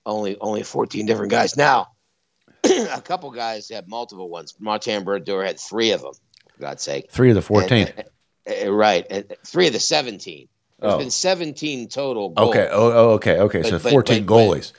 [0.05, 1.55] only only 14 different guys.
[1.57, 1.87] Now,
[2.63, 4.53] a couple guys have multiple ones.
[4.59, 6.13] Martin Brodeur had three of them.
[6.55, 7.11] For God's sake.
[7.11, 7.87] Three of the fourteen.
[7.87, 8.07] And-
[8.45, 9.05] and- right,
[9.45, 10.47] three of the 17.
[10.79, 10.97] There's Oh.
[10.97, 12.49] been 17 total goals.
[12.49, 12.67] Okay.
[12.69, 13.37] Oh, oh, okay.
[13.39, 13.63] Okay.
[13.63, 14.71] so But- but- fourteen but- but- goalies.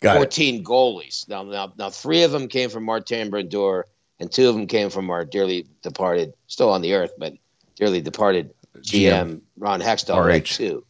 [0.00, 0.18] Got it.
[0.18, 1.28] 14 goalies.
[1.28, 3.86] Now, now, now, three of them came from Martin Brodeur,
[4.20, 7.34] and two of them came from our dearly departed, still on the earth, but
[7.76, 10.16] dearly departed GM, Ron Hextall.
[10.16, 10.56] RH.
[10.56, 10.84] two.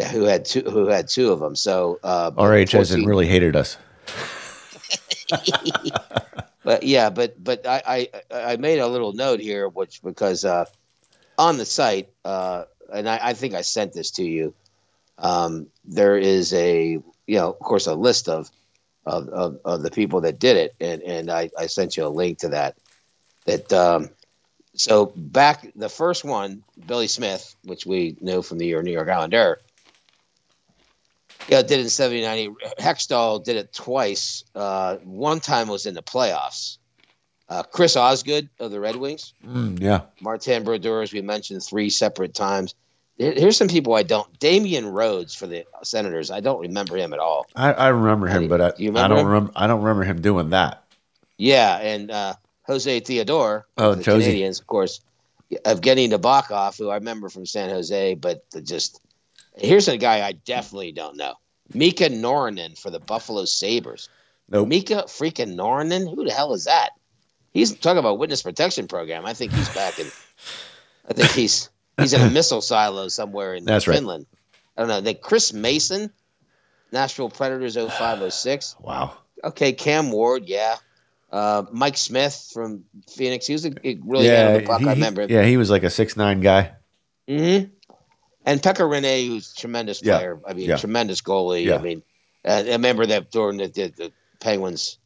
[0.00, 0.62] Yeah, who had two?
[0.62, 1.54] Who had two of them?
[1.54, 3.76] So uh, but RH hasn't really hated us.
[6.64, 10.64] but yeah, but but I, I I made a little note here, which because uh,
[11.36, 14.54] on the site, uh, and I, I think I sent this to you.
[15.18, 18.50] Um, there is a you know, of course, a list of
[19.04, 22.08] of, of, of the people that did it, and and I, I sent you a
[22.08, 22.78] link to that.
[23.44, 24.08] That um,
[24.74, 29.10] so back the first one, Billy Smith, which we knew from the year New York
[29.10, 29.60] Islander.
[31.48, 32.54] Yeah, did it in '79.
[32.78, 34.44] Hextall did it twice.
[34.54, 36.78] Uh, one time was in the playoffs.
[37.48, 40.02] Uh, Chris Osgood of the Red Wings, Mm, yeah.
[40.20, 42.76] Martin Brodeur, as we mentioned, three separate times.
[43.18, 44.38] Here's some people I don't.
[44.38, 46.30] Damian Rhodes for the Senators.
[46.30, 47.46] I don't remember him at all.
[47.56, 49.52] I, I remember him, do- but I, you I remember don't remember.
[49.56, 50.84] I don't remember him doing that.
[51.36, 52.34] Yeah, and uh,
[52.66, 54.40] Jose Theodore, Oh, of the Josie.
[54.40, 55.00] Canadiens, of course.
[55.52, 59.00] Evgeny Nabokov, who I remember from San Jose, but just
[59.56, 61.34] here's a guy I definitely don't know.
[61.72, 64.08] Mika Noronen for the Buffalo Sabres.
[64.48, 64.68] Nope.
[64.68, 66.12] Mika freaking Noronen?
[66.12, 66.90] Who the hell is that?
[67.52, 69.24] He's talking about witness protection program.
[69.26, 70.10] I think he's back in.
[71.08, 73.94] I think he's he's in a missile silo somewhere in That's right.
[73.96, 74.26] Finland.
[74.76, 75.00] I don't know.
[75.00, 76.10] They Chris Mason,
[76.92, 79.16] Nashville Predators 0506 Wow.
[79.44, 80.76] okay, Cam Ward, yeah.
[81.30, 83.46] Uh, Mike Smith from Phoenix.
[83.46, 84.80] He was a, a really good of puck.
[84.80, 85.26] he- I remember.
[85.28, 86.72] Yeah, he was like a six nine guy.
[87.28, 87.58] hmm
[88.44, 90.40] And Pekka Rinne, who's a tremendous Yeah, player.
[90.46, 90.76] I mean, yeah.
[90.76, 91.64] tremendous goalie.
[91.64, 91.76] Yeah.
[91.76, 92.02] I mean,
[92.44, 94.98] uh, I remember that during the, the, the Penguins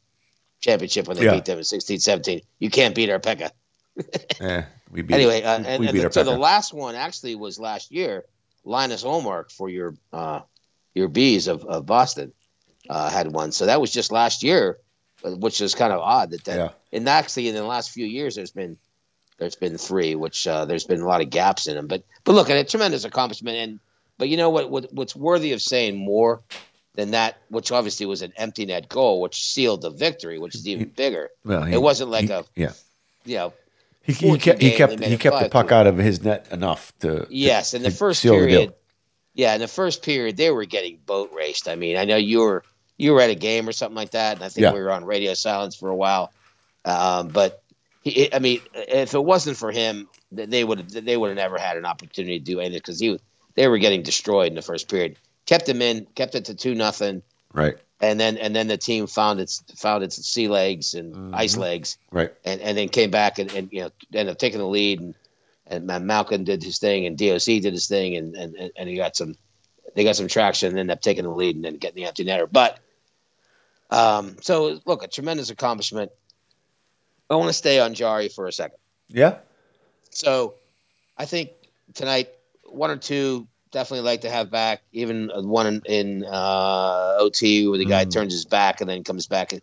[0.61, 2.41] championship when they beat them in 16 17.
[2.59, 3.51] You can't beat our Pekka.
[4.41, 7.35] Eh, we beat Anyway, uh, we, and, we and the, so the last one actually
[7.35, 8.25] was last year.
[8.65, 10.41] Linus Ullmark for your uh,
[10.93, 12.33] your bees of, of Boston
[12.89, 13.51] uh, had one.
[13.51, 14.79] So that was just last year,
[15.23, 16.57] uh, which is kind of odd that that.
[16.57, 16.69] Yeah.
[16.91, 18.77] And actually, in the last few years, there's been
[19.37, 21.87] there's been three, which uh, there's been a lot of gaps in them.
[21.87, 23.57] But but look, at a tremendous accomplishment.
[23.57, 23.79] And
[24.17, 26.41] but you know what, what what's worthy of saying more
[26.93, 30.67] than that, which obviously was an empty net goal, which sealed the victory, which is
[30.67, 31.29] even bigger.
[31.43, 32.71] Well, he- It wasn't like he- a yeah.
[33.25, 33.53] you know
[34.03, 37.27] He, he kept he kept he kept the puck out of his net enough to
[37.29, 38.73] Yes, to, in the first seal the period.
[39.33, 41.67] Yeah, in the first period, they were getting boat raced.
[41.67, 42.63] I mean, I know you were
[42.97, 44.71] you were at a game or something like that, and I think Yeah.
[44.73, 46.31] we were on radio silence for a while.
[46.85, 47.61] Um, but
[48.05, 51.75] he, I mean, if it wasn't for him, they would they would have never had
[51.75, 53.19] an opportunity to do anything because he
[53.55, 55.17] they were getting destroyed in the first period.
[55.45, 57.21] Kept them in, kept it to two nothing,
[57.53, 61.35] Right, and then and then the team found its found its sea legs and Mm-hmm.
[61.35, 62.31] ice legs, right.
[62.45, 65.15] and, and then came back and, and you know ended up taking the lead and
[65.67, 68.95] and Malcolm did his thing and DOC did his thing and and, and- and he
[68.95, 69.35] got some
[69.95, 72.25] they got some traction and ended up taking the lead and then getting the empty
[72.25, 72.47] netter.
[72.51, 72.77] But
[73.89, 76.11] um, so look, a tremendous accomplishment.
[77.29, 78.77] I want to stay on Jarry for a second.
[79.07, 79.37] Yeah,
[80.11, 80.55] So
[81.17, 81.51] I think
[81.93, 82.29] tonight
[82.63, 84.81] one or two definitely like to have back.
[84.93, 88.11] Even one in, in uh, OT where the guy Mm.
[88.13, 89.53] turns his back and then comes back.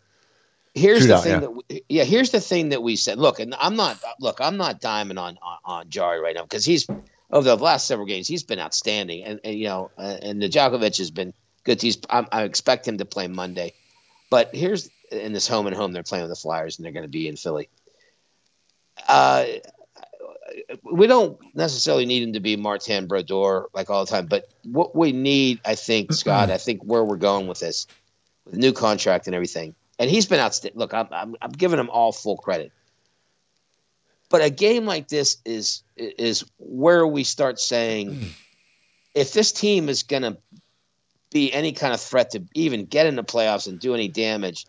[0.74, 1.40] Here's the thing yeah.
[1.40, 3.18] that we, yeah, here's the thing that we said.
[3.18, 6.64] Look, and I'm not look, I'm not diming on on, on Jarry right now because
[6.64, 6.86] he's
[7.30, 11.10] over the last several games he's been outstanding, and, and you know, and Nedeljkovic has
[11.10, 11.34] been
[11.64, 11.82] good.
[11.82, 13.74] He's I'm, I expect him to play Monday,
[14.30, 17.04] but here's in this home and home they're playing with the Flyers and they're going
[17.04, 17.68] to be in Philly.
[19.08, 19.44] uh,
[20.82, 24.94] we don't necessarily need him to be Martin Brodeur like all the time, but what
[24.94, 27.86] we need, I think, Scott, I think where we're going with this,
[28.44, 30.78] with the new contract and everything, and he's been outstanding.
[30.78, 32.72] Look, I'm, I'm, I'm giving him all full credit,
[34.28, 38.32] but a game like this is is where we start saying,
[39.14, 40.36] if this team is going to
[41.30, 44.66] be any kind of threat to even get in the playoffs and do any damage,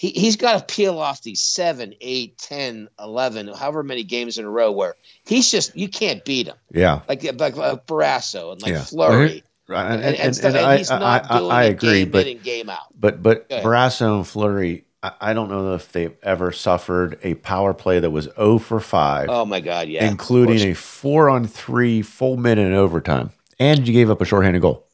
[0.00, 4.46] he, he's got to peel off these seven, eight, 10, 11, however many games in
[4.46, 4.94] a row where
[5.26, 6.56] he's just, you can't beat him.
[6.72, 7.02] Yeah.
[7.06, 8.80] Like, uh, like, like Barrasso and like Yeah.
[8.80, 9.44] Fleury.
[9.68, 11.50] Right, and, And, and, and, and, stuff, and and I, he's I, not I, doing
[11.50, 12.86] I it agree, game but in game out.
[12.98, 13.50] but but.
[13.50, 18.08] Barrasso and Fleury, I, I don't know if they've ever suffered a power play that
[18.10, 20.08] was 0 for 5, Oh my God, yeah.
[20.08, 23.32] including a 4 on 3 full minute in overtime.
[23.58, 24.86] And you gave up a shorthanded goal.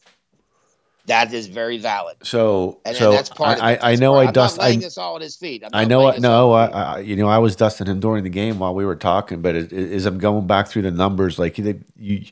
[1.06, 2.16] That is very valid.
[2.22, 3.84] So And, so and that's part I, of it.
[3.84, 5.62] I, I know part- I I'm dust not laying I, this all at his feet.
[5.64, 6.76] I'm I know no I, at his feet.
[6.76, 9.54] I you know I was dusting him during the game while we were talking, but
[9.56, 12.24] it, it, as I'm going back through the numbers, like they, you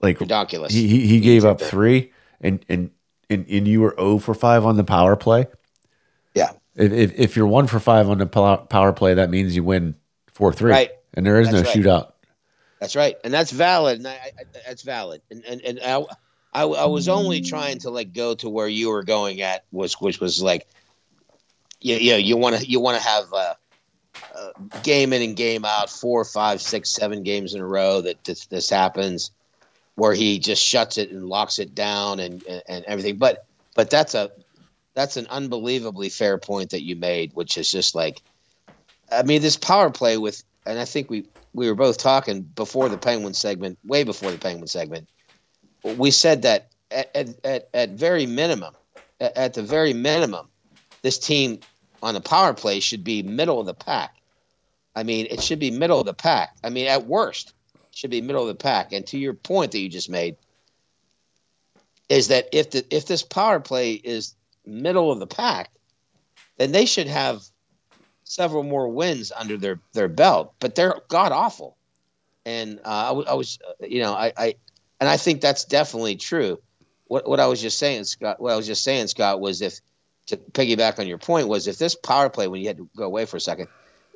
[0.00, 0.72] like Ridiculous.
[0.72, 2.90] he he, he gave up three, and and
[3.28, 5.46] and and you were 0 for five on the power play.
[6.34, 6.52] yeah.
[6.76, 9.94] If if, if you're one for five on the power play, that means you win
[10.32, 10.90] four three, Right.
[11.14, 11.66] and there is no right.
[11.66, 12.12] shootout.
[12.80, 14.30] That's right, and that's valid, and I, I,
[14.66, 15.20] that's valid.
[15.30, 16.02] And and and I,
[16.52, 19.94] I, I was only trying to like go to where you were going at was
[19.94, 20.66] which was like,
[21.80, 23.54] you, you know, you want to you want to have uh,
[24.34, 24.50] uh,
[24.82, 28.46] game in and game out, four, five, six, seven games in a row that this,
[28.46, 29.30] this happens,
[29.94, 33.16] where he just shuts it and locks it down and, and and everything.
[33.16, 33.46] But
[33.76, 34.30] but that's a
[34.94, 38.20] that's an unbelievably fair point that you made, which is just like,
[39.10, 42.88] I mean, this power play with, and I think we we were both talking before
[42.88, 45.08] the Penguin segment, way before the Penguin segment.
[45.84, 48.74] We said that at at, at, very minimum,
[49.20, 50.48] at, at the very minimum,
[51.02, 51.60] this team
[52.02, 54.16] on the power play should be middle of the pack.
[54.94, 56.56] I mean, it should be middle of the pack.
[56.64, 58.92] I mean, at worst, it should be middle of the pack.
[58.92, 60.36] And to your point that you just made,
[62.08, 64.34] is that if the if this power play is
[64.66, 65.70] middle of the pack,
[66.58, 67.42] then they should have
[68.24, 70.54] several more wins under their their belt.
[70.58, 71.76] But they're god awful,
[72.44, 74.54] and uh, I, I was, you know, I, I
[75.00, 76.60] and I think that's definitely true.
[77.06, 78.40] What what I was just saying, Scott.
[78.40, 79.80] What I was just saying, Scott, was if
[80.26, 83.04] to piggyback on your point was if this power play, when you had to go
[83.04, 83.68] away for a second,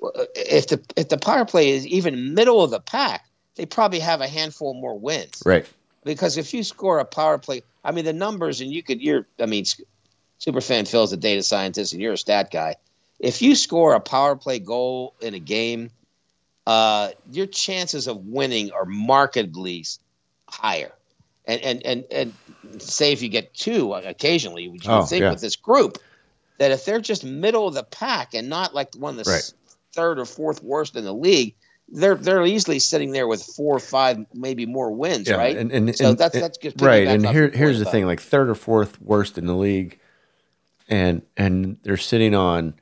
[0.02, 4.00] uh, if the if the power play is even middle of the pack, they probably
[4.00, 5.66] have a handful more wins Right.
[6.04, 9.26] because if you score a power play, I mean the numbers, and you could you're
[9.40, 9.64] I mean,
[10.40, 12.76] Superfan Phil's a data scientist, and you're a stat guy.
[13.18, 15.90] If you score a power play goal in a game,
[16.66, 19.84] uh, your chances of winning are markedly
[20.54, 20.92] higher.
[21.46, 25.30] And and and and say if you get two occasionally, which you Oh, think yeah.
[25.30, 25.98] with this group,
[26.58, 29.52] that if they're just middle of the pack and not like one of the s-
[29.92, 31.54] third or fourth worst in the league,
[31.90, 35.54] they're they're easily sitting there with four or five, maybe more wins, Yeah, right?
[35.56, 37.06] and, and, so and- that's that's just right.
[37.06, 39.98] And here here's the thing: like third or fourth worst in the league,
[40.88, 42.72] and and they're sitting on,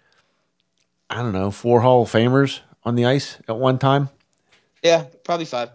[1.11, 4.09] I don't know, four Hall of Famers on the ice at one time.
[4.85, 5.70] Yeah, probably five.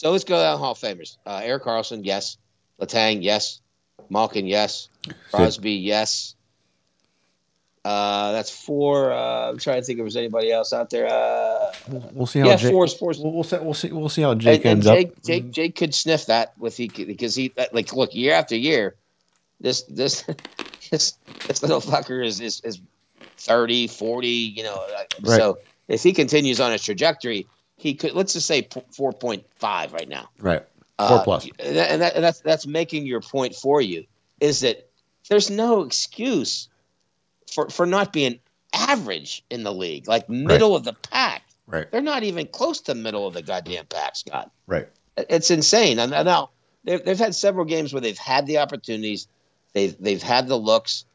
[0.00, 1.18] So let's go down Hall of Famers.
[1.26, 2.38] Uh, Erik Karlsson, yes.
[2.80, 3.60] Letang, yes.
[4.08, 4.88] Malkin, yes.
[5.30, 6.36] Crosby, yes.
[7.84, 9.12] Uh, that's four.
[9.12, 11.06] Uh, I'm trying to think if there's anybody else out there.
[11.06, 11.74] Uh,
[12.14, 13.12] We'll see how yeah, Jake, four, four.
[13.18, 13.58] We'll, we'll see.
[13.58, 13.92] We'll see.
[13.92, 14.96] We'll see how Jake and, and ends up.
[14.96, 18.94] Jake, Jake, Jake could sniff that with he because he like look year after year,
[19.60, 20.22] this this
[20.90, 22.80] this this little fucker is is, is
[23.36, 24.82] 30, 40, you know.
[25.20, 25.36] Right.
[25.36, 25.58] So
[25.88, 27.46] if he continues on his trajectory,
[27.80, 30.28] he could let's just say four point five right now.
[30.38, 30.62] Right.
[30.98, 31.48] Four Uh, plus.
[31.58, 34.04] and, that, and, that, and that's that's making your point for you
[34.38, 34.86] is that
[35.30, 36.68] there's no excuse
[37.50, 38.38] for for not being
[38.74, 41.42] average in the league, like middle of the pack.
[41.66, 41.90] Right.
[41.90, 44.50] They're not even close to middle of the goddamn pack, Scott.
[44.66, 44.88] Right.
[45.16, 45.98] It's insane.
[45.98, 46.50] And and now
[46.84, 49.26] they've, they've had several games where they've had the opportunities,
[49.72, 51.06] they've they've had the looks,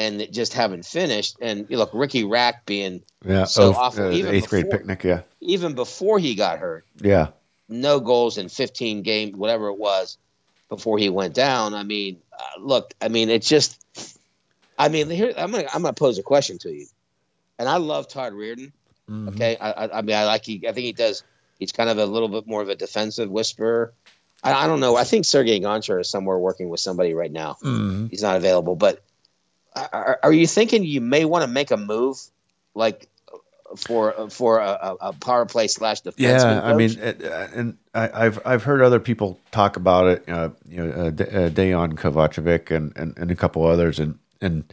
[0.00, 1.36] and just haven't finished.
[1.42, 3.44] And you look, Ricky Rack being Yeah.
[3.44, 4.06] So oh, awful.
[4.06, 5.04] uh, Even eighth grade picnic.
[5.04, 5.22] Yeah.
[5.40, 7.28] even before he got hurt, Yeah.
[7.68, 10.16] no goals in 15 games, whatever it was,
[10.70, 11.74] before he went down.
[11.74, 13.78] I mean, uh, look, I mean, it's just,
[14.78, 16.86] I mean, here I'm gonna I'm gonna pose a question to you,
[17.58, 18.72] and I love Todd Reirden.
[19.10, 19.28] Mm-hmm.
[19.30, 20.66] Okay, I, I, I mean, I like he.
[20.66, 21.22] I think he does.
[21.58, 23.92] He's kind of a little bit more of a defensive whisperer.
[24.42, 24.96] I, I don't know.
[24.96, 27.58] I think Sergei Gonchar is somewhere working with somebody right now.
[27.62, 28.08] Mhm.
[28.08, 29.02] He's not available, but
[29.74, 32.18] are, are you thinking you may want to make a move
[32.74, 33.08] like
[33.76, 36.16] for for a, a- power play slash defenseman?
[36.18, 40.28] Yeah, I mean, uh, and I, I've I've heard other people talk about it.
[40.28, 44.64] Uh, you know, uh, D- uh, Kovacevic and, and and a couple others, and and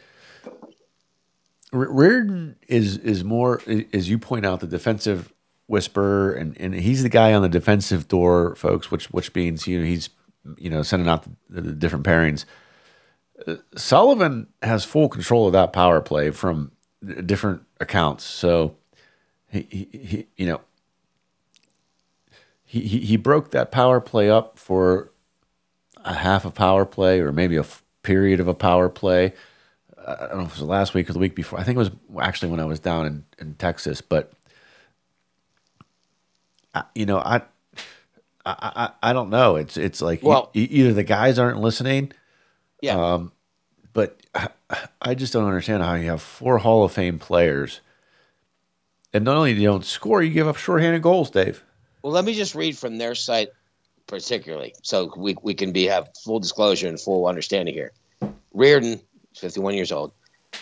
[1.74, 3.62] Reirden is is more
[3.94, 5.32] as you point out the defensive
[5.68, 8.90] whisperer, and, and he's the guy on the defensive door, folks.
[8.90, 10.10] Which which means you know he's
[10.58, 12.46] you know sending out the, the different pairings.
[13.46, 16.72] Uh, Sullivan has full control of that power play from
[17.26, 18.76] different accounts, so
[19.50, 20.62] he, he, he you know
[22.66, 25.12] he, he he broke that power play up for
[26.04, 29.34] a half a power play or maybe a f- period of a power play.
[30.08, 31.60] I don't know if it was last week or the week before.
[31.60, 31.92] I think it was
[32.22, 34.32] actually when I was down in, in Texas, but
[36.74, 37.42] I, you know, I,
[38.46, 39.58] I, I, I don't know.
[39.58, 42.14] It's, it's like Well- e- either the guys aren't listening,
[42.82, 43.14] Yeah.
[43.14, 43.32] um,
[43.94, 44.50] but I,
[45.02, 47.82] I just don't understand how you have four Hall of Fame players,
[49.14, 51.64] and not only do you don't score, you give up shorthanded goals, Dave.
[52.04, 53.50] Well, let me just read from their site
[54.08, 57.92] particularly, so we, we can be have full disclosure and full understanding here.
[58.56, 59.02] Reirden,
[59.36, 60.12] 51 years old,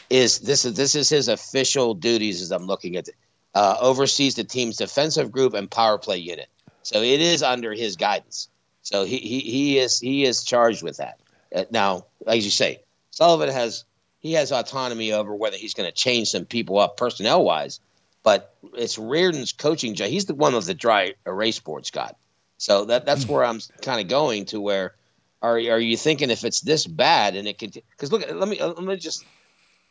[0.10, 3.16] is this is this is his official duties as I'm looking at it.
[3.54, 6.48] Uh, oversees the team's defensive group and power play unit,
[6.84, 8.50] so it is under his guidance.
[8.82, 11.20] So he he, he is he is charged with that.
[11.54, 12.82] Uh, now, as you say,
[13.12, 13.86] Sullivan has
[14.20, 17.80] he has autonomy over whether he's going to change some people up personnel wise,
[18.24, 20.10] but it's Reirden's coaching job.
[20.10, 22.18] He's the one with the dry erase board, Scott.
[22.58, 24.96] So that that's where I'm kind of going to where
[25.42, 28.62] are are you thinking if it's this bad and it could because look let me
[28.62, 29.26] let me just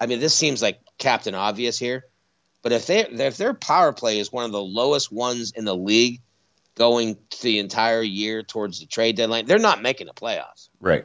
[0.00, 2.06] I mean this seems like Captain Obvious here,
[2.62, 5.76] but if they if their power play is one of the lowest ones in the
[5.76, 6.20] league
[6.74, 10.68] going the entire year towards the trade deadline, they're not making the playoffs.
[10.80, 11.04] Right.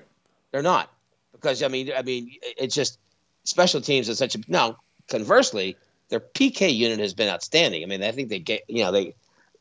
[0.51, 0.89] They're not
[1.33, 2.99] because I mean I mean it's just
[3.43, 4.77] special teams is such a now
[5.09, 5.77] conversely
[6.09, 7.83] their PK unit has been outstanding.
[7.83, 9.15] I mean I think they get you know they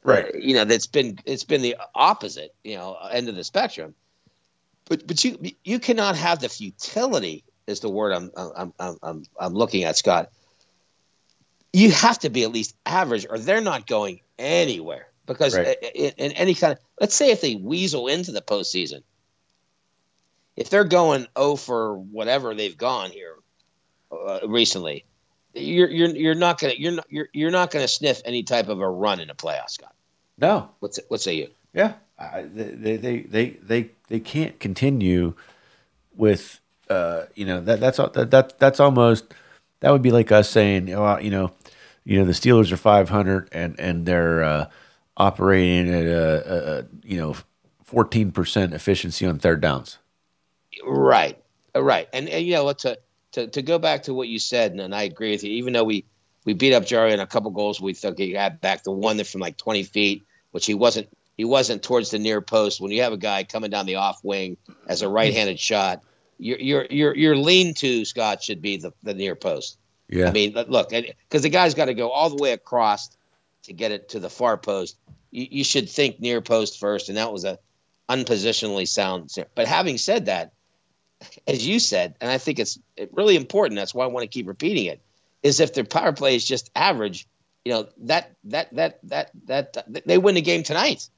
[0.04, 0.32] Right.
[0.34, 3.94] you know that's been it's been the opposite you know end of the spectrum
[4.86, 9.22] but but you you cannot have the futility is the word I'm I'm I'm I'm,
[9.38, 10.30] I'm looking at Scott
[11.72, 15.76] you have to be at least average or they're not going anywhere because Right.
[15.94, 19.02] in, in any kind of let's say if they weasel into the postseason
[20.58, 23.36] if they're going oh for whatever they've gone here
[24.12, 25.04] uh, recently
[25.54, 28.80] you're you're you're not gonna you're not you're, you're not gonna sniff any type of
[28.80, 29.94] a run in a playoff, Scott.
[30.38, 30.70] No.
[30.80, 31.48] What's what say you?
[31.72, 35.34] Yeah, I, they, they they they they can't continue
[36.16, 36.60] with
[36.90, 39.32] uh you know that that's that, that that's almost
[39.80, 41.52] that would be like us saying oh, you know
[42.04, 44.66] you know the Steelers are 500 and and they're uh,
[45.16, 47.36] operating at a, a, a you know
[47.84, 49.98] 14 percent efficiency on third downs.
[50.84, 51.38] Right,
[51.74, 52.98] right, and, and you know what to,
[53.32, 55.52] to to go back to what you said, and, and I agree with you.
[55.52, 56.04] Even though we
[56.44, 59.16] we beat up Jarry in a couple goals, we thought he had back the one
[59.18, 62.80] that from like twenty feet, which he wasn't he wasn't towards the near post.
[62.80, 64.56] When you have a guy coming down the off wing
[64.86, 66.02] as a right-handed shot,
[66.38, 69.78] your your your your lean to Scott should be the, the near post.
[70.08, 73.10] Yeah, I mean, look, because the guy's got to go all the way across
[73.64, 74.96] to get it to the far post.
[75.30, 77.58] You, you should think near post first, and that was a
[78.08, 79.30] unpositionally sound.
[79.54, 80.52] But having said that,
[81.46, 82.78] as you said, and I think it's
[83.12, 83.76] really important.
[83.78, 85.00] That's why I want to keep repeating it.
[85.42, 87.26] Is if their power play is just average,
[87.64, 91.08] you know that that that that that, they win the game tonight.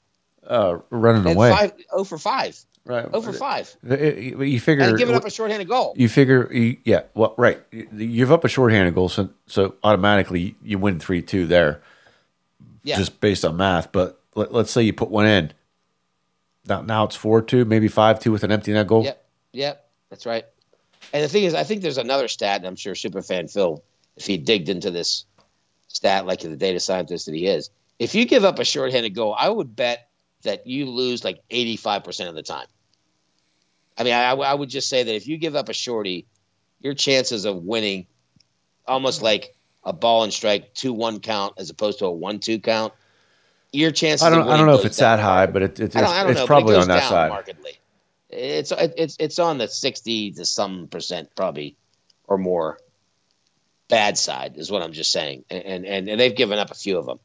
[0.47, 1.51] uh, running And away.
[1.51, 3.07] five, oh for five, right.
[3.13, 5.95] oh for five, Uh, You you figure and giving up a shorthanded goal.
[5.97, 7.61] You figure, you, yeah, well, right.
[7.71, 11.81] You give up a shorthanded goal, so so automatically you win three two there,
[12.85, 13.91] Yeah, just based on math.
[13.93, 15.53] But let, let's say you put one in.
[16.67, 19.05] Now, now it's four two, maybe five two with an empty net goal.
[19.05, 20.45] Yep, yep, that's right.
[21.13, 23.83] And the thing is, I think there's another stat, and I'm sure Superfan Phil,
[24.17, 25.25] if he digged into this
[25.89, 29.35] stat like the data scientist that he is, if you give up a shorthanded goal,
[29.39, 30.09] I would bet
[30.43, 32.67] that you lose like 85% of the time.
[33.97, 36.27] I mean, I, I would just say that if you give up a shorty,
[36.81, 38.07] your chances of winning
[38.87, 39.55] almost like
[39.85, 42.93] a ball and strike 2 1 count as opposed to a 1 2 count.
[43.73, 44.27] Your chances.
[44.27, 44.49] I don't.
[44.49, 46.41] I don't know if it's that high, but it, it's I don't, I don't it's
[46.41, 47.29] know, probably it on that side.
[47.29, 47.79] markedly.
[48.33, 51.77] It's it's it's on the sixty to some percent probably
[52.27, 52.79] or more.
[53.89, 56.97] Bad side is what I'm just saying, and and and they've given up a few
[56.97, 57.19] of them,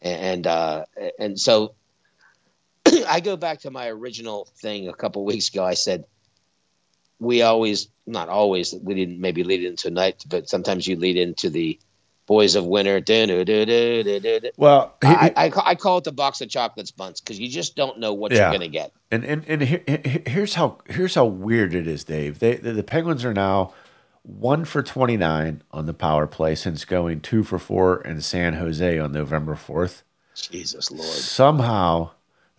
[0.00, 0.84] and uh,
[1.18, 1.74] and so
[3.08, 5.64] I go back to my original thing a couple weeks ago.
[5.64, 6.04] I said
[7.18, 11.50] we always not always we didn't maybe lead into night, but sometimes you lead into
[11.50, 11.78] the
[12.32, 13.00] boys of winter.
[14.56, 17.76] Well, he- I, I, I call it the box of chocolates bunts because you just
[17.76, 18.38] don't know what Yeah.
[18.50, 18.92] you're going to get.
[19.10, 22.38] And and and here, here- here's how here's how weird it is, Dave.
[22.38, 23.72] They the, the Penguins are now
[24.22, 28.54] one for twenty nine on the power play since going two for four in San
[28.54, 30.02] Jose on November fourth.
[30.34, 31.04] Jesus Lord.
[31.04, 32.10] Somehow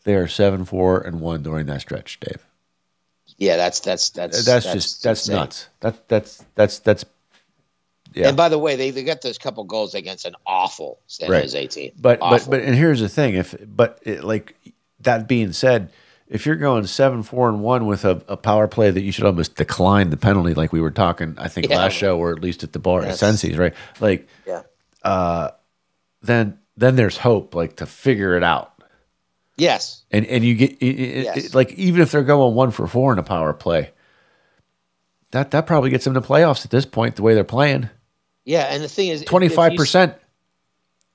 [0.04, 2.45] they are seven four and one during that stretch, Dave.
[3.38, 5.36] Yeah, that's that's that's That's, just that's insane.
[5.36, 5.68] nuts.
[5.80, 7.04] That that's that's that's
[8.14, 8.27] Yeah.
[8.27, 11.41] And by the way, they, they got those couple goals against an awful San Right.
[11.41, 11.91] Jose team.
[11.99, 12.52] But but Awful.
[12.52, 14.56] but and here's the thing: if but it, like
[15.02, 15.90] that being said,
[16.27, 19.26] if you're going seven four and one with a, a power play that you should
[19.26, 21.77] almost decline the penalty, like we were talking, I think Yeah.
[21.77, 23.19] last show or at least at the bar at Yes.
[23.19, 23.73] Sensi's, right?
[23.99, 24.61] Like yeah.
[25.03, 25.49] Uh,
[26.22, 28.72] then then there's hope, like to figure it out.
[29.57, 30.03] Yes.
[30.11, 31.38] And and you get it- Yes.
[31.45, 33.91] it- like even if they're going one for four in a power play,
[35.31, 37.15] that that probably gets them to playoffs at this point.
[37.15, 37.90] The way they're playing,
[38.45, 38.64] Yeah.
[38.64, 40.15] And the thing is, twenty five percent.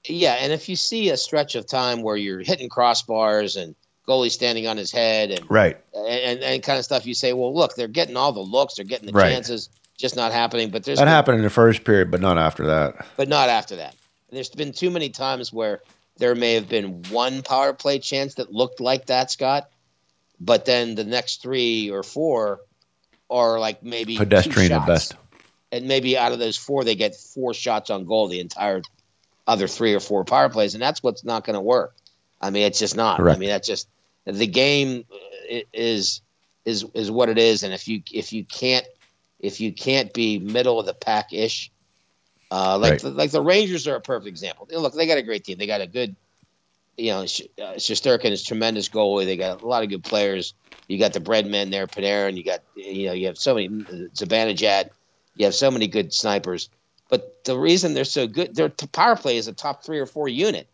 [0.04, 3.74] Yeah, and if you see a stretch of time where you're hitting crossbars and
[4.06, 5.76] goalie standing on his head and Right.
[5.94, 8.84] and, and kind of stuff, you say, well, look, they're getting all the looks, they're
[8.86, 9.30] getting the Right.
[9.32, 9.68] chances,
[9.98, 10.70] just not happening.
[10.70, 13.06] But there's That been- happened in the first period, but not after that.
[13.16, 13.94] but not after that.
[14.30, 15.82] And there's been too many times where
[16.16, 19.68] there may have been one power play chance that looked like that, Scott,
[20.40, 22.60] but then the next three or four
[23.28, 25.16] are like maybe Pedestrian at best.
[25.72, 28.82] And maybe out of those four, they get four shots on goal the entire
[29.46, 31.94] other three or four power plays, and that's what's not going to work.
[32.40, 33.18] I mean, it's just not.
[33.18, 33.36] Correct.
[33.36, 33.88] I mean, that's just
[34.24, 35.04] the game
[35.72, 36.20] is
[36.64, 38.86] is is what it is, and if you if you can't
[39.40, 41.70] if you can't be middle of the pack ish,
[42.50, 43.00] uh, like Right.
[43.00, 44.68] the, like the Rangers are a perfect example.
[44.70, 45.58] Look, they got a great team.
[45.58, 46.16] They got a good,
[46.96, 49.26] you know, Sh- uh, Shesterkin is tremendous goalie.
[49.26, 50.54] They got a lot of good players.
[50.88, 52.36] You got the bread men there, Panarin.
[52.36, 54.90] You got you know you have so many Zibanejad.
[55.38, 56.68] You have so many good snipers.
[57.08, 60.28] But the reason they're so good, their power play is a top three or four
[60.28, 60.68] unit,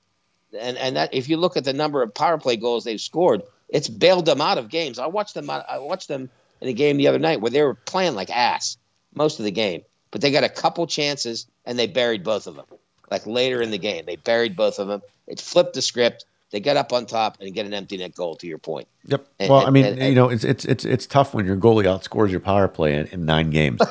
[0.58, 3.42] and and that if you look at the number of power play goals they've scored,
[3.68, 4.98] it's bailed them out of games.
[4.98, 5.48] I watched them.
[5.48, 6.30] I watched them
[6.60, 8.76] in a game the other night where they were playing like ass
[9.14, 12.56] most of the game, but they got a couple chances and they buried both of
[12.56, 12.66] them.
[13.10, 15.02] Like later in the game, they buried both of them.
[15.26, 16.24] It flipped the script.
[16.54, 18.36] They get up on top and get an empty net goal.
[18.36, 19.26] To your point, Yep.
[19.40, 21.82] And- well, I mean, and- you know, it's it's it's it's tough when your goalie
[21.82, 23.80] outscores your power play in, in nine games.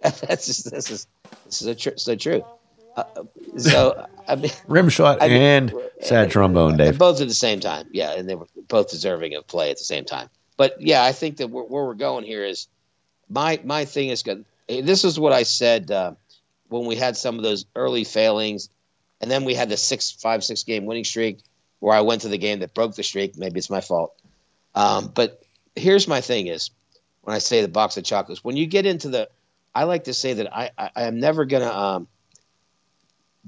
[0.00, 1.06] that's just this is
[1.44, 2.42] this is tr- so true.
[2.96, 3.04] Uh,
[3.58, 4.50] so I mean.
[4.68, 6.96] Rim shot I mean- and sad trombone, Dave.
[6.96, 9.84] Both at the same time, yeah, and they were both deserving of play at the
[9.84, 10.30] same time.
[10.56, 12.68] But yeah, I think that where, where we're going here is
[13.28, 14.46] my my thing is good.
[14.66, 16.12] This is what I said uh,
[16.68, 18.70] when we had some of those early failings,
[19.20, 21.40] and then we had the six five six game winning streak
[21.80, 23.36] where I went to the game that broke the streak.
[23.36, 24.14] Maybe it's my fault,
[24.74, 25.42] um, but
[25.74, 26.70] here's my thing: is
[27.22, 29.28] when I say the box of chocolates, when you get into the,
[29.74, 31.70] I like to say that I I, I am never gonna.
[31.70, 32.08] Um,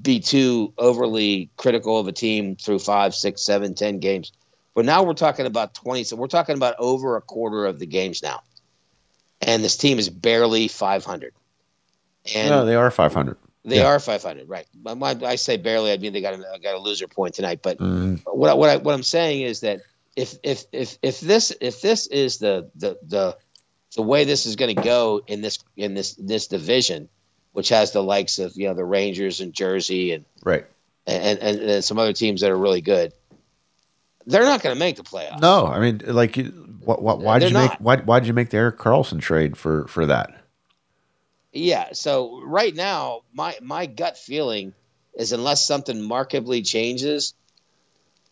[0.01, 4.31] be too overly critical of a team through five, six, seven, ten games.
[4.73, 6.03] But now we're talking about twenty.
[6.03, 8.41] So we're talking about over a quarter of the games now,
[9.41, 11.33] and this team is barely five hundred.
[12.35, 13.37] And no, they are 500.
[13.63, 13.85] They yeah.
[13.85, 14.65] are 500, right?
[14.85, 15.91] I say barely.
[15.91, 17.59] I mean they got a, got a loser point tonight.
[17.61, 19.81] But Mm, what I, what I, what I'm saying is that
[20.15, 23.37] if if if if this if this is the the the
[23.95, 27.09] the way this is going to go in this in this this division,
[27.53, 30.65] which has the likes of you know the Rangers and Jersey and right.
[31.05, 33.13] and, and, and some other teams that are really good,
[34.25, 35.41] they're not going to make the playoffs.
[35.41, 36.35] No, I mean, like,
[36.79, 39.19] what, what, why did you They're make why why did you make the Erik Karlsson
[39.19, 40.40] trade for for that?
[41.53, 41.89] Yeah.
[41.93, 44.73] So right now, my my gut feeling
[45.15, 47.33] is unless something markedly changes.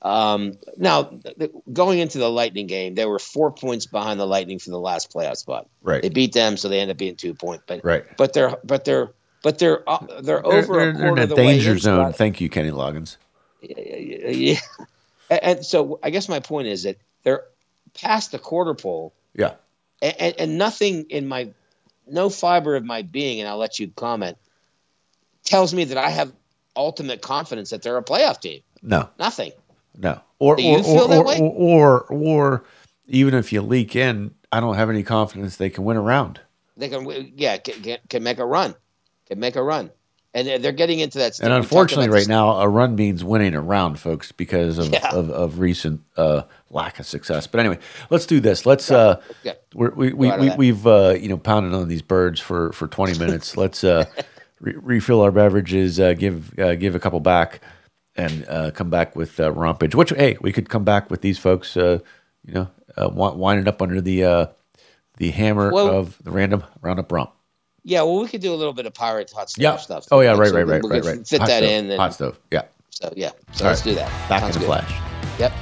[0.02, 4.58] Um, now, th- going into the Lightning game, they were four points behind the Lightning
[4.58, 5.68] for the last playoff spot.
[5.82, 6.02] Right.
[6.02, 7.64] They beat them, so they end up being two point.
[7.68, 8.06] But Right.
[8.16, 9.12] but they're but they're
[9.44, 11.54] but they're uh, they're They're, over they're, a they're in quarter a of the way
[11.54, 12.14] danger zone.
[12.14, 13.18] Thank you, Kenny Loggins.
[13.62, 14.60] yeah.
[15.32, 17.44] And, and so I guess my point is that they're
[17.94, 19.52] past the quarter pole, Yeah.
[20.02, 21.50] and, and nothing in my
[22.12, 24.38] no fiber of my being, and I'll let you comment,
[25.44, 26.32] tells me that I have
[26.76, 28.62] ultimate confidence that they're a playoff team.
[28.82, 29.10] No.
[29.18, 29.52] Nothing.
[29.98, 30.22] No.
[30.40, 31.40] Or Do or, or, or, way?
[31.40, 32.64] or or
[33.08, 36.40] even if you leak in, I don't have any confidence they can win a round.
[36.78, 38.74] They can, yeah, can, can make a run,
[39.28, 39.92] can make a run,
[40.34, 41.40] and they're, they're getting into that.
[41.40, 45.10] And unfortunately, right now, a run means winning a round, folks, because of Yeah.
[45.12, 47.48] of, of recent uh, lack of success.
[47.48, 47.80] But anyway,
[48.10, 48.66] let's do this.
[48.66, 49.54] Let's uh, Yeah.
[49.74, 53.18] we're, we we, we we've uh, you know pounded on these birds for for twenty
[53.18, 53.58] minutes.
[53.64, 54.06] let's uh,
[54.60, 57.62] re- refill our beverages, uh, give uh, give a couple back,
[58.16, 59.96] and uh, come back with uh, rompage.
[59.96, 61.76] Which hey, we could come back with these folks.
[61.76, 62.00] Uh,
[62.46, 64.46] you know, uh, winding up under the uh,
[65.18, 67.32] the hammer Well- of the random roundup romp.
[67.84, 69.78] Yeah, well, we could do a little bit of pirate hot stove Yeah.
[69.78, 70.06] stuff.
[70.12, 71.28] Oh yeah, right, So right, right, right, right.
[71.28, 71.70] Fit Hot that stove.
[71.70, 71.90] in.
[71.92, 72.40] And, Hot stove.
[72.52, 72.64] Yeah.
[72.90, 73.92] So yeah, so All let's right.
[73.92, 74.30] do that.
[74.30, 74.84] Back Sounds in the good.
[74.84, 75.40] flash.
[75.40, 75.54] Yep.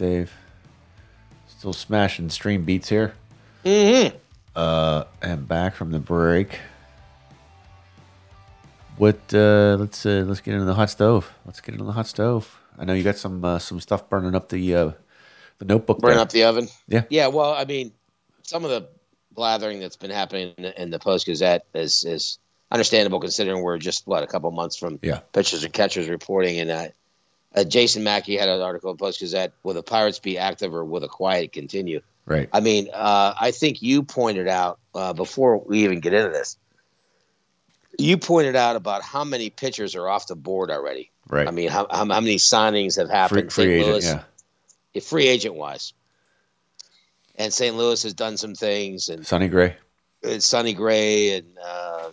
[0.00, 0.32] Dave.
[1.46, 3.14] Still smashing stream beats here.
[3.66, 4.16] Mm-hmm.
[4.56, 6.58] Uh, and back from the break.
[8.96, 9.18] What?
[9.32, 11.30] Uh, let's uh, let's get into the hot stove.
[11.44, 12.58] Let's get into the hot stove.
[12.78, 14.92] I know you got some uh, some stuff burning up the uh,
[15.58, 15.98] the notebook.
[16.00, 16.20] Burn there.
[16.20, 16.68] up the oven.
[16.88, 17.04] Yeah.
[17.10, 17.26] Yeah.
[17.28, 17.92] Well, I mean,
[18.42, 18.88] some of the
[19.32, 22.38] blathering that's been happening in the, in the Post Gazette is is
[22.70, 25.20] understandable considering we're just what a couple months from Yeah.
[25.32, 26.58] pitchers and catchers reporting.
[26.58, 26.88] And uh,
[27.54, 30.84] uh, Jason Mackey had an article in Post Gazette: "Will the Pirates be active or
[30.84, 32.48] will the quiet continue?" Right.
[32.52, 36.56] I mean, uh, I think you pointed out uh, before we even get into this.
[37.98, 41.10] You pointed out about how many pitchers are off the board already.
[41.28, 41.46] Right.
[41.48, 43.52] I mean, how, how, how many signings have happened?
[43.52, 43.72] free St.
[43.72, 43.92] agent.
[43.92, 44.24] Louis,
[44.94, 45.00] Yeah.
[45.02, 45.92] free agent wise.
[47.36, 47.74] And St.
[47.76, 49.76] Louis has done some things, and Sonny Gray.
[50.22, 52.10] it's Sonny Gray and uh,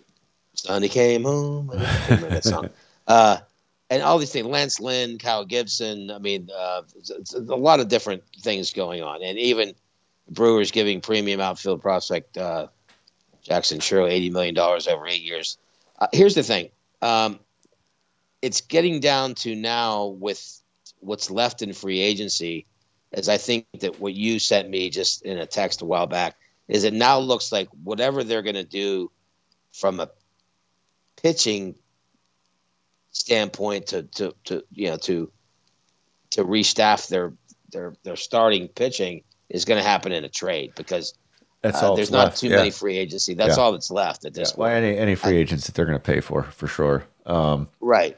[0.56, 1.70] Sonny came home.
[1.76, 2.70] I that song.
[3.06, 3.38] Uh,
[3.90, 6.12] and all these things, Lance Lynn, Kyle Gibson.
[6.12, 9.74] I mean, uh, it's, it's a lot of different things going on, and even
[10.30, 12.68] Brewers giving premium outfield prospect uh,
[13.44, 15.58] Jackson Chourio eighty million dollars over eight years.
[16.00, 16.70] Uh, here's the thing:
[17.02, 17.40] um,
[18.42, 20.62] it's getting down to now with
[21.00, 22.66] what's left in free agency.
[23.14, 26.36] As I think that what you sent me just in a text a while back
[26.68, 29.10] is it now looks like whatever they're going to do
[29.72, 30.10] from a
[31.16, 31.76] pitching
[33.18, 35.32] standpoint to, to, to you know to
[36.32, 37.34] to restaff their
[37.72, 41.14] their their starting pitching is going to happen in a trade because
[41.62, 41.96] That's uh, all.
[41.96, 42.38] there's not left.
[42.40, 42.58] too yeah.
[42.58, 43.34] many free agency.
[43.34, 43.64] That's Yeah.
[43.64, 44.42] all that's left at Yeah.
[44.44, 44.84] this Well, point.
[44.84, 47.06] any any free agents that they're going to pay for, for sure.
[47.26, 48.18] Um, Right.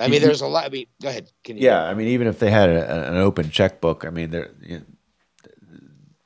[0.00, 0.64] I mean, there's a lot.
[0.66, 1.30] I mean, go ahead.
[1.44, 4.30] Can you, yeah, I mean, even if they had a, an open checkbook, I mean,
[4.30, 4.78] there you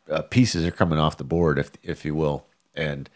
[0.09, 3.11] know, uh, pieces are coming off the board, if if you will, and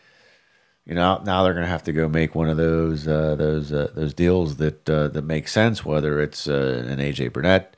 [0.87, 3.73] you know now they're going to have to go make one of those uh, those
[3.73, 7.77] uh, those deals that uh, that make sense, whether it's uh, an AJ Burnett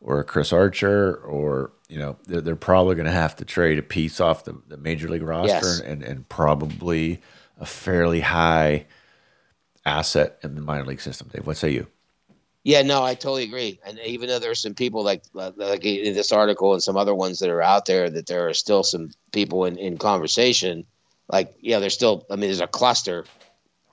[0.00, 3.78] or a Chris Archer, or you know they're, they're probably going to have to trade
[3.78, 5.80] a piece off the, the major league roster Yes.
[5.80, 7.20] and and probably
[7.60, 8.86] a fairly high
[9.84, 11.28] asset in the minor league system.
[11.32, 11.86] Dave, what say you?
[12.64, 13.78] Yeah, no, I totally agree.
[13.86, 17.38] And even though there's some people like like in this article and some other ones
[17.38, 20.84] that are out there, that there are still some people in, in conversation.
[21.28, 22.26] Like, yeah, there's still.
[22.30, 23.24] I mean, there's a cluster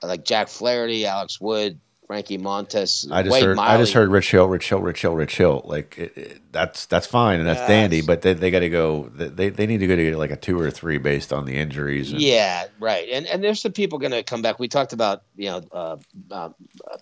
[0.03, 3.09] like Jack Flaherty, Alex Wood, Frankie Montas.
[3.11, 3.59] I just Wade heard.
[3.59, 5.61] I just heard Rich Hill, Rich Hill, Rich Hill, Rich Hill.
[5.65, 7.69] Like it, it, that's that's fine and that's Yes.
[7.69, 9.09] dandy, but they, they got to go.
[9.13, 12.11] They they need to go to like a two or three based on the injuries.
[12.11, 13.07] And, Yeah, right.
[13.11, 14.59] And and there's some people going to come back.
[14.59, 15.97] We talked about you know uh,
[16.31, 16.49] uh,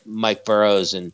[0.05, 1.11] Mike Burrows and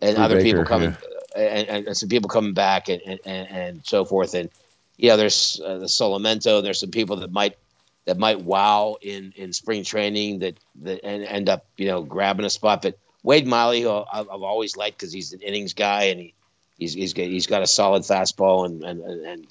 [0.00, 0.96] and Drew other people Baker, coming
[1.36, 4.34] and, and some people coming back and, and, and, and so forth.
[4.34, 4.50] And
[4.96, 6.62] yeah, there's uh, the Solamento.
[6.62, 7.56] There's some people that might
[8.06, 12.46] that might wow in in spring training that that and end up you know grabbing
[12.46, 12.82] a spot.
[12.82, 16.34] But Wade Miley, who I've, I've always liked because he's an innings guy and he
[16.78, 19.46] he's he's got, he's got a solid fastball and and and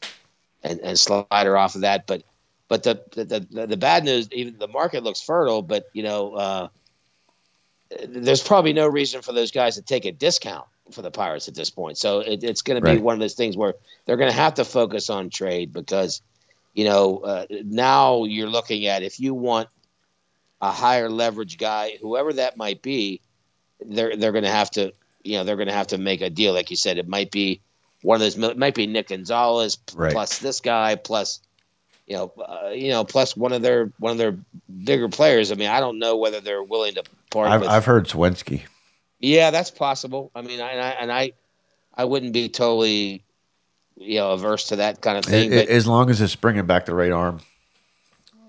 [0.63, 2.07] and, and slider off of that.
[2.07, 2.23] But
[2.69, 6.33] but the, the the the bad news, even the market looks fertile, but you know,
[6.35, 6.67] uh,
[8.07, 11.55] there's probably no reason for those guys to take a discount for the Pirates at
[11.55, 11.97] this point.
[11.97, 12.99] So it, it's going to be Right.
[12.99, 13.75] one of those things where
[14.05, 16.21] they're going to have to focus on trade because
[16.73, 19.69] you know uh, now you're looking at if you want
[20.61, 23.21] a higher leverage guy, whoever that might be,
[23.85, 24.93] they're they're going to have to
[25.23, 26.53] you know they're going to have to make a deal.
[26.53, 27.61] Like you said, it might be
[28.01, 28.37] one of those.
[28.37, 30.13] It might be Nick Gonzalez Right.
[30.13, 31.39] plus this guy plus
[32.05, 34.37] you know, uh, you know, plus one of their one of their
[34.83, 35.51] bigger players.
[35.51, 37.69] I mean, I don't know whether they're willing to part I've with.
[37.69, 38.63] I've heard Suwinski.
[39.19, 40.29] yeah, that's possible.
[40.35, 41.31] I mean, I, and I and I,
[41.95, 43.23] I wouldn't be totally,
[43.97, 45.49] you know, averse to that kind of thing.
[45.49, 47.39] But as long as it's bringing back the right arm,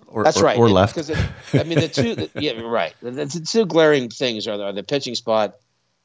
[0.07, 0.95] or, that's or, right, or left.
[0.95, 1.11] Because
[1.53, 2.95] I mean, the two, the, yeah, right.
[3.03, 5.57] The, the two glaring things are the, are the pitching spot,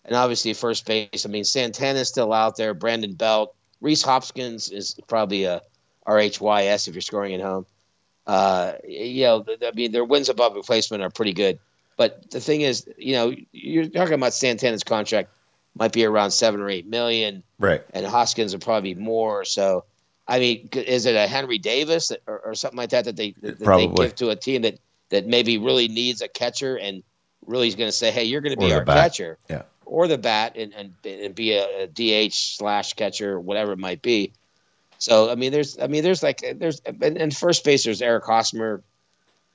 [0.06, 1.26] and obviously first base.
[1.26, 2.74] I mean, Santana's still out there.
[2.74, 5.62] Brandon Belt, Rhys Hoskins is probably a
[6.08, 7.66] RHYS if you're scoring at home.
[8.26, 11.60] Uh, you know, I mean, their wins above replacement are pretty good.
[11.98, 15.30] But the thing is, you know, you're talking about Santana's contract
[15.76, 17.84] might be around seven or eight million right.
[17.94, 19.46] and Hoskins would probably be more.
[19.46, 19.86] So,
[20.28, 23.60] I mean, is it a Henry Davis or, or something like that that they that
[23.60, 24.80] they give to a team that
[25.10, 27.04] that maybe really needs a catcher and
[27.46, 29.12] really is going to say, hey, you're going to be our bat.
[29.12, 29.64] catcher, Yeah.
[29.86, 34.02] or the bat and and, and be a, a DH slash catcher, whatever it might
[34.02, 34.34] be.
[35.00, 38.26] So, I mean, there's, I mean, there's like, there's, and, and first base, there's Eric
[38.26, 38.84] Hosmer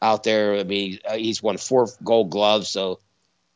[0.01, 0.55] out there.
[0.55, 3.01] I mean, uh, he's won four Gold Gloves, so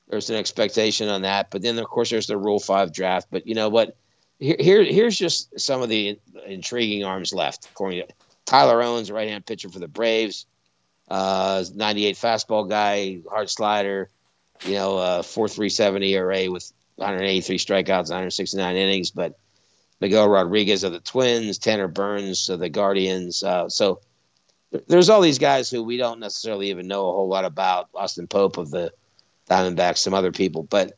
[0.08, 1.50] there's an expectation on that.
[1.50, 3.28] But then, of course, there's the Rule Five draft.
[3.30, 3.96] But you know what?
[4.38, 7.68] Here, here here's just some of the intriguing arms left.
[7.70, 8.14] According to
[8.46, 10.46] Tyler Owens, right hand pitcher for the Braves,
[11.08, 14.10] uh, 98 fastball guy, hard slider,
[14.64, 19.10] you know, uh, 4.37 ERA with 183 strikeouts, 169 innings.
[19.10, 19.38] But
[20.00, 23.42] Miguel Rodriguez of the Twins, Tanner Burns of the Guardians.
[23.42, 24.00] Uh, so
[24.86, 27.88] there's all these guys who we don't necessarily even know a whole lot about.
[27.94, 28.92] Austin Pope of the
[29.48, 30.62] Diamondbacks, some other people.
[30.62, 30.92] But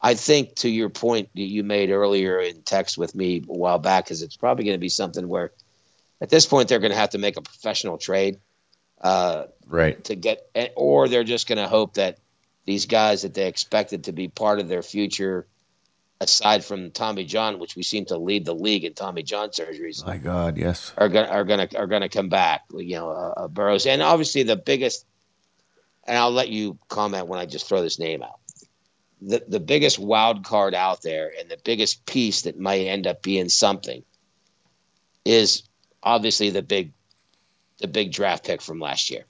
[0.00, 3.78] I think to your point that you made earlier in text with me a while
[3.78, 5.52] back, is it's probably going to be something where
[6.20, 8.38] at this point they're going to have to make a professional trade
[9.00, 10.02] uh, Right.
[10.04, 12.18] to get, or they're just going to hope that
[12.66, 15.46] these guys that they expected to be part of their future,
[16.20, 20.04] aside from Tommy John, which we seem to lead the league in Tommy John surgeries,
[20.06, 20.92] My God, yes.
[20.96, 22.62] are going are to are going to come back.
[22.74, 25.06] You know, uh, uh, Burrows, and obviously the biggest.
[26.06, 28.40] And I'll let you comment when I just throw this name out.
[29.22, 33.22] The the biggest wild card out there, and the biggest piece that might end up
[33.22, 34.02] being something,
[35.24, 35.62] is
[36.02, 36.92] obviously the big,
[37.78, 39.24] the big draft pick from last year.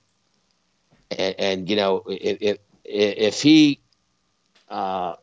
[1.11, 3.81] And, and you know, if if, if he
[4.69, 5.15] uh,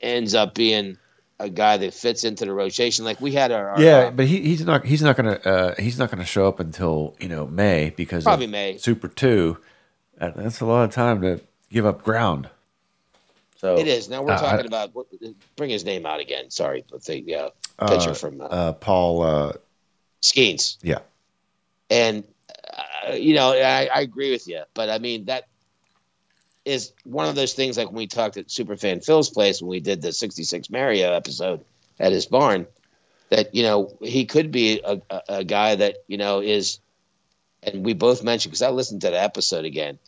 [0.00, 0.96] ends up being
[1.38, 4.26] a guy that fits into the rotation, like we had our, our Yeah, uh, but
[4.26, 7.46] he, he's not he's not gonna uh, he's not gonna show up until you know
[7.46, 8.78] May because Probably May.
[8.78, 9.58] Super Two.
[10.18, 11.40] That- That's a lot of time to
[11.70, 12.48] give up ground.
[13.56, 14.08] So It is.
[14.08, 14.92] Now we're Uh, talking I- about
[15.56, 16.50] bring his name out again.
[16.50, 19.22] Sorry, but the uh, pitcher from uh, uh, Paul.
[19.22, 19.52] Uh,
[20.22, 20.78] Skenes.
[20.82, 20.98] yeah,
[21.90, 22.24] And
[23.06, 25.46] uh, you know, I, I agree with you, but I mean that
[26.64, 29.80] is one of those things like when we talked at Superfan Phil's place when we
[29.80, 31.64] did the '66 Mario episode
[32.00, 32.66] at his barn.
[33.30, 36.80] That you know he could be a, a, a guy that you know is,
[37.62, 39.98] and we both mentioned because I listened to the episode again.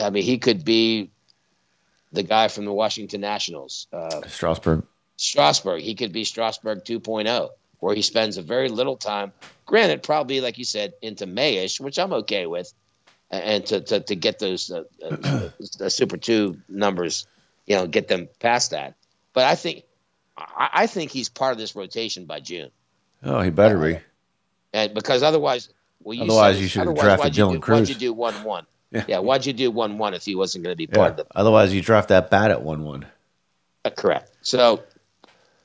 [0.00, 1.10] I mean, he could be
[2.12, 3.86] the guy from the Washington Nationals.
[3.92, 4.84] Uh, Strasburg.
[5.16, 5.82] Strasburg.
[5.82, 7.50] He could be Strasburg 2.0,
[7.80, 9.32] where he spends a very little time.
[9.66, 12.72] Granted, probably like you said, into Mayish, which I'm okay with,
[13.30, 15.48] and to to, to get those uh, uh,
[15.88, 17.26] Super Two numbers,
[17.66, 18.94] you know, get them past that.
[19.32, 19.82] But I think
[20.38, 22.70] I, I think he's part of this rotation by June,
[23.24, 23.98] Oh, he better be.
[24.72, 25.68] and because otherwise,
[26.02, 27.80] well, you Otherwise, said- you should have drafted Dylan do- Crews.
[27.80, 28.66] Why'd you do one one?
[28.96, 29.04] Yeah.
[29.08, 29.18] Yeah.
[29.20, 31.10] why'd you do one one if he wasn't going to be part Yeah.
[31.10, 33.06] of the Otherwise, you draft that bat at one one.
[33.84, 34.30] Uh, correct.
[34.42, 34.82] So,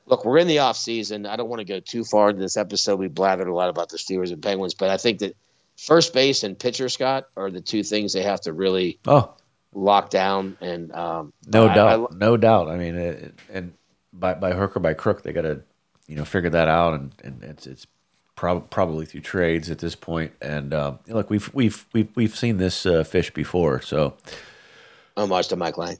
[0.06, 1.26] look, we're in the off season.
[1.26, 2.98] I don't want to go too far into this episode.
[2.98, 5.36] We blathered a lot about the Steelers and Penguins, but I think that
[5.76, 9.32] first base and pitcher Scott are the two things they have to really Oh,
[9.74, 10.56] lock down.
[10.60, 12.68] And um, no I- doubt, I- no doubt.
[12.68, 13.72] I mean, it, and
[14.12, 15.62] by by hook or by crook, they got to
[16.06, 17.86] you know figure that out, and, and it's it's
[18.34, 20.32] prob- probably through trades at this point.
[20.40, 24.16] And um, look, we've we've we've we've seen this uh, fish before, so
[25.16, 25.98] homage to Mike Lange.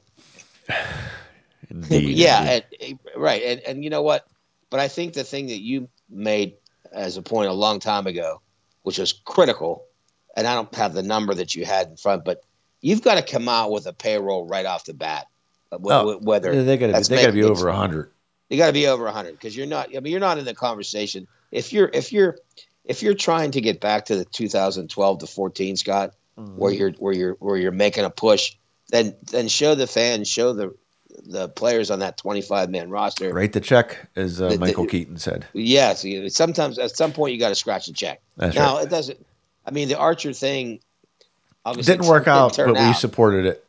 [1.69, 2.63] indeed, yeah, indeed.
[2.81, 3.41] and, right.
[3.43, 4.27] And and you know what?
[4.69, 6.55] But I think the thing that you made
[6.91, 8.41] as a point a long time ago,
[8.83, 9.85] which was critical,
[10.35, 12.43] and I don't have the number that you had in front, but
[12.81, 15.27] you've got to come out with a payroll right off the bat.
[15.71, 18.11] uh, Oh, whether they got to that's they got to be over hundred.
[18.49, 20.53] You got to be over 100 because you're not i mean you're not in the
[20.53, 22.37] conversation if you're if you're
[22.85, 27.13] if you're trying to get back to the 2012 to 14 scott where you're where
[27.13, 28.55] you're where you're making a push
[28.89, 30.75] then then show the fans show the
[31.25, 34.87] the players on that 25 man roster Rate the check, as uh, The- the- Michael
[34.87, 35.45] Keaton said.
[35.53, 38.85] yes you- sometimes at some point you got to scratch a check That's now right.
[38.85, 39.23] it doesn't
[39.65, 40.79] i mean the archer thing
[41.65, 43.65] obviously Didn't work out, but we supported it.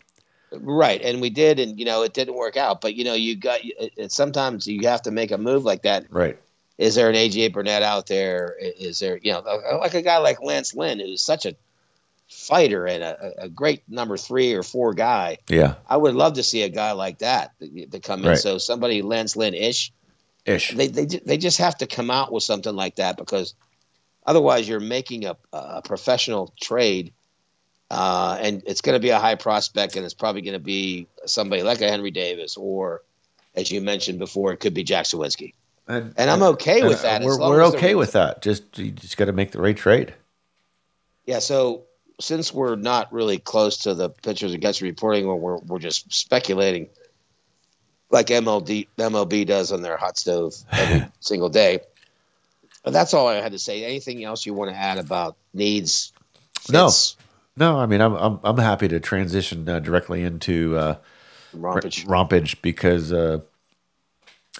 [0.61, 2.81] Right, and we did, and you know it didn't work out.
[2.81, 3.61] But you know you got
[4.09, 6.07] sometimes you have to make a move like that.
[6.11, 6.39] Right.
[6.77, 8.57] Is there an AJ Burnett out there?
[8.61, 9.41] Is there you know
[9.81, 11.55] like a guy like Lance Lynn who's such a
[12.29, 15.39] fighter and a, a great number three or four guy?
[15.49, 15.75] Yeah.
[15.89, 18.29] I would love to see a guy like that to, to come in.
[18.29, 18.39] Right.
[18.39, 19.93] So somebody Lance Lynn ish.
[20.47, 20.75] Ish.
[20.75, 23.55] They they they just have to come out with something like that because
[24.27, 27.13] otherwise you're making a, a professional trade.
[27.91, 31.07] Uh, and it's going to be a high prospect, and it's probably going to be
[31.27, 33.03] somebody like a Henry Davis, or
[33.55, 35.55] as you mentioned before, it could be Jack Suwinski.
[35.87, 37.21] And, And I'm okay and, with uh, that.
[37.23, 38.43] as We're, we're okay with that.
[38.43, 40.15] Just you just got to make the right trade.
[41.27, 41.41] Yeah.
[41.41, 41.85] So
[42.21, 46.89] since we're not really close to the pitchers against reporting, or we're we're just speculating,
[48.11, 51.81] like MLD MLB does on their hot stove every single day.
[52.85, 53.85] That's all I had to say.
[53.85, 56.13] Anything else you want to add about needs?
[56.61, 56.91] Fits, No,
[57.79, 60.97] I mean I'm I'm, I'm happy to transition uh, directly into uh,
[61.55, 62.05] Rompage.
[62.07, 63.41] rompage because uh,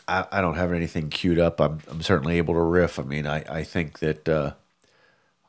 [0.07, 1.61] I, I don't have anything queued up.
[1.61, 2.99] I'm I'm certainly able to riff.
[2.99, 4.53] I mean I I think that uh,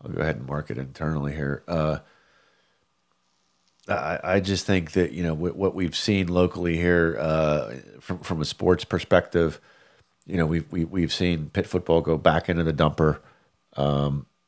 [0.03, 1.63] I'll go ahead and mark it internally here.
[1.67, 1.99] Uh,
[3.87, 8.19] I, I just think that you know what, what we've seen locally here uh, from
[8.19, 9.61] from a sports perspective,
[10.25, 13.19] you know we've we, we've seen pit football go back into the dumper.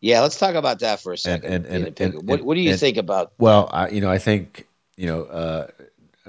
[0.02, 1.52] Yeah, let's talk about that for a second.
[1.52, 2.16] and- and- Pickett.
[2.16, 3.34] and- what, what do you and- think about?
[3.38, 5.68] Well, I, you know, I think you know uh,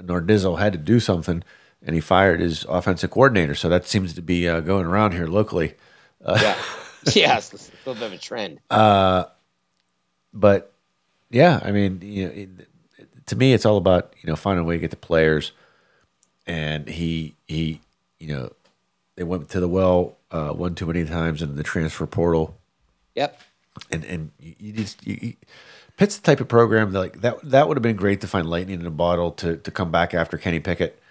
[0.01, 1.43] Narduzzi had to do something,
[1.83, 3.55] and he fired his offensive coordinator.
[3.55, 5.75] So that seems to be uh, going around here locally.
[6.27, 6.57] yeah,
[7.13, 8.59] yeah, it's a little bit of a trend.
[8.69, 9.25] Uh,
[10.33, 10.73] but
[11.29, 12.49] yeah, I mean, you know, it,
[13.27, 15.51] to me, it's all about you know finding a way to get the players.
[16.47, 17.81] And he he,
[18.19, 18.51] you know,
[19.15, 22.57] they went to the well uh, one too many times in the transfer portal,
[23.15, 23.39] Yep.
[23.91, 25.33] And and you, just you, you,
[25.97, 28.49] Pitt's the type of program that like that that would have been great to find
[28.49, 31.01] lightning in a bottle to to come back after Kenny Pickett,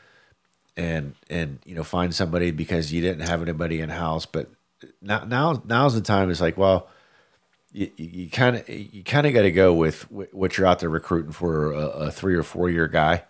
[0.77, 4.51] and and you know find somebody because you didn't have anybody in house, but
[5.03, 6.31] now now now's the time.
[6.31, 6.89] It's like well
[7.73, 11.33] you kind of you kind of got to go with what you're out there recruiting
[11.33, 13.25] for a, a three or four year guy.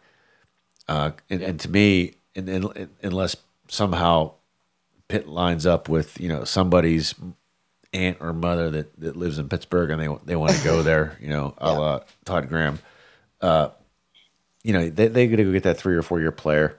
[0.87, 3.37] Uh, and, and to me, and, and, unless
[3.69, 4.33] somehow
[5.09, 7.15] Pitt lines up with you know somebody's
[7.93, 11.17] aunt or mother that, that lives in Pittsburgh and they they want to go there,
[11.21, 12.79] you know, a la Todd Graham.
[13.41, 13.69] Uh,
[14.63, 16.79] you know, they they got to go get that three or four year player.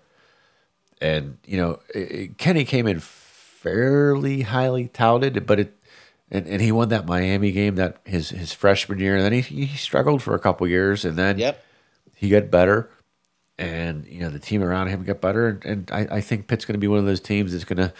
[1.01, 5.75] And you know, it, Kenny came in fairly highly touted, but it
[6.31, 9.41] and, and he won that Miami game that his his freshman year, and then he,
[9.41, 11.63] he struggled for a couple years, and then Yep.
[12.15, 12.89] he got better,
[13.57, 16.65] and you know the team around him got better, and, and I, I think Pitt's
[16.65, 17.93] going to be one of those teams that's going to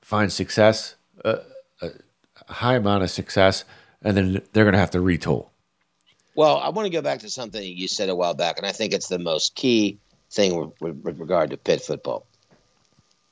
[0.00, 1.36] find success, uh,
[2.48, 3.64] high amount of success,
[4.02, 5.48] and then they're going to have to retool.
[6.34, 8.72] Well, I want to go back to something you said a while back, and I
[8.72, 9.98] think it's the most key
[10.30, 12.26] thing with, with, regard to Pitt football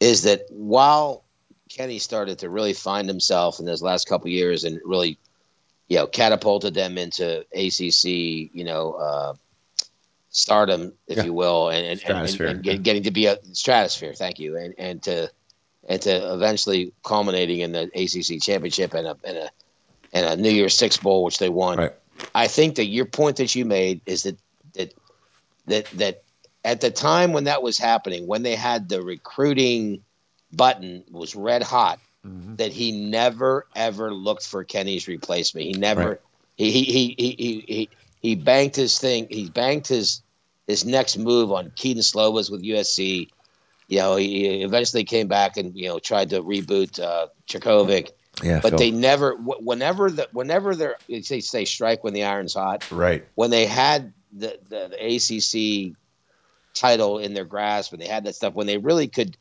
[0.01, 1.24] is that while
[1.70, 5.19] Kenny started to really find himself in those last couple years and really,
[5.89, 8.05] you know, catapulted them into ACC,
[8.55, 9.35] you know, uh,
[10.31, 11.24] stardom, if Yeah.
[11.24, 14.15] you will, and and, and, and, and get, getting to be a stratosphere.
[14.15, 15.31] Thank you, and and to
[15.90, 19.50] and to eventually culminating in the ACC championship and a and a
[20.12, 21.78] and a New Year's Six bowl, which they won.
[21.78, 21.92] Right.
[22.34, 24.38] I think that your point that you made is that
[24.74, 24.94] that
[25.66, 26.22] that that
[26.64, 30.02] at the time when that was happening, when they had the recruiting
[30.52, 32.56] button was red hot, Mm-hmm.
[32.56, 35.64] that he never ever looked for Kenny's replacement.
[35.64, 36.18] He never Right.
[36.54, 37.88] he, he, he he he he
[38.20, 39.26] he banked his thing.
[39.30, 40.20] He banked his
[40.66, 43.30] his next move on Kedon Slovis with USC.
[43.90, 48.10] You know, he eventually came back and you know tried to reboot uh, Jurkovec,
[48.40, 48.78] Yeah, but Phil.
[48.78, 49.34] they never.
[49.34, 53.26] Whenever the whenever they're they say strike when the iron's hot right.
[53.34, 55.96] when they had the, the, the ACC
[56.72, 59.36] title in their grasp and they had that stuff, when they really could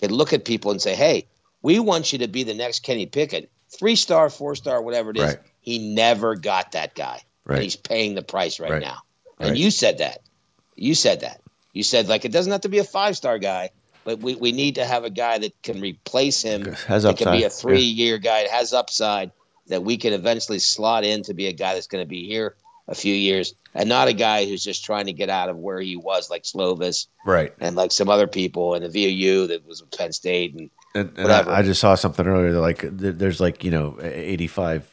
[0.00, 1.28] could look at people and say, "Hey,
[1.62, 5.18] we want you to be the next Kenny Pickett, three star, four star, whatever it
[5.18, 5.38] is." Right.
[5.60, 7.54] He never got that guy, Right.
[7.56, 8.82] and he's paying the price right, Right.
[8.82, 8.98] now.
[9.38, 10.18] And you said that.
[10.74, 11.40] You said that.
[11.72, 13.70] You said like it doesn't have to be a five star guy,
[14.04, 16.64] but we, we need to have a guy that can replace him.
[16.86, 18.40] Has It can be a three year guy.
[18.40, 19.32] It has upside
[19.68, 22.56] that we can eventually slot in to be a guy that's going to be here
[22.86, 25.80] a few years and not a guy who's just trying to get out of where
[25.80, 27.52] he was, like Slovis Right.
[27.58, 30.54] and like some other people and the VU that was with Penn State.
[30.54, 32.52] And And, and I, I just saw something earlier.
[32.52, 34.86] That like there's like you know 85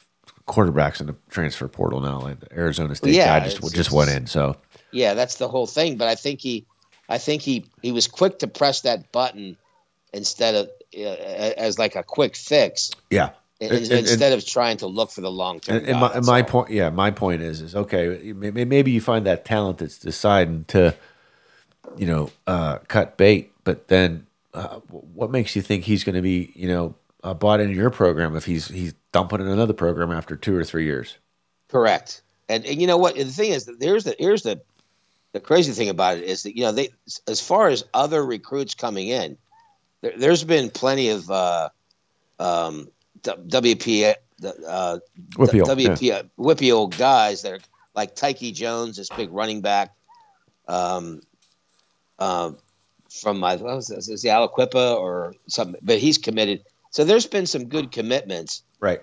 [0.48, 2.20] quarterbacks in the transfer portal now.
[2.22, 4.26] Like the Arizona State Yeah, guy just just went in.
[4.26, 4.56] So
[4.92, 5.98] yeah, that's the whole thing.
[5.98, 6.66] But I think he,
[7.10, 9.58] I think he, he was quick to press that button
[10.14, 13.32] instead of uh, as like a quick fix yeah.
[13.60, 15.78] in- And- and- instead of trying to look for the long term.
[15.78, 18.34] And, and my, and my point, yeah, my point is, is okay.
[18.34, 20.96] may- may- Maybe you find that talent that's deciding to,
[21.98, 26.22] you know, uh, cut bait, but then uh, what makes you think he's going to
[26.22, 30.12] be, you know, uh, bought into your program if he's he's dumping in another program
[30.12, 31.18] after two or three years?
[31.70, 32.22] Correct.
[32.50, 33.16] And, and you know what?
[33.16, 34.60] The thing is that there's the here's the
[35.34, 36.90] the crazy thing about it is that you know they
[37.28, 39.38] as far as other recruits coming in,
[40.02, 41.70] there, there's been plenty of uh,
[42.40, 42.90] um,
[43.22, 45.00] WP the uh,
[45.38, 47.60] WPIAL, WP WPIAL guys that are
[47.94, 49.94] like Tyke Jones, this big running back,
[50.68, 51.22] um,
[52.18, 52.52] uh,
[53.10, 54.10] from my was this?
[54.10, 55.80] Is he Aliquippa or something?
[55.84, 56.64] But he's committed.
[56.90, 59.02] So there's been some good commitments Right.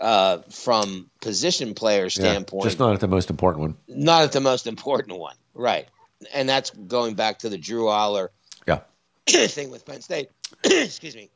[0.00, 2.08] Uh, from position player Yeah.
[2.08, 3.76] standpoint Just not at the most important one.
[3.86, 5.86] not at the most important one, right?
[6.32, 8.28] And that's going back to the Drew Allar
[8.66, 8.80] Yeah.
[9.26, 10.30] thing with Penn State.
[10.64, 11.28] Excuse me.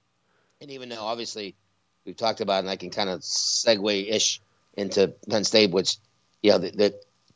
[0.62, 1.54] And even though obviously
[2.06, 4.40] we've talked about, and I can kind of segue ish
[4.78, 5.98] into Penn State, which
[6.42, 6.94] you know that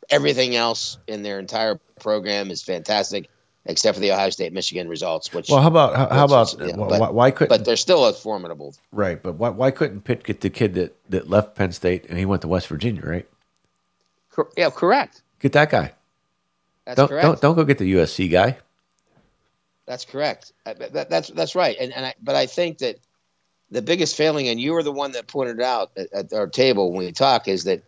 [0.08, 3.28] everything else in their entire program is fantastic,
[3.68, 6.62] except for the Ohio State Michigan results, which Well, how about how, how about Which
[6.62, 8.74] is- yeah, why, but- why couldn't but they're still a formidable.
[8.90, 9.22] right?
[9.22, 12.24] But why, why couldn't Pitt get the kid that, that left Penn State and he
[12.24, 13.02] went to West Virginia?
[13.04, 13.28] Right.
[14.32, 15.22] Cor- Yeah, correct.
[15.40, 15.92] Get that guy.
[16.84, 17.24] That's don't correct.
[17.24, 18.56] don't don't go get the USC guy.
[19.86, 20.52] That's correct.
[20.66, 21.76] Uh, that- that- that's that's right.
[21.78, 22.96] And and I, but I think that
[23.70, 26.90] the biggest failing, and you were the one that pointed out at, at our table
[26.92, 27.82] when we talk, is that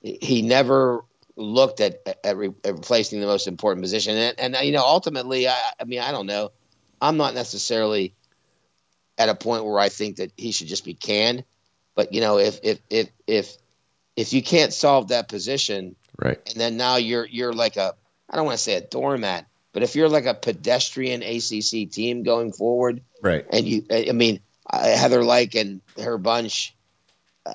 [0.00, 1.04] he never
[1.38, 4.16] looked at at, re, at replacing the most important position.
[4.16, 6.50] And, and you know, ultimately, I, I mean, I don't know.
[7.00, 8.14] I'm not necessarily
[9.16, 11.44] at a point where I think that he should just be canned.
[11.94, 13.56] But you know, if if if if
[14.16, 16.40] if you can't solve that position, Right.
[16.50, 17.94] and then now you're you're like a
[18.28, 22.24] I don't want to say a doormat, but if you're like a pedestrian ACC team
[22.24, 23.46] going forward, Right.
[23.50, 24.40] and you, I mean,
[24.70, 26.74] Heather Lyke and her bunch,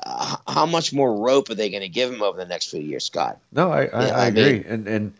[0.06, 2.82] uh, how much more rope are they going to give him over the next few
[2.82, 3.40] years, Scott?
[3.52, 5.14] No, I, I, I I agree, mean- and and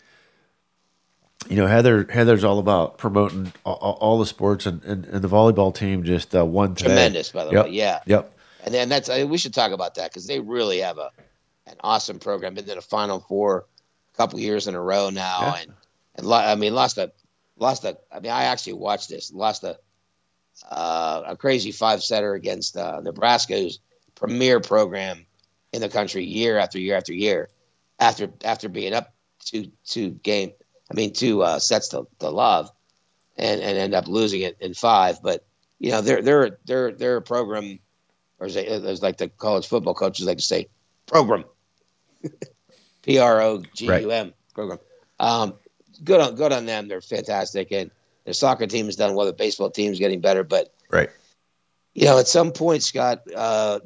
[1.50, 5.28] you know Heather Heather's all about promoting all, all the sports, and, and, and the
[5.28, 6.90] volleyball team just uh, won today.
[6.90, 7.66] Tremendous, by the Yep.
[7.66, 7.72] way.
[7.72, 8.34] Yeah, Yep.
[8.66, 11.12] and then that's I, we should talk about that because they really have a
[11.68, 12.54] an awesome program.
[12.56, 13.66] Been to the Final Four
[14.14, 15.56] a couple years in a row now, Yeah.
[15.62, 15.74] and
[16.16, 17.12] and lo- I mean lost a
[17.58, 17.98] lost a.
[18.12, 19.32] I mean I actually watched this.
[19.34, 19.78] Lost a
[20.70, 23.80] uh, a crazy five setter against uh, Nebraska's
[24.24, 25.26] premier program
[25.74, 27.50] in the country year after year after year
[28.00, 30.54] after after being up two two game.
[30.90, 32.72] I mean two uh, sets to, to love,
[33.38, 35.22] and and end up losing it in five.
[35.22, 35.46] But
[35.80, 37.80] you know they're they're they're they're a program,
[38.40, 40.70] or as, they, as like the college football coaches like to say,
[41.06, 41.44] program,
[43.02, 44.80] P R O G U M program.
[45.20, 45.56] Um,
[46.02, 46.88] good on good on them.
[46.88, 47.92] They're fantastic, and
[48.24, 49.26] their soccer team has done well.
[49.26, 51.10] The baseball team's getting better, but Right.
[51.94, 53.80] you know, at some point, Scott, uh,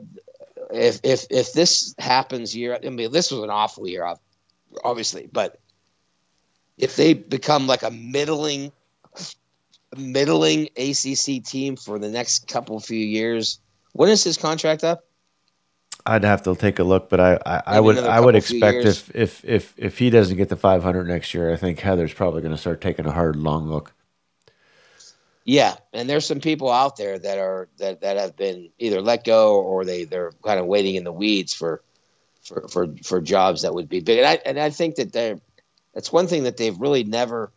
[0.71, 4.13] if if if this happens year, I mean, this was an awful year,
[4.83, 5.59] obviously, but
[6.77, 8.71] if they become like a middling,
[9.95, 13.59] middling ACC team for the next couple few years,
[13.93, 15.05] when is his contract up?
[16.05, 19.13] I'd have to take a look, but I, I, I would I would expect if,
[19.15, 22.53] if if if he doesn't get the 500 next year, I think Heather's probably going
[22.53, 23.93] to start taking a hard long look.
[25.49, 29.23] Yeah, and there's some people out there that are that, that have been either let
[29.23, 31.81] go or they they're kind of waiting in the weeds for
[32.41, 34.17] for for, for jobs that would be big.
[34.17, 35.39] And I and I think that they're
[35.93, 37.49] that's one thing that they've really never.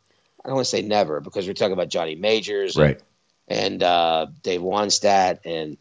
[0.42, 3.00] I don't want to say never because we're talking about Johnny Majors Right.
[3.48, 5.76] and uh, Dave Wannstedt and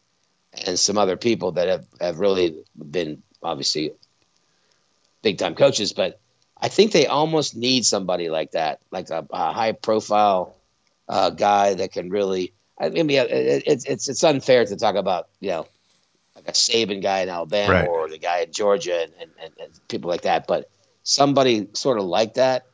[0.66, 3.94] and some other people that have, have really been obviously
[5.22, 6.20] big time coaches, but
[6.60, 10.56] I think they almost need somebody like that, like a, a high profile
[11.10, 12.54] uh, guy that can really.
[12.80, 15.68] I mean, it's it's it's unfair to talk about you know
[16.36, 17.88] like a Saban guy in Alabama Right.
[17.88, 20.70] or the guy in Georgia and, and, and, and people like that, but
[21.04, 22.66] somebody sort of like that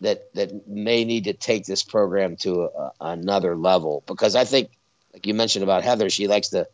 [0.00, 4.70] that that may need to take this program to a, another level because I think,
[5.12, 6.68] like you mentioned about Heather, she likes to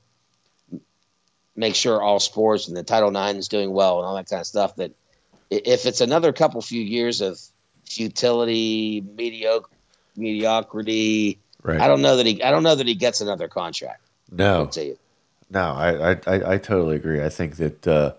[1.57, 4.41] make sure all sports and the Title IX is doing well and all that kind
[4.41, 4.77] of stuff.
[4.77, 4.93] That
[5.51, 7.41] if it's another couple few years of
[7.85, 9.71] futility, mediocre,
[10.19, 11.81] mediocrity, Right.
[11.81, 12.43] I don't know that he.
[12.43, 14.03] I don't know that he gets another contract.
[14.31, 14.61] no.
[14.61, 14.99] I'll tell you.
[15.51, 17.23] No, I, I, I, I totally agree.
[17.23, 18.13] I think that uh,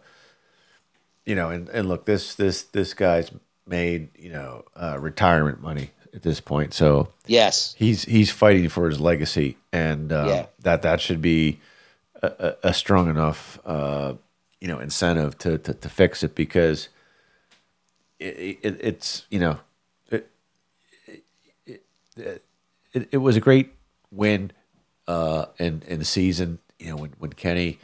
[1.26, 3.32] you know, and, and look, this this this guy's
[3.68, 7.76] made you know uh, retirement money at this point, so Yes.
[7.78, 10.46] he's he's fighting for his legacy, and uh, Yeah.
[10.64, 11.60] that that should be
[12.22, 14.16] a, a, strong enough uh,
[14.60, 16.90] you know incentive to, to to fix it because
[18.20, 19.60] it, it, it's you know
[22.20, 23.74] it, it, was a great
[24.12, 24.52] win
[25.08, 26.60] uh, in in the season.
[26.80, 27.80] You know when when Kenny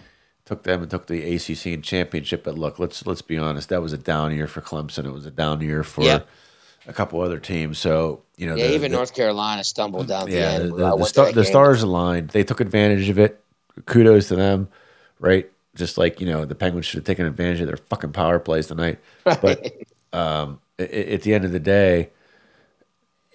[0.45, 2.43] took them and took the ACC and championship.
[2.43, 5.05] But look, let's let's be honest, that was a down year for Clemson.
[5.05, 6.19] It was a down year for Yeah.
[6.87, 7.77] a couple other teams.
[7.79, 8.67] So you know, Yeah.
[8.67, 10.71] the- even the- North Carolina stumbled down at the yeah, end.
[10.71, 12.29] the, the, the, star, the stars aligned.
[12.29, 13.41] They took advantage of it.
[13.85, 14.69] Kudos to them,
[15.19, 15.49] right?
[15.75, 18.67] Just like you know, the Penguins should have taken advantage of their fucking power plays
[18.67, 18.99] tonight.
[19.25, 19.73] But
[20.13, 22.09] um, i- at the end of the day,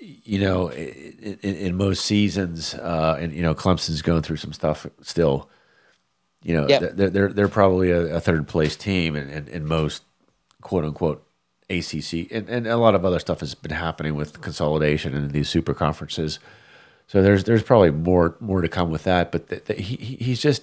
[0.01, 4.87] you know, in, in most seasons, uh, and you know, Clemson's going through some stuff
[5.03, 5.49] still.
[6.43, 6.93] You know, Yep.
[6.97, 10.03] they're they're they're probably a, a third place team in, in, in most
[10.63, 11.27] quote unquote
[11.69, 15.49] ACC, and, and a lot of other stuff has been happening with consolidation and these
[15.51, 16.39] super conferences.
[17.07, 20.17] So there's there's probably more more to come with that, but th- th- he he-
[20.25, 20.63] he's just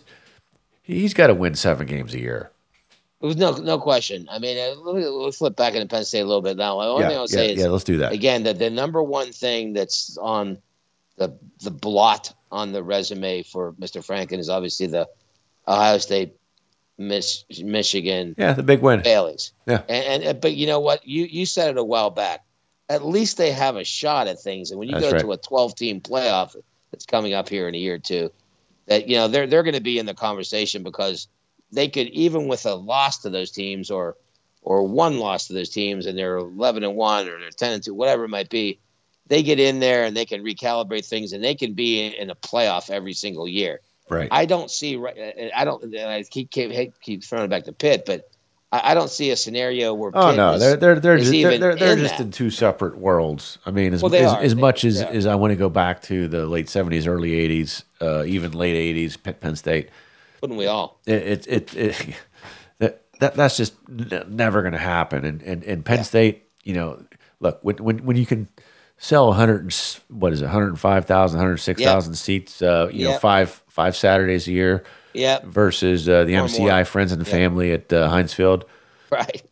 [0.81, 2.49] he's got to win seven games a year.
[3.19, 4.27] It was no no question.
[4.29, 6.79] I mean, uh, let's flip back into Penn State a little bit now.
[6.79, 8.11] The only yeah, thing I'll yeah, say is yeah, let's do that.
[8.11, 10.59] again that the number one thing that's on
[11.17, 14.03] the the blot on the resume for Mr.
[14.03, 15.07] Franklin is obviously the
[15.67, 16.35] Ohio State,
[16.99, 19.01] Miss Michigan, Yeah, the big win.
[19.01, 19.51] Baileys.
[19.65, 19.81] Yeah.
[19.89, 21.07] And, and but you know what?
[21.07, 22.45] You you said it a while back.
[22.87, 24.71] At least they have a shot at things.
[24.71, 25.21] And when you That's go right.
[25.21, 26.55] to a 12 team playoff
[26.91, 28.31] that's coming up here in a year or two,
[28.85, 31.27] that you know they're they're going to be in the conversation because
[31.71, 34.15] they could even with a loss to those teams or
[34.61, 37.83] or one loss to those teams and they're 11 and 1 or they're 10 and
[37.83, 38.79] 2 whatever it might be
[39.27, 42.35] they get in there and they can recalibrate things and they can be in, a
[42.35, 43.79] playoff every single year
[44.09, 44.29] Right.
[44.31, 44.95] I don't see.
[44.95, 45.83] right- I don't.
[45.83, 48.29] and I keep keep, keep throwing it back to Pitt, but
[48.71, 50.11] I, don't see a scenario where.
[50.13, 52.23] Oh Pitt no, is- they're they're they're just, they're, they're, they're in just that.
[52.23, 53.57] in two separate worlds.
[53.65, 56.27] I mean, as Well, as, as much as, as I want to go back to
[56.29, 59.89] the late seventies, early eighties, uh, even late eighties, Penn, Penn State.
[60.41, 60.99] Wouldn't we all?
[61.05, 62.15] It it it, it
[62.79, 65.25] that, that that's just n- never going to happen.
[65.25, 66.03] And and and Penn Yeah.
[66.03, 67.03] State, you know,
[67.39, 68.47] look when when when you can
[68.99, 74.47] sell 100 and what is it 105,000 106,000 seats uh you know five five Saturdays
[74.47, 74.83] a year
[75.13, 76.85] Yeah, versus uh, the Or MCI more.
[76.85, 78.37] friends and family at uh, Heinz
[79.11, 79.43] right.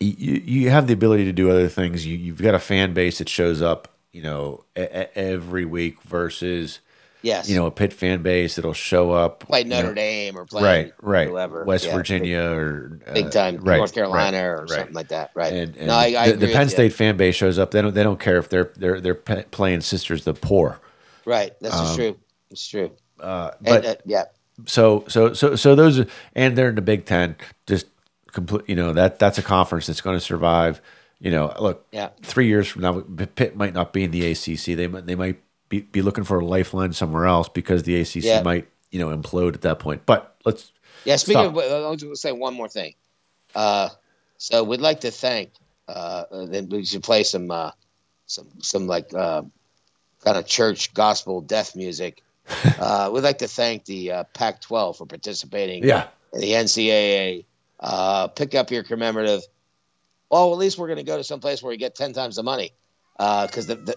[0.00, 2.04] you, you have the ability to do other things.
[2.04, 6.02] You, you've got a fan base that shows up, you know, e- e- every week
[6.02, 6.80] versus,
[7.24, 7.48] Yes.
[7.48, 9.40] you know, a Pitt fan base that'll show up.
[9.40, 11.64] play you Notre know, Dame or play right, right, whoever.
[11.64, 14.68] West Yeah, Virginia or uh, big, time right, North Carolina right, or right.
[14.70, 15.30] something like that.
[15.34, 15.52] Right.
[15.52, 16.70] And, and no, I, I the, the Penn you.
[16.70, 17.70] State fan base shows up.
[17.70, 17.94] They don't.
[17.94, 20.78] They don't care if they're they're they're playing Sisters the Poor.
[21.24, 21.52] Right.
[21.60, 22.16] That's just true.
[22.50, 22.90] It's true.
[23.18, 24.24] Uh, And, but uh, yeah.
[24.66, 27.36] so so so so those are, and they're in the Big Ten.
[27.66, 27.86] Just
[28.32, 28.68] complete.
[28.68, 30.82] You know that that's a conference that's going to survive.
[31.20, 31.86] You know, look.
[31.90, 32.10] Yeah.
[32.22, 33.00] Three years from now,
[33.34, 34.76] Pitt might not be in the ACC.
[34.76, 35.40] They might they might
[35.80, 38.42] be, be looking for a lifeline somewhere else because the ACC Yeah.
[38.42, 40.06] might you know implode at that point.
[40.06, 40.72] But let's
[41.04, 41.56] Yeah, speaking Stop.
[41.56, 42.94] of, I'll just say one more thing.
[43.54, 43.88] Uh,
[44.38, 45.52] so we'd like to thank.
[45.88, 47.70] Uh, then we should play some, uh,
[48.26, 49.42] some, some like uh,
[50.24, 52.22] kind of church gospel death music.
[52.78, 55.84] uh, we'd like to thank the uh, Pac-12 for participating.
[55.84, 56.08] Yeah.
[56.32, 57.44] in the NCAA.
[57.80, 59.42] Uh, pick up your commemorative.
[60.30, 62.36] Well, at least we're going to go to some place where we get ten times
[62.36, 62.72] the money,
[63.18, 63.94] because the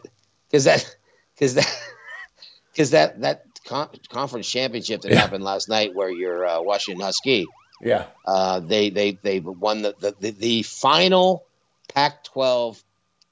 [0.49, 0.95] because that
[1.37, 1.79] because that
[2.73, 5.19] because that that con- conference championship that Yeah.
[5.19, 7.47] happened last night, where you're uh, Washington Husky,
[7.81, 11.43] yeah uh, they they they won the the, the, the final
[11.93, 12.83] Pac-12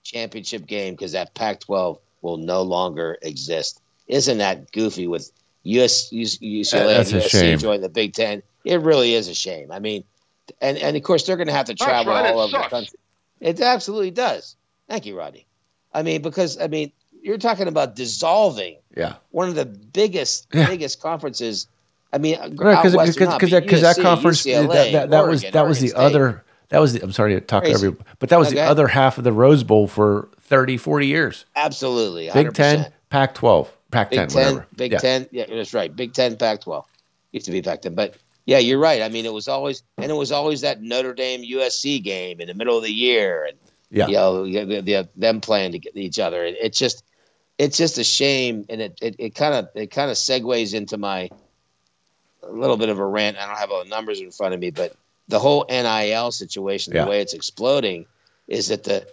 [0.03, 3.81] championship game because that Pac-12 will no longer exist.
[4.07, 5.07] Isn't that goofy?
[5.07, 5.31] With
[5.63, 7.57] US, US UCLA That's and USC shame.
[7.59, 9.71] join the Big Ten, it really is a shame.
[9.71, 10.03] I mean,
[10.61, 12.69] and and of course they're going to have to travel right, all it over the
[12.69, 12.97] country.
[13.41, 14.55] It absolutely does.
[14.87, 15.45] Thank you, Rodney.
[15.93, 16.91] I mean, because I mean,
[17.25, 20.67] you're talking about dissolving yeah one of the biggest Yeah.
[20.67, 21.67] biggest conferences.
[22.13, 22.49] I mean, right
[22.81, 25.51] because or because not, because but that, that conference UCLA, that, that, that was Oregon,
[25.53, 25.97] that was the State.
[25.99, 27.75] other that was the I'm sorry to talk Crazy.
[27.75, 31.07] over you, but that was the other half of the Rose Bowl for 30 40
[31.07, 31.45] years.
[31.55, 32.33] Absolutely, 100%.
[32.33, 34.67] Big 10, Pac 12, Pac 10, Big Ten, whatever.
[34.75, 34.97] Big yeah.
[34.99, 35.27] Ten.
[35.31, 35.93] Yeah, that's right.
[35.93, 36.85] Big Ten, Pac-12
[37.31, 38.15] used to be Pac-10, but
[38.45, 39.01] yeah, you're right.
[39.01, 42.47] I mean, it was always and it was always that Notre Dame USC game in
[42.47, 43.57] the middle of the year, and
[43.89, 44.07] Yeah.
[44.07, 46.45] you know, the, the, them playing to get each other.
[46.45, 47.03] It, it's just,
[47.57, 51.29] it's just a shame, and it it kind of it kind of segues into my
[52.43, 53.37] a little bit of a rant.
[53.37, 54.95] I don't have all the numbers in front of me, but
[55.27, 57.05] the whole NIL situation, Yeah.
[57.05, 58.05] the way it's exploding,
[58.47, 59.07] is that the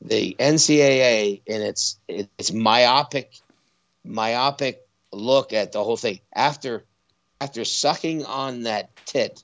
[0.00, 3.32] the NCAA in its its myopic
[4.04, 6.84] myopic look at the whole thing after
[7.40, 9.42] after sucking on that tit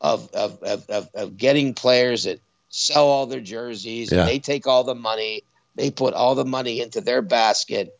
[0.00, 2.40] of of, of, of, of getting players that
[2.70, 4.20] sell all their jerseys Yeah.
[4.20, 5.42] and they take all the money
[5.74, 7.98] they put all the money into their basket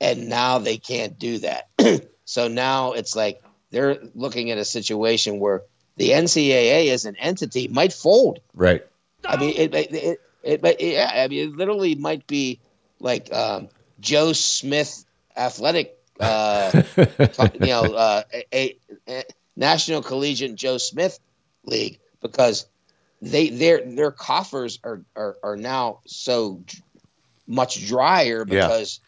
[0.00, 1.68] and now they can't do that
[2.24, 5.62] so now it's like they're looking at a situation where
[5.96, 8.84] the NCAA as an entity might fold Right.
[9.26, 12.60] I mean, it, it, it, it, yeah, I mean, it literally might be
[13.00, 13.68] like um,
[14.00, 15.04] Joe Smith
[15.36, 18.22] Athletic, uh, you know, uh,
[18.52, 18.76] a,
[19.08, 19.24] a
[19.56, 21.18] National Collegiate Joe Smith
[21.64, 22.66] League because
[23.22, 26.62] they their their coffers are are, are now so
[27.46, 28.66] much drier Yeah.
[28.66, 29.00] because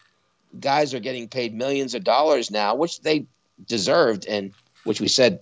[0.59, 3.25] guys are getting paid millions of dollars now, which they
[3.65, 4.53] deserved, and
[4.83, 5.39] which we said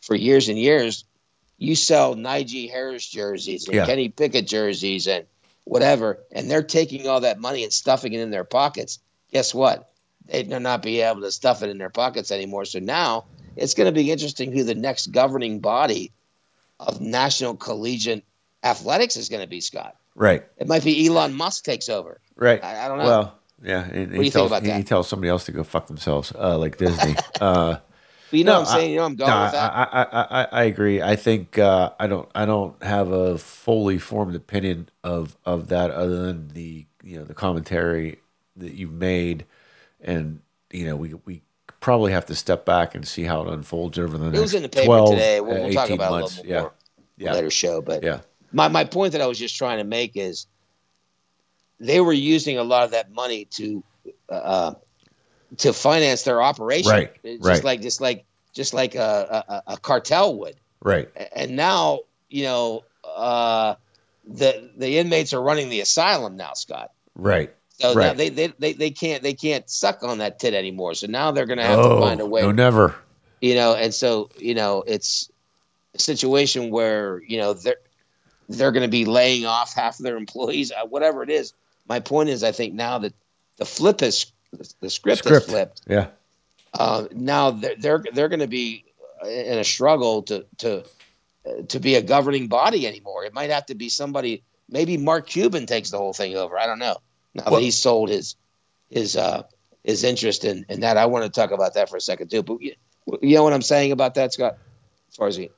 [0.00, 1.04] for years and years
[1.58, 3.86] you sell Najee Harris jerseys and Yeah.
[3.86, 5.26] Kenny Pickett jerseys and
[5.64, 8.98] whatever, and they're taking all that money and stuffing it in their pockets.
[9.32, 9.92] Guess what?
[10.26, 12.64] They're not be able to stuff it in their pockets anymore.
[12.64, 13.26] So now
[13.56, 16.10] it's going to be interesting who the next governing body
[16.80, 18.24] of National Collegiate
[18.64, 19.96] Athletics is going to be, Scott.
[20.14, 20.44] Right.
[20.58, 22.20] It might be Elon Musk takes over.
[22.36, 22.62] Right.
[22.62, 23.04] I- I don't know.
[23.04, 23.84] Well, yeah.
[23.84, 24.76] And, do you he think tells, about he, that?
[24.76, 27.14] he tells somebody else to go fuck themselves, uh, like Disney.
[27.40, 27.76] uh,
[28.30, 28.90] But you know No, what I'm saying?
[28.90, 29.72] you know I'm going no, with that?
[29.72, 31.00] I, I, I, I- I agree.
[31.02, 35.90] I think uh, I don't I don't have a fully formed opinion of of that
[35.90, 38.18] other than the you know the commentary
[38.56, 39.44] that you've made,
[40.00, 40.40] and
[40.70, 41.42] you know we we
[41.80, 44.42] probably have to step back and see how it unfolds over the it next It
[44.42, 45.40] was in the paper 12, today.
[45.40, 46.38] We'll, uh, we'll talk about months.
[46.38, 46.60] it a little yeah.
[46.62, 46.72] more
[47.18, 47.32] Yeah.
[47.34, 47.80] later show.
[47.82, 48.20] But Yeah.
[48.52, 50.46] My, my point that I was just trying to make is
[51.80, 53.82] they were using a lot of that money to
[54.28, 54.74] uh,
[55.58, 57.52] to finance their operation, Right, It's right.
[57.54, 60.56] Just like just like just like a, a, a cartel would.
[60.82, 61.08] Right.
[61.34, 63.74] And now you know uh,
[64.26, 66.90] the the inmates are running the asylum now, Scott.
[67.14, 67.52] Right.
[67.80, 68.16] So now Right.
[68.16, 70.94] they, they they they can't they can't suck on that tit anymore.
[70.94, 72.94] So now they're going to have oh, to find a way no, never.
[73.40, 75.30] you know and so you know it's
[75.94, 77.76] a situation where you know they're
[78.48, 81.52] they're going to be laying off half of their employees, uh, whatever it is.
[81.88, 83.14] My point is, I think now that
[83.56, 84.26] the flip is
[84.80, 85.46] the script, Script.
[85.46, 85.80] is flipped.
[85.86, 86.08] Yeah.
[86.74, 88.84] Uh, now they're they're, they're going to be
[89.24, 90.84] in a struggle to to
[91.46, 93.24] uh, to be a governing body anymore.
[93.24, 94.42] It might have to be somebody.
[94.68, 96.58] Maybe Mark Cuban takes the whole thing over.
[96.58, 96.96] I don't know.
[97.34, 98.36] Now Well- that he's sold his
[98.90, 99.42] his uh,
[99.84, 102.42] his interest in, in that, I want to talk about that for a second too.
[102.42, 102.74] But you,
[103.20, 104.56] you know what I'm saying about that, Scott?
[105.10, 105.50] As far as the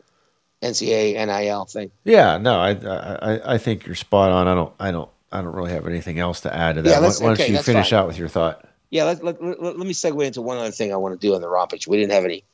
[0.65, 1.91] NCAA NIL thing.
[2.05, 4.49] Yeah, no, I, I I think you're spot on.
[4.49, 6.91] I don't I don't I don't really have anything else to add to that.
[6.91, 7.99] Yeah, why, why don't you finish fine.
[7.99, 8.67] out with your thought?
[8.91, 11.35] Yeah, let, let, let, let me segue into one other thing I want to do
[11.35, 11.89] on the rompage.
[11.89, 12.45] We didn't have any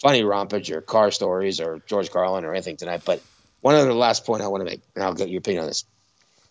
[0.00, 3.22] funny rompage or car stories or George Carlin or anything tonight, but
[3.60, 5.84] one other last point I want to make, and I'll get your opinion on this.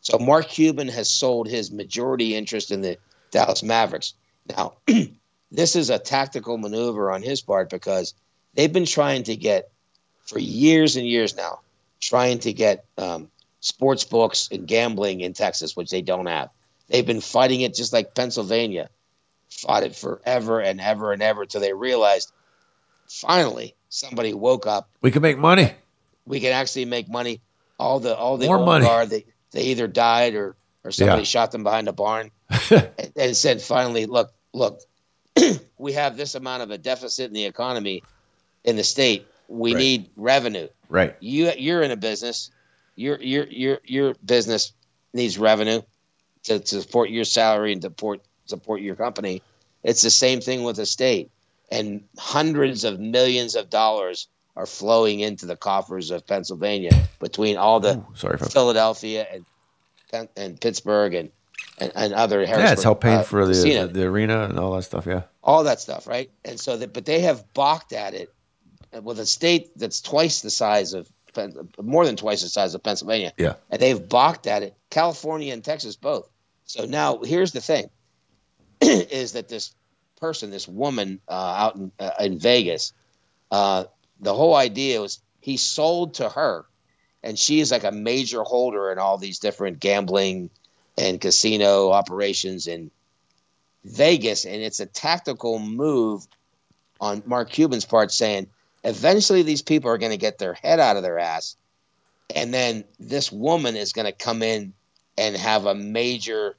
[0.02, 2.98] So Mark Cuban has sold his majority interest in the
[3.32, 4.14] Dallas Mavericks.
[4.48, 4.74] Now,
[5.52, 8.14] this is a tactical maneuver on his part because
[8.54, 9.72] they've been trying to get
[10.32, 11.60] for years and years now,
[12.00, 13.30] trying to get um,
[13.60, 16.50] sports books and gambling in Texas, which they don't have.
[16.88, 18.90] They've been fighting it just like Pennsylvania
[19.50, 22.32] fought it forever and ever and ever until they realized
[23.10, 24.90] finally somebody woke up.
[25.02, 25.72] We can make money.
[26.26, 27.42] We can actually make money.
[27.78, 28.86] All the all the More money.
[28.86, 30.56] guard, they they either died or
[30.86, 31.26] or somebody Yeah.
[31.26, 32.32] shot them behind a barn
[32.72, 34.80] and, and said finally, look, look,
[35.78, 38.04] we have this amount of a deficit in the economy
[38.64, 39.28] in the state.
[39.52, 39.80] We Right.
[39.80, 40.68] need revenue.
[40.90, 41.16] Right.
[41.20, 42.52] You you're in a business.
[42.96, 44.74] Your your your your business
[45.14, 45.82] needs revenue
[46.44, 49.42] to, to support your salary and to support support your company.
[49.84, 51.32] It's the same thing with the state,
[51.72, 57.80] and hundreds of millions of dollars are flowing into the coffers of Pennsylvania between all
[57.80, 58.38] the Ooh, sorry.
[58.38, 61.32] Philadelphia and and Pittsburgh and
[61.78, 64.76] and, and other Yeah, it's Harrisburg, helping uh, for the, the the arena and all
[64.76, 65.06] that stuff.
[65.08, 65.24] Yeah.
[65.44, 66.30] all that stuff, right?
[66.46, 68.30] And so that, but they have balked at it
[69.02, 71.10] with a state that's twice the size of,
[71.82, 73.34] more than twice the size of Pennsylvania.
[73.38, 73.56] Yeah.
[73.70, 76.30] And they've balked at it, California and Texas both.
[76.66, 77.90] So now here's the thing
[78.82, 79.74] is that this
[80.20, 82.94] person, this woman uh, out in, uh, in Vegas,
[83.50, 83.86] uh,
[84.20, 86.66] the whole idea was he sold to her
[87.24, 90.50] and she is like a major holder in all these different gambling
[90.98, 92.92] and casino operations in
[93.84, 96.28] Vegas, and it's a tactical move
[97.00, 98.48] on Mark Cuban's part, saying
[98.84, 101.56] eventually these people are going to get their head out of their ass,
[102.34, 104.74] and then this woman is going to come in
[105.18, 106.56] and have a major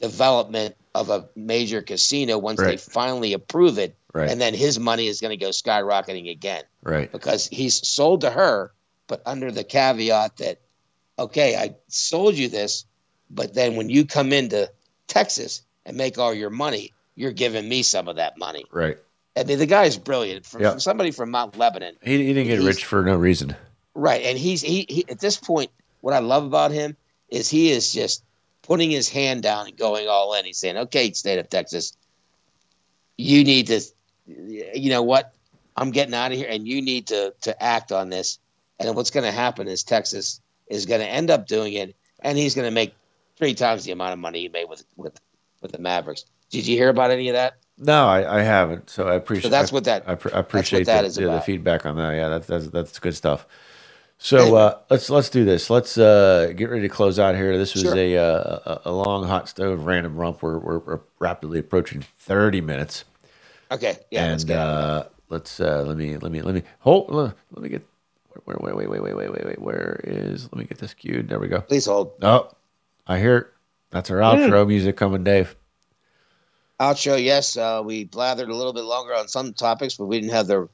[0.00, 4.28] development of a major casino once they finally approve it, Right.
[4.30, 7.10] and then his money is going to go skyrocketing again Right.
[7.10, 8.72] because he's sold to her,
[9.06, 10.58] but under the caveat that,
[11.18, 12.86] okay, I sold you this,
[13.30, 14.70] but then when you come into
[15.06, 18.64] Texas and make all your money, you're giving me some of that money.
[18.72, 18.98] Right.
[19.40, 20.44] I mean, the guy's brilliant.
[20.46, 20.70] From, Yeah.
[20.70, 23.56] from somebody from Mount Lebanon, He, he didn't get rich for no reason.
[23.94, 24.22] right?
[24.22, 25.70] And he's he, he at this point,
[26.02, 26.96] what I love about him
[27.28, 28.22] is he is just
[28.62, 30.44] putting his hand down and going all in.
[30.44, 31.96] He's saying, "Okay, state of Texas,
[33.16, 33.80] you need to,
[34.26, 35.32] you know what?
[35.76, 38.38] I'm getting out of here, and you need to to act on this.
[38.78, 42.36] And what's going to happen is Texas is going to end up doing it, and
[42.38, 42.94] he's going to make
[43.36, 45.18] three times the amount of money he made with with
[45.62, 46.24] with the Mavericks.
[46.50, 47.56] Did you hear about any of that?
[47.82, 48.90] No, I, I haven't.
[48.90, 49.44] So I appreciate.
[49.44, 51.86] So that's I- what that- I, pr- I appreciate that the, is the, the feedback
[51.86, 52.12] on that.
[52.14, 53.46] Yeah, that's that's that's good stuff.
[54.22, 55.70] So uh, let's let's do this.
[55.70, 57.56] Let's uh, get ready to close out here.
[57.56, 57.96] This was Sure.
[57.96, 60.42] a, uh, a a long hot stove random rump.
[60.42, 63.04] We're, we're, we're rapidly approaching thirty minutes,
[63.72, 67.10] Okay, yeah, let's and uh, let's uh, let me let me let me hold.
[67.10, 67.82] Let me get.
[68.46, 69.58] Wait wait wait wait wait wait wait wait.
[69.58, 70.44] Where is?
[70.52, 71.28] Let me get this queued.
[71.30, 71.62] There we go.
[71.62, 72.12] please hold.
[72.20, 72.50] Oh,
[73.06, 73.46] I hear it.
[73.90, 75.56] That's our outro music coming, Dave.
[76.80, 80.32] Outro, yes, uh, we blathered a little bit longer on some topics, but we didn't
[80.32, 80.68] have their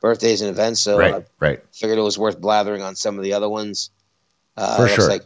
[0.00, 1.62] birthdays and events, so Right, I right.
[1.72, 3.90] figured it was worth blathering on some of the other ones.
[4.56, 5.08] Uh, For it looks sure.
[5.08, 5.22] Like,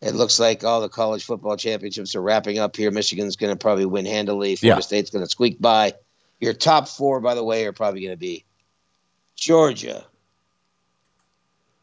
[0.00, 2.90] it looks like all the college football championships are wrapping up here.
[2.90, 4.56] Michigan's going to probably win handily.
[4.56, 4.80] Florida Yeah.
[4.82, 5.92] State's going to squeak by.
[6.40, 8.44] Your top four, by the way, are probably going to be
[9.36, 10.06] Georgia,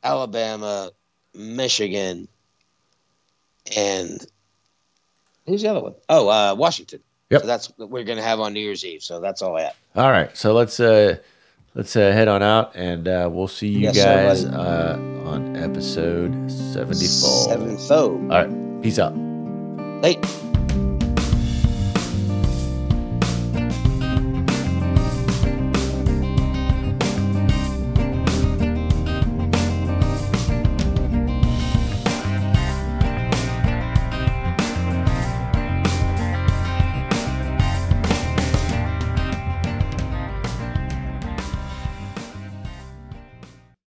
[0.04, 0.92] Alabama,
[1.36, 2.28] Michigan,
[3.76, 4.26] and
[5.46, 5.96] who's the other one?
[6.10, 7.02] Oh, uh, Washington.
[7.30, 7.42] Yep.
[7.42, 9.04] So that's what we're going to have on New Year's Eve.
[9.04, 9.76] So that's all I have.
[9.96, 11.18] All right, so let's uh
[11.76, 14.56] let's uh, head on out, and uh, we'll see you Yes, guys buddy.
[14.56, 14.98] uh,
[15.30, 17.50] on episode seventy four.
[17.50, 18.12] Seven foe.
[18.14, 19.14] All right, peace out.
[20.02, 20.47] Hey.